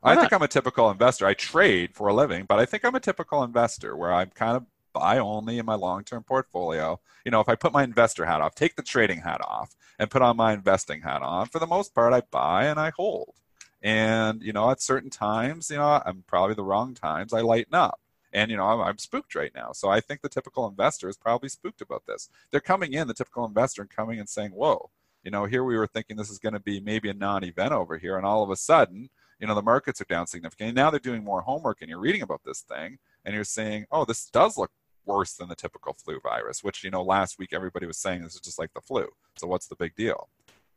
Why 0.00 0.12
I 0.12 0.14
not? 0.14 0.20
think 0.20 0.32
I'm 0.34 0.42
a 0.42 0.48
typical 0.48 0.88
investor. 0.90 1.26
I 1.26 1.34
trade 1.34 1.94
for 1.94 2.06
a 2.08 2.14
living, 2.14 2.44
but 2.44 2.60
I 2.60 2.64
think 2.64 2.84
I'm 2.84 2.94
a 2.94 3.00
typical 3.00 3.42
investor 3.42 3.96
where 3.96 4.12
I'm 4.12 4.30
kind 4.30 4.56
of 4.56 4.66
buy 4.92 5.18
only 5.18 5.58
in 5.58 5.66
my 5.66 5.74
long-term 5.74 6.22
portfolio. 6.22 7.00
You 7.24 7.30
know, 7.32 7.40
if 7.40 7.48
I 7.48 7.56
put 7.56 7.72
my 7.72 7.82
investor 7.82 8.24
hat 8.24 8.40
off, 8.40 8.54
take 8.54 8.76
the 8.76 8.82
trading 8.82 9.20
hat 9.20 9.40
off, 9.42 9.74
and 9.98 10.10
put 10.10 10.22
on 10.22 10.36
my 10.36 10.52
investing 10.52 11.02
hat 11.02 11.22
on, 11.22 11.48
for 11.48 11.58
the 11.58 11.66
most 11.66 11.92
part, 11.94 12.12
I 12.12 12.22
buy 12.30 12.66
and 12.66 12.78
I 12.78 12.92
hold. 12.96 13.34
And 13.82 14.42
you 14.42 14.52
know, 14.52 14.70
at 14.70 14.80
certain 14.80 15.10
times, 15.10 15.70
you 15.70 15.76
know, 15.76 16.00
I'm 16.06 16.22
probably 16.26 16.54
the 16.54 16.64
wrong 16.64 16.94
times. 16.94 17.32
I 17.32 17.40
lighten 17.40 17.74
up, 17.74 18.00
and 18.36 18.50
you 18.50 18.56
know, 18.58 18.64
I'm, 18.64 18.80
I'm 18.80 18.98
spooked 18.98 19.34
right 19.34 19.50
now. 19.54 19.72
So 19.72 19.88
I 19.88 19.98
think 20.00 20.20
the 20.20 20.28
typical 20.28 20.68
investor 20.68 21.08
is 21.08 21.16
probably 21.16 21.48
spooked 21.48 21.80
about 21.80 22.04
this. 22.06 22.28
They're 22.50 22.60
coming 22.60 22.92
in, 22.92 23.08
the 23.08 23.14
typical 23.14 23.46
investor, 23.46 23.80
and 23.80 23.90
coming 23.90 24.20
and 24.20 24.28
saying, 24.28 24.50
"Whoa." 24.50 24.90
You 25.24 25.32
know, 25.32 25.46
here 25.46 25.64
we 25.64 25.76
were 25.76 25.88
thinking 25.88 26.16
this 26.16 26.30
is 26.30 26.38
going 26.38 26.52
to 26.52 26.60
be 26.60 26.78
maybe 26.78 27.08
a 27.08 27.14
non-event 27.14 27.72
over 27.72 27.98
here, 27.98 28.16
and 28.16 28.24
all 28.24 28.44
of 28.44 28.50
a 28.50 28.56
sudden, 28.56 29.08
you 29.40 29.46
know 29.46 29.54
the 29.54 29.62
markets 29.62 30.00
are 30.02 30.04
down 30.04 30.26
significantly. 30.26 30.72
Now 30.72 30.90
they're 30.90 31.00
doing 31.00 31.24
more 31.24 31.40
homework, 31.40 31.80
and 31.80 31.88
you're 31.88 31.98
reading 31.98 32.22
about 32.22 32.42
this 32.44 32.60
thing, 32.60 32.98
and 33.24 33.34
you're 33.34 33.42
saying, 33.42 33.86
oh, 33.90 34.04
this 34.04 34.28
does 34.30 34.58
look 34.58 34.70
worse 35.06 35.32
than 35.32 35.48
the 35.48 35.56
typical 35.56 35.94
flu 35.94 36.20
virus. 36.20 36.62
Which 36.62 36.84
you 36.84 36.90
know 36.90 37.02
last 37.02 37.38
week 37.38 37.54
everybody 37.54 37.86
was 37.86 37.96
saying 37.98 38.22
this 38.22 38.34
is 38.34 38.40
just 38.40 38.58
like 38.58 38.74
the 38.74 38.82
flu. 38.82 39.08
So 39.36 39.46
what's 39.46 39.66
the 39.66 39.76
big 39.76 39.94
deal? 39.96 40.28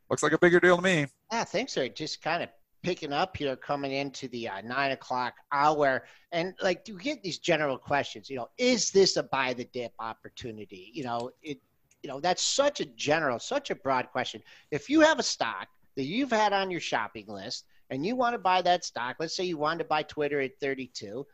Looks 0.08 0.22
like 0.22 0.32
a 0.32 0.38
bigger 0.38 0.60
deal 0.60 0.76
to 0.76 0.82
me. 0.82 1.06
Yeah, 1.30 1.44
things 1.44 1.76
are 1.76 1.88
just 1.88 2.22
kind 2.22 2.42
of 2.42 2.48
picking 2.82 3.12
up 3.12 3.36
here 3.36 3.56
coming 3.56 3.92
into 3.92 4.28
the 4.28 4.48
uh, 4.48 4.60
nine 4.62 4.92
o'clock 4.92 5.34
hour. 5.52 6.04
And 6.32 6.54
like 6.62 6.84
do 6.84 6.92
you 6.92 6.98
get 6.98 7.22
these 7.22 7.38
general 7.38 7.78
questions 7.78 8.30
you 8.30 8.36
know 8.36 8.48
is 8.58 8.90
this 8.90 9.16
a 9.16 9.22
buy 9.22 9.54
the 9.54 9.64
dip 9.64 9.92
opportunity? 9.98 10.90
You 10.94 11.04
know 11.04 11.30
it 11.42 11.60
you 12.02 12.08
know 12.08 12.20
that's 12.20 12.42
such 12.42 12.80
a 12.80 12.86
general 12.86 13.38
such 13.38 13.70
a 13.70 13.74
broad 13.74 14.10
question. 14.10 14.42
If 14.70 14.88
you 14.88 15.00
have 15.00 15.18
a 15.18 15.24
stock 15.24 15.68
that 15.96 16.04
you've 16.04 16.30
had 16.30 16.52
on 16.52 16.70
your 16.70 16.80
shopping 16.80 17.26
list 17.26 17.66
and 17.90 18.06
you 18.06 18.16
want 18.16 18.34
to 18.34 18.38
buy 18.38 18.62
that 18.62 18.84
stock 18.84 19.16
let's 19.18 19.36
say 19.36 19.44
you 19.44 19.58
wanted 19.58 19.78
to 19.78 19.84
buy 19.84 20.02
twitter 20.04 20.40
at 20.40 20.52
32 20.60 21.26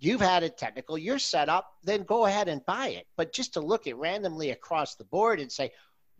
you've 0.00 0.20
had 0.20 0.42
a 0.42 0.48
technical 0.48 0.98
you're 0.98 1.18
set 1.18 1.48
up 1.48 1.74
then 1.84 2.02
go 2.02 2.26
ahead 2.26 2.48
and 2.48 2.64
buy 2.66 2.88
it. 2.88 3.06
But 3.16 3.32
just 3.32 3.54
to 3.54 3.60
look 3.60 3.86
at 3.86 3.96
randomly 3.96 4.50
across 4.50 4.96
the 4.96 5.04
board 5.04 5.40
and 5.40 5.50
say 5.50 5.70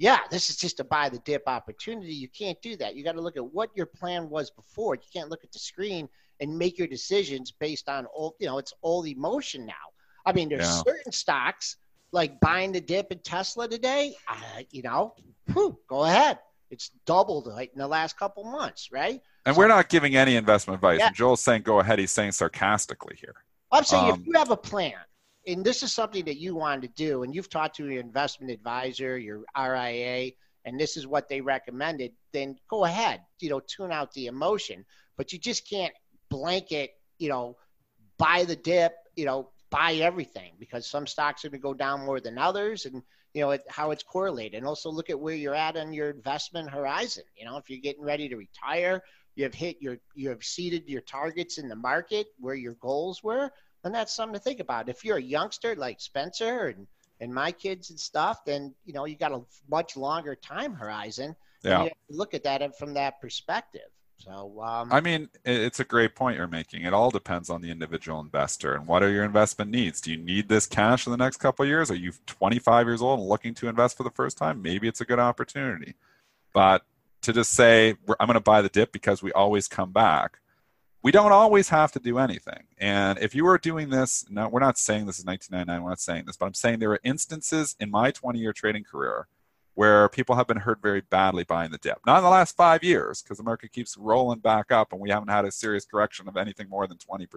yeah, 0.01 0.21
this 0.31 0.49
is 0.49 0.57
just 0.57 0.81
a 0.81 0.85
buy 0.85 1.11
the 1.11 1.19
dip 1.19 1.43
opportunity. 1.47 2.15
You 2.15 2.29
can't 2.29 2.61
do 2.63 2.75
that. 2.79 2.97
You 2.97 3.05
got 3.05 3.17
to 3.17 3.21
look 3.21 3.37
at 3.37 3.45
what 3.45 3.69
your 3.75 3.85
plan 3.85 4.31
was 4.31 4.51
before. 4.51 4.95
You 4.95 5.03
can't 5.13 5.29
look 5.29 5.45
at 5.45 5.53
the 5.53 5.59
screen 5.59 6.09
and 6.41 6.57
make 6.57 6.79
your 6.79 6.89
decisions 6.89 7.51
based 7.53 7.87
on 7.87 8.07
all, 8.07 8.35
you 8.41 8.47
know, 8.47 8.57
it's 8.57 8.73
all 8.81 9.07
emotion 9.07 9.67
now. 9.67 9.75
I 10.25 10.33
mean, 10.33 10.49
there's 10.49 10.63
yeah. 10.63 10.83
certain 10.87 11.13
stocks 11.13 11.77
like 12.13 12.41
buying 12.41 12.73
the 12.73 12.81
dip 12.81 13.13
in 13.13 13.19
Tesla 13.19 13.69
today, 13.69 14.17
uh, 14.27 14.63
you 14.71 14.81
know, 14.81 15.15
whew, 15.53 15.79
go 15.87 16.05
ahead. 16.05 16.39
It's 16.71 16.93
doubled 17.05 17.47
like 17.49 17.71
in 17.75 17.79
the 17.79 17.87
last 17.87 18.19
couple 18.19 18.45
months, 18.45 18.89
right? 18.91 19.21
And 19.45 19.55
so, 19.55 19.61
we're 19.61 19.69
not 19.69 19.91
giving 19.91 20.17
any 20.17 20.37
investment 20.37 20.77
advice. 20.77 21.01
Yeah. 21.01 21.09
And 21.09 21.17
Joel's 21.17 21.43
saying 21.43 21.61
go 21.61 21.79
ahead. 21.79 21.99
He's 21.99 22.11
saying 22.11 22.33
sarcastically 22.33 23.17
here. 23.21 23.35
I'm 23.71 23.85
saying 23.85 24.13
um, 24.13 24.19
if 24.19 24.27
you 24.27 24.33
have 24.37 24.51
a 24.51 24.57
plan, 24.57 24.95
and 25.51 25.65
this 25.65 25.83
is 25.83 25.93
something 25.93 26.25
that 26.25 26.39
you 26.39 26.55
want 26.55 26.83
to 26.83 26.89
do, 26.89 27.23
and 27.23 27.35
you've 27.35 27.51
talked 27.51 27.77
to 27.77 27.87
your 27.89 28.01
investment 28.01 28.53
advisor, 28.53 29.19
your 29.19 29.43
RIA, 29.59 30.31
and 30.65 30.79
this 30.79 30.97
is 30.97 31.07
what 31.07 31.29
they 31.29 31.41
recommended, 31.41 32.13
then 32.33 32.57
go 32.69 32.85
ahead, 32.85 33.23
you 33.41 33.51
know, 33.51 33.61
tune 33.61 33.93
out 33.93 34.13
the 34.13 34.27
emotion. 34.27 34.85
But 35.17 35.33
you 35.33 35.39
just 35.39 35.69
can't 35.69 35.93
blanket, 36.29 36.91
you 37.19 37.29
know, 37.29 37.57
buy 38.19 38.45
the 38.45 38.57
dip, 38.57 38.93
you 39.17 39.25
know, 39.25 39.51
buy 39.71 39.95
everything 39.95 40.53
because 40.59 40.87
some 40.87 41.07
stocks 41.07 41.45
are 41.45 41.49
going 41.49 41.61
to 41.61 41.63
go 41.63 41.75
down 41.75 42.05
more 42.05 42.21
than 42.21 42.39
others, 42.39 42.87
and 42.87 43.03
you 43.35 43.41
know 43.41 43.51
it, 43.51 43.63
how 43.69 43.91
it's 43.91 44.03
correlated. 44.03 44.59
And 44.59 44.67
also 44.67 44.91
look 44.91 45.11
at 45.11 45.19
where 45.19 45.35
you're 45.35 45.55
at 45.55 45.77
on 45.77 45.93
your 45.93 46.11
investment 46.11 46.71
horizon. 46.71 47.25
You 47.37 47.47
know, 47.47 47.57
if 47.57 47.71
you're 47.71 47.81
getting 47.81 48.05
ready 48.05 48.29
to 48.29 48.37
retire, 48.37 49.03
you 49.37 49.45
have 49.45 49.55
hit 49.55 49.77
your, 49.81 49.99
you 50.15 50.29
have 50.29 50.39
exceeded 50.39 50.89
your 50.89 51.03
targets 51.03 51.59
in 51.59 51.69
the 51.69 51.77
market 51.77 52.27
where 52.39 52.55
your 52.55 52.75
goals 52.75 53.23
were 53.23 53.51
and 53.85 53.95
that's 53.95 54.15
something 54.15 54.35
to 54.35 54.41
think 54.41 54.61
about. 54.61 54.89
If 54.89 55.05
you're 55.05 55.19
a 55.19 55.23
youngster 55.23 55.75
like 55.75 56.01
Spencer 56.01 56.69
and 56.69 56.87
and 57.21 57.35
my 57.35 57.53
kids 57.53 57.91
and 57.91 58.01
stuff, 58.01 58.45
then 58.45 58.75
you 58.85 58.93
know 58.93 59.05
you 59.05 59.17
got 59.17 59.33
a 59.33 59.43
much 59.69 59.97
longer 59.97 60.35
time 60.35 60.75
horizon. 60.75 61.37
Yeah. 61.63 61.89
look 62.09 62.33
at 62.33 62.45
that 62.45 62.79
from 62.79 62.95
that 62.95 63.21
perspective. 63.21 63.91
So 64.17 64.63
um, 64.63 64.93
I 64.93 65.01
mean, 65.01 65.29
it's 65.45 65.81
a 65.81 65.85
great 65.85 66.15
point 66.15 66.37
you're 66.37 66.47
making. 66.47 66.83
It 66.83 66.93
all 66.93 67.11
depends 67.11 67.49
on 67.49 67.63
the 67.63 67.71
individual 67.71 68.21
investor 68.21 68.75
and 68.75 68.87
what 68.87 69.03
are 69.03 69.11
your 69.11 69.25
investment 69.25 69.71
needs. 69.71 70.01
Do 70.01 70.11
you 70.11 70.19
need 70.19 70.49
this 70.49 70.67
cash 70.67 71.07
in 71.07 71.11
the 71.11 71.17
next 71.17 71.39
couple 71.39 71.63
of 71.63 71.69
years? 71.69 71.91
Are 71.91 71.97
you 71.97 72.13
25 72.27 72.87
years 72.87 73.01
old 73.01 73.21
and 73.21 73.29
looking 73.29 73.55
to 73.55 73.69
invest 73.69 73.97
for 73.97 74.03
the 74.03 74.11
first 74.11 74.37
time? 74.37 74.61
Maybe 74.61 74.89
it's 74.89 75.01
a 75.01 75.07
good 75.07 75.19
opportunity. 75.19 75.95
But 76.53 76.85
to 77.23 77.33
just 77.33 77.53
say 77.53 77.97
I'm 78.19 78.27
going 78.27 78.35
to 78.35 78.41
buy 78.41 78.61
the 78.63 78.69
dip 78.69 78.93
because 78.93 79.23
we 79.23 79.33
always 79.33 79.69
come 79.69 79.91
back, 79.91 80.39
we 81.03 81.13
don't 81.13 81.33
always 81.33 81.69
have 81.71 81.93
to 81.93 81.99
do 81.99 82.19
anything. 82.19 82.65
And 82.79 83.19
if 83.19 83.35
you 83.35 83.45
were 83.45 83.59
doing 83.59 83.91
this, 83.91 84.25
no, 84.29 84.49
we're 84.49 84.61
not 84.61 84.79
saying 84.79 85.07
this 85.07 85.19
is 85.19 85.25
1999, 85.25 85.83
we're 85.83 85.91
not 85.91 86.01
saying 86.01 86.25
this, 86.27 86.37
but 86.37 86.47
I'm 86.47 86.55
saying 86.55 86.79
there 86.79 86.93
are 86.93 87.01
instances 87.03 87.75
in 87.81 87.91
my 87.91 88.11
20 88.11 88.39
year 88.39 88.53
trading 88.53 88.85
career 88.85 89.27
where 89.75 90.09
people 90.11 90.35
have 90.35 90.47
been 90.47 90.59
hurt 90.59 90.83
very 90.83 91.01
badly 91.01 91.45
buying 91.45 91.71
the 91.71 91.79
dip. 91.79 92.01
Not 92.07 92.19
in 92.19 92.25
the 92.25 92.31
last 92.31 92.55
five 92.57 92.85
years, 92.85 93.23
because 93.23 93.39
the 93.39 93.45
market 93.45 93.73
keeps 93.73 93.97
rolling 93.97 94.41
back 94.41 94.71
up 94.71 94.93
and 94.93 95.01
we 95.01 95.11
haven't 95.11 95.29
had 95.29 95.45
a 95.47 95.51
serious 95.51 95.87
correction 95.87 96.29
of 96.29 96.37
anything 96.37 96.69
more 96.69 96.87
than 96.87 96.99
20%. 96.99 97.29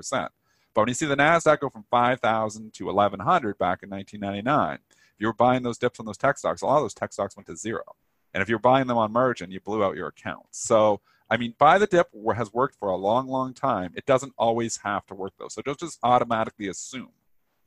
But 0.73 0.81
when 0.81 0.87
you 0.87 0.93
see 0.93 1.05
the 1.05 1.15
NASDAQ 1.15 1.59
go 1.59 1.69
from 1.69 1.85
5,000 1.89 2.73
to 2.73 2.85
1,100 2.85 3.57
back 3.57 3.83
in 3.83 3.89
1999, 3.89 4.79
if 4.91 5.13
you 5.19 5.27
were 5.27 5.33
buying 5.33 5.63
those 5.63 5.77
dips 5.77 5.99
on 5.99 6.05
those 6.05 6.17
tech 6.17 6.37
stocks, 6.37 6.63
a 6.63 6.65
lot 6.65 6.77
of 6.77 6.83
those 6.83 6.93
tech 6.93 7.13
stocks 7.13 7.37
went 7.37 7.47
to 7.47 7.55
zero. 7.55 7.83
And 8.33 8.41
if 8.41 8.49
you're 8.49 8.59
buying 8.59 8.87
them 8.87 8.97
on 8.97 9.13
margin, 9.13 9.51
you 9.51 9.59
blew 9.59 9.83
out 9.83 9.95
your 9.95 10.07
account. 10.07 10.47
So 10.51 11.01
I 11.33 11.37
mean, 11.37 11.55
buy 11.57 11.79
the 11.79 11.87
dip 11.87 12.09
has 12.35 12.53
worked 12.53 12.75
for 12.75 12.89
a 12.89 12.95
long, 12.95 13.27
long 13.27 13.55
time. 13.55 13.91
It 13.95 14.05
doesn't 14.05 14.33
always 14.37 14.77
have 14.83 15.03
to 15.07 15.15
work 15.15 15.33
though. 15.39 15.47
So 15.47 15.63
don't 15.63 15.79
just 15.79 15.97
automatically 16.03 16.67
assume 16.67 17.09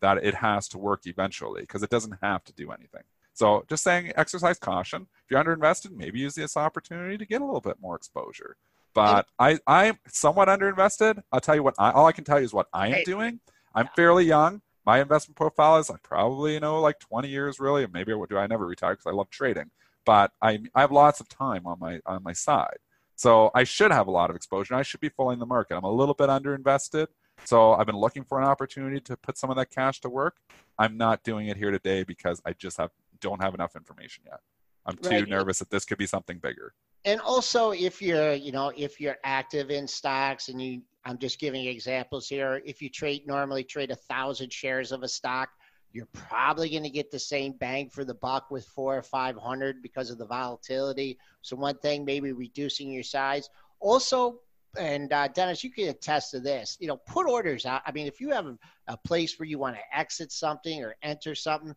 that 0.01 0.19
it 0.19 0.35
has 0.35 0.69
to 0.69 0.79
work 0.79 1.05
eventually 1.07 1.63
because 1.63 1.83
it 1.83 1.91
doesn't 1.91 2.15
have 2.23 2.45
to 2.45 2.53
do 2.53 2.71
anything. 2.71 3.03
So 3.33 3.65
just 3.69 3.83
saying, 3.83 4.13
exercise 4.15 4.61
caution. 4.61 5.09
If 5.25 5.33
you're 5.33 5.43
underinvested, 5.43 5.91
maybe 5.91 6.21
use 6.21 6.37
this 6.37 6.57
opportunity 6.57 7.19
to 7.19 7.27
get 7.27 7.41
a 7.41 7.45
little 7.45 7.61
bit 7.61 7.81
more 7.81 7.97
exposure. 7.97 8.57
But 8.95 9.27
I, 9.37 9.59
I'm 9.67 9.99
somewhat 10.07 10.47
underinvested. 10.47 11.21
I'll 11.33 11.41
tell 11.41 11.57
you 11.57 11.65
what. 11.65 11.75
I, 11.77 11.91
all 11.91 12.07
I 12.07 12.13
can 12.13 12.23
tell 12.23 12.39
you 12.39 12.45
is 12.45 12.55
what 12.55 12.69
I 12.73 12.87
am 12.87 13.03
doing. 13.05 13.41
I'm 13.75 13.89
fairly 13.97 14.27
young. 14.27 14.63
My 14.87 15.01
investment 15.01 15.37
profile 15.37 15.79
is 15.79 15.91
I 15.91 15.97
probably 16.05 16.55
you 16.55 16.61
know 16.61 16.81
like 16.81 17.01
20 17.01 17.29
years 17.29 17.59
really. 17.59 17.85
Maybe 17.93 18.13
do 18.13 18.39
I 18.39 18.47
never 18.47 18.65
retire 18.65 18.93
because 18.93 19.07
I 19.07 19.11
love 19.11 19.29
trading. 19.29 19.73
But 20.05 20.31
I, 20.41 20.61
I 20.73 20.83
have 20.83 20.93
lots 20.93 21.19
of 21.19 21.29
time 21.29 21.67
on 21.67 21.81
my 21.81 21.99
on 22.07 22.23
my 22.23 22.33
side. 22.33 22.79
So 23.17 23.51
I 23.55 23.65
should 23.65 23.91
have 23.91 24.07
a 24.07 24.11
lot 24.11 24.31
of 24.31 24.37
exposure. 24.37 24.75
I 24.75 24.83
should 24.83 25.01
be 25.01 25.09
following 25.09 25.39
the 25.39 25.47
market. 25.47 25.77
I'm 25.77 25.85
a 25.85 25.91
little 25.91 26.15
bit 26.15 26.29
underinvested. 26.29 27.09
So 27.45 27.75
I've 27.75 27.87
been 27.87 27.97
looking 27.97 28.25
for 28.25 28.41
an 28.41 28.47
opportunity 28.47 29.01
to 29.01 29.17
put 29.17 29.37
some 29.39 29.51
of 29.51 29.57
that 29.57 29.71
cash 29.71 30.01
to 30.03 30.09
work. 30.09 30.37
I'm 30.79 30.97
not 30.97 31.23
doing 31.23 31.49
it 31.49 31.57
here 31.57 31.71
today 31.71 32.05
because 32.05 32.41
I 32.45 32.53
just 32.53 32.77
have 32.77 32.91
don't 33.21 33.43
have 33.43 33.55
enough 33.55 33.77
information 33.77 34.25
yet. 34.27 34.41
I'm 34.85 34.97
too 34.97 35.09
right. 35.11 35.29
nervous 35.29 35.59
that 35.59 35.71
this 35.71 35.85
could 35.85 35.99
be 35.99 36.07
something 36.07 36.39
bigger. 36.39 36.75
And 37.05 37.21
also 37.21 37.73
if 37.73 38.03
you're, 38.03 38.35
you 38.35 38.53
know, 38.53 38.73
if 38.77 39.01
you're 39.01 39.17
active 39.25 39.71
in 39.71 39.89
stocks 39.89 40.49
and 40.49 40.61
you 40.61 40.83
I'm 41.07 41.19
just 41.19 41.39
giving 41.39 41.67
examples 41.67 42.29
here. 42.29 42.61
If 42.65 42.83
you 42.83 42.91
trade 42.91 43.27
normally 43.27 43.63
trade 43.63 43.93
a 43.93 43.97
thousand 43.97 44.53
shares 44.53 44.91
of 44.91 45.05
a 45.05 45.09
stock, 45.09 45.49
you're 45.93 46.09
probably 46.13 46.71
going 46.71 46.83
to 46.83 46.91
get 46.91 47.11
the 47.11 47.19
same 47.19 47.53
bang 47.53 47.89
for 47.89 48.05
the 48.05 48.15
buck 48.15 48.51
with 48.51 48.67
four 48.67 48.99
or 48.99 49.03
500 49.03 49.83
because 49.83 50.11
of 50.11 50.19
the 50.19 50.27
volatility. 50.27 51.19
So, 51.43 51.57
one 51.57 51.79
thing, 51.79 52.05
maybe 52.05 52.33
reducing 52.33 52.91
your 52.91 53.03
size. 53.03 53.49
Also, 53.81 54.41
and 54.79 55.13
uh, 55.13 55.29
Dennis, 55.29 55.65
you 55.65 55.71
can 55.71 55.89
attest 55.89 56.33
to 56.33 56.41
this. 56.41 56.77
You 56.81 56.89
know, 56.89 56.97
put 56.97 57.27
orders 57.27 57.67
out. 57.67 57.83
I 57.87 57.93
mean, 57.93 58.07
if 58.07 58.21
you 58.21 58.31
have 58.31 58.47
a, 58.47 58.59
a 58.89 58.97
place 58.99 59.39
where 59.39 59.47
you 59.47 59.59
want 59.59 59.77
to 59.77 59.99
exit 59.99 60.33
something 60.33 60.85
or 60.85 60.97
enter 61.03 61.35
something, 61.35 61.75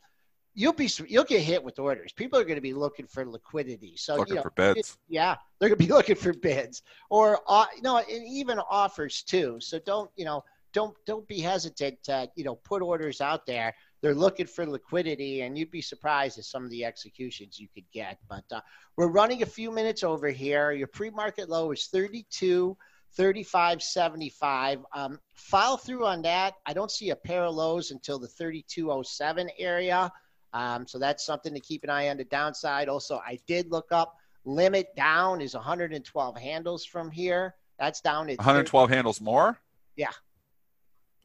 you'll 0.54 0.74
be 0.74 0.90
you'll 1.08 1.24
get 1.24 1.42
hit 1.42 1.64
with 1.64 1.80
orders. 1.80 2.12
People 2.12 2.40
are 2.40 2.44
going 2.44 2.56
to 2.56 2.62
be 2.62 2.74
looking 2.74 3.08
for 3.08 3.26
liquidity. 3.26 3.96
So 3.96 4.16
looking 4.16 4.32
you 4.32 4.36
know, 4.36 4.42
for 4.42 4.52
bids. 4.52 4.98
Yeah, 5.08 5.36
they're 5.60 5.70
going 5.70 5.80
to 5.80 5.86
be 5.86 5.94
looking 5.94 6.16
for 6.16 6.34
bids 6.34 6.82
or 7.10 7.40
uh, 7.48 7.66
you 7.76 7.82
know, 7.82 7.98
and 7.98 8.28
even 8.28 8.60
offers 8.70 9.24
too. 9.24 9.58
So 9.60 9.80
don't 9.86 10.10
you 10.16 10.26
know 10.26 10.44
don't 10.74 10.96
don't 11.06 11.28
be 11.28 11.40
hesitant 11.40 12.02
to 12.04 12.30
you 12.36 12.44
know 12.44 12.56
put 12.56 12.82
orders 12.82 13.22
out 13.22 13.46
there 13.46 13.74
they're 14.02 14.16
looking 14.16 14.46
for 14.46 14.66
liquidity, 14.66 15.42
and 15.42 15.58
you'd 15.58 15.72
be 15.72 15.82
surprised 15.82 16.38
at 16.38 16.46
some 16.46 16.64
of 16.64 16.70
the 16.70 16.86
executions 16.86 17.60
you 17.60 17.68
could 17.74 17.90
get. 17.92 18.18
But 18.28 18.46
uh, 18.52 18.62
we're 18.96 19.12
running 19.12 19.44
a 19.44 19.46
few 19.48 19.72
minutes 19.72 20.04
over 20.04 20.30
here. 20.30 20.72
Your 20.72 20.88
pre-market 20.88 21.50
low 21.50 21.72
is 21.72 21.88
32. 21.88 22.78
35.75. 23.18 24.84
Um, 24.94 25.20
file 25.34 25.78
through 25.78 26.06
on 26.06 26.22
that. 26.22 26.54
I 26.68 26.74
don't 26.74 26.92
see 26.92 27.10
a 27.10 27.16
pair 27.16 27.44
of 27.44 27.56
lows 27.56 27.90
until 27.90 28.20
the 28.20 28.28
32.07 28.28 29.50
area. 29.58 30.12
Um, 30.54 30.86
so 30.88 31.00
that's 31.00 31.26
something 31.26 31.54
to 31.56 31.60
keep 31.60 31.84
an 31.84 31.90
eye 31.90 32.10
on 32.10 32.18
the 32.18 32.24
downside. 32.26 32.88
Also, 32.88 33.20
I 33.26 33.40
did 33.48 33.72
look 33.72 33.88
up 33.92 34.16
limit 34.46 34.96
down 34.96 35.42
is 35.42 35.54
112 35.54 36.38
handles 36.38 36.86
from 36.86 37.12
here. 37.12 37.56
That's 37.78 38.02
down 38.02 38.30
at 38.30 38.38
112 38.38 38.90
30. 38.90 38.96
handles 38.96 39.22
more. 39.22 39.60
Yeah. 39.96 40.12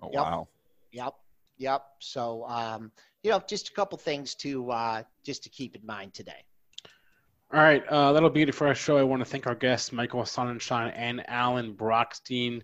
Oh 0.03 0.11
yep. 0.13 0.23
wow. 0.23 0.49
Yep. 0.93 1.15
Yep. 1.59 1.83
So, 2.01 2.45
um, 2.47 2.91
you 3.23 3.31
know, 3.31 3.43
just 3.47 3.69
a 3.69 3.73
couple 3.73 3.99
things 3.99 4.35
to 4.37 4.71
uh, 4.71 5.03
just 5.25 5.45
to 5.45 5.49
keep 5.49 5.77
in 5.77 5.87
mind 5.87 6.15
today. 6.15 6.45
All 7.53 7.61
right, 7.61 7.87
uh, 7.87 8.13
that'll 8.13 8.31
be 8.31 8.43
it 8.43 8.55
for 8.55 8.67
our 8.67 8.75
show. 8.75 8.97
I 8.97 9.05
want 9.05 9.21
to 9.21 9.25
thank 9.25 9.47
our 9.47 9.55
guests, 9.55 9.93
Michael 9.93 10.23
Sonnenshein 10.23 10.93
and 10.97 11.23
Alan 11.29 11.75
Brochstein. 11.75 12.63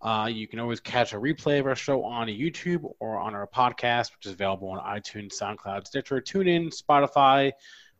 Uh, 0.00 0.30
you 0.32 0.48
can 0.48 0.58
always 0.58 0.80
catch 0.80 1.12
a 1.12 1.16
replay 1.16 1.60
of 1.60 1.66
our 1.66 1.76
show 1.76 2.04
on 2.04 2.28
YouTube 2.28 2.90
or 3.00 3.18
on 3.18 3.34
our 3.34 3.46
podcast, 3.46 4.12
which 4.16 4.24
is 4.24 4.32
available 4.32 4.70
on 4.70 4.78
iTunes, 4.78 5.34
SoundCloud, 5.34 5.86
Stitcher, 5.86 6.22
TuneIn, 6.22 6.72
Spotify. 6.74 7.52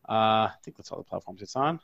Uh, 0.09 0.49
I 0.49 0.53
think 0.65 0.79
that's 0.79 0.91
all 0.91 0.99
the 0.99 1.05
platforms 1.05 1.43
it's 1.43 1.57
on. 1.57 1.79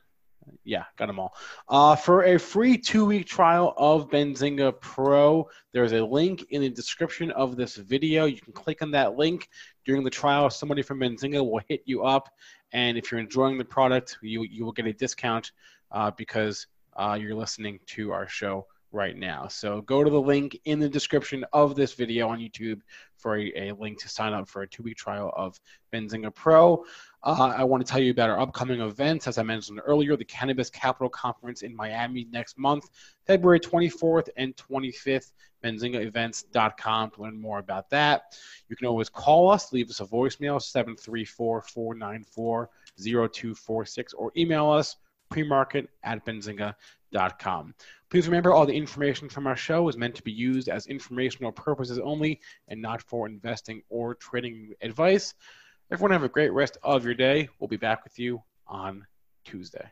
Yeah, 0.64 0.84
got 0.96 1.06
them 1.06 1.18
all. 1.18 1.34
Uh, 1.68 1.96
for 1.96 2.24
a 2.24 2.38
free 2.38 2.78
two 2.78 3.04
week 3.04 3.26
trial 3.26 3.74
of 3.76 4.10
Benzinga 4.10 4.80
Pro, 4.80 5.48
there's 5.72 5.92
a 5.92 6.04
link 6.04 6.46
in 6.50 6.62
the 6.62 6.68
description 6.68 7.30
of 7.32 7.56
this 7.56 7.76
video. 7.76 8.26
You 8.26 8.40
can 8.40 8.52
click 8.52 8.82
on 8.82 8.90
that 8.92 9.16
link 9.16 9.48
during 9.84 10.04
the 10.04 10.10
trial. 10.10 10.50
Somebody 10.50 10.82
from 10.82 11.00
Benzinga 11.00 11.44
will 11.44 11.60
hit 11.68 11.82
you 11.84 12.04
up. 12.04 12.28
And 12.72 12.96
if 12.98 13.10
you're 13.10 13.20
enjoying 13.20 13.58
the 13.58 13.64
product, 13.64 14.18
you, 14.22 14.42
you 14.42 14.64
will 14.64 14.72
get 14.72 14.86
a 14.86 14.92
discount 14.92 15.52
uh, 15.92 16.10
because 16.12 16.66
uh, 16.96 17.16
you're 17.20 17.34
listening 17.34 17.78
to 17.86 18.12
our 18.12 18.28
show 18.28 18.66
right 18.96 19.16
now. 19.16 19.46
So 19.46 19.82
go 19.82 20.02
to 20.02 20.10
the 20.10 20.20
link 20.20 20.58
in 20.64 20.80
the 20.80 20.88
description 20.88 21.44
of 21.52 21.76
this 21.76 21.92
video 21.92 22.28
on 22.28 22.38
YouTube 22.38 22.80
for 23.16 23.36
a, 23.36 23.68
a 23.68 23.72
link 23.72 24.00
to 24.00 24.08
sign 24.08 24.32
up 24.32 24.48
for 24.48 24.62
a 24.62 24.66
two 24.66 24.82
week 24.82 24.96
trial 24.96 25.32
of 25.36 25.60
Benzinga 25.92 26.34
Pro. 26.34 26.84
Uh, 27.22 27.52
I 27.56 27.64
want 27.64 27.84
to 27.86 27.90
tell 27.90 28.00
you 28.00 28.10
about 28.10 28.30
our 28.30 28.40
upcoming 28.40 28.80
events. 28.80 29.26
As 29.26 29.38
I 29.38 29.42
mentioned 29.42 29.80
earlier, 29.84 30.16
the 30.16 30.24
Cannabis 30.24 30.70
Capital 30.70 31.08
Conference 31.08 31.62
in 31.62 31.76
Miami 31.76 32.26
next 32.30 32.58
month, 32.58 32.88
February 33.26 33.60
24th 33.60 34.28
and 34.36 34.56
25th. 34.56 35.32
BenzingaEvents.com 35.64 37.10
to 37.10 37.22
learn 37.22 37.40
more 37.40 37.58
about 37.58 37.90
that. 37.90 38.36
You 38.68 38.76
can 38.76 38.86
always 38.86 39.08
call 39.08 39.50
us, 39.50 39.72
leave 39.72 39.90
us 39.90 40.00
a 40.00 40.04
voicemail, 40.04 40.62
734 40.62 41.62
494 41.62 42.70
0246, 42.98 44.12
or 44.12 44.32
email 44.36 44.70
us, 44.70 44.96
premarket 45.32 45.88
at 46.04 46.24
benzinga.com. 46.24 47.74
Please 48.10 48.28
remember 48.28 48.52
all 48.52 48.66
the 48.66 48.76
information 48.76 49.28
from 49.28 49.46
our 49.46 49.56
show 49.56 49.88
is 49.88 49.96
meant 49.96 50.14
to 50.14 50.22
be 50.22 50.32
used 50.32 50.68
as 50.68 50.86
informational 50.86 51.50
purposes 51.50 51.98
only 51.98 52.40
and 52.68 52.80
not 52.80 53.02
for 53.02 53.26
investing 53.26 53.82
or 53.88 54.14
trading 54.14 54.72
advice. 54.80 55.34
Everyone 55.90 56.12
have 56.12 56.22
a 56.22 56.28
great 56.28 56.52
rest 56.52 56.78
of 56.82 57.04
your 57.04 57.14
day. 57.14 57.48
We'll 57.58 57.68
be 57.68 57.76
back 57.76 58.04
with 58.04 58.18
you 58.18 58.42
on 58.66 59.06
Tuesday. 59.44 59.90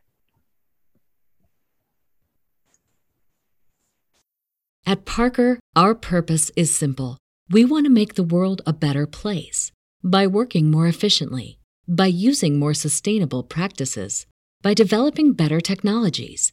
At 4.87 5.07
Parker, 5.07 5.59
our 5.75 5.95
purpose 5.95 6.51
is 6.57 6.73
simple. 6.73 7.19
We 7.51 7.65
want 7.65 7.87
to 7.87 7.91
make 7.91 8.15
the 8.15 8.23
world 8.23 8.63
a 8.67 8.73
better 8.73 9.07
place 9.07 9.73
by 10.05 10.27
working 10.27 10.71
more 10.71 10.87
efficiently, 10.87 11.59
by 11.89 12.07
using 12.07 12.59
more 12.59 12.75
sustainable 12.75 13.43
practices, 13.43 14.27
by 14.63 14.75
developing 14.75 15.33
better 15.33 15.61
technologies. 15.61 16.53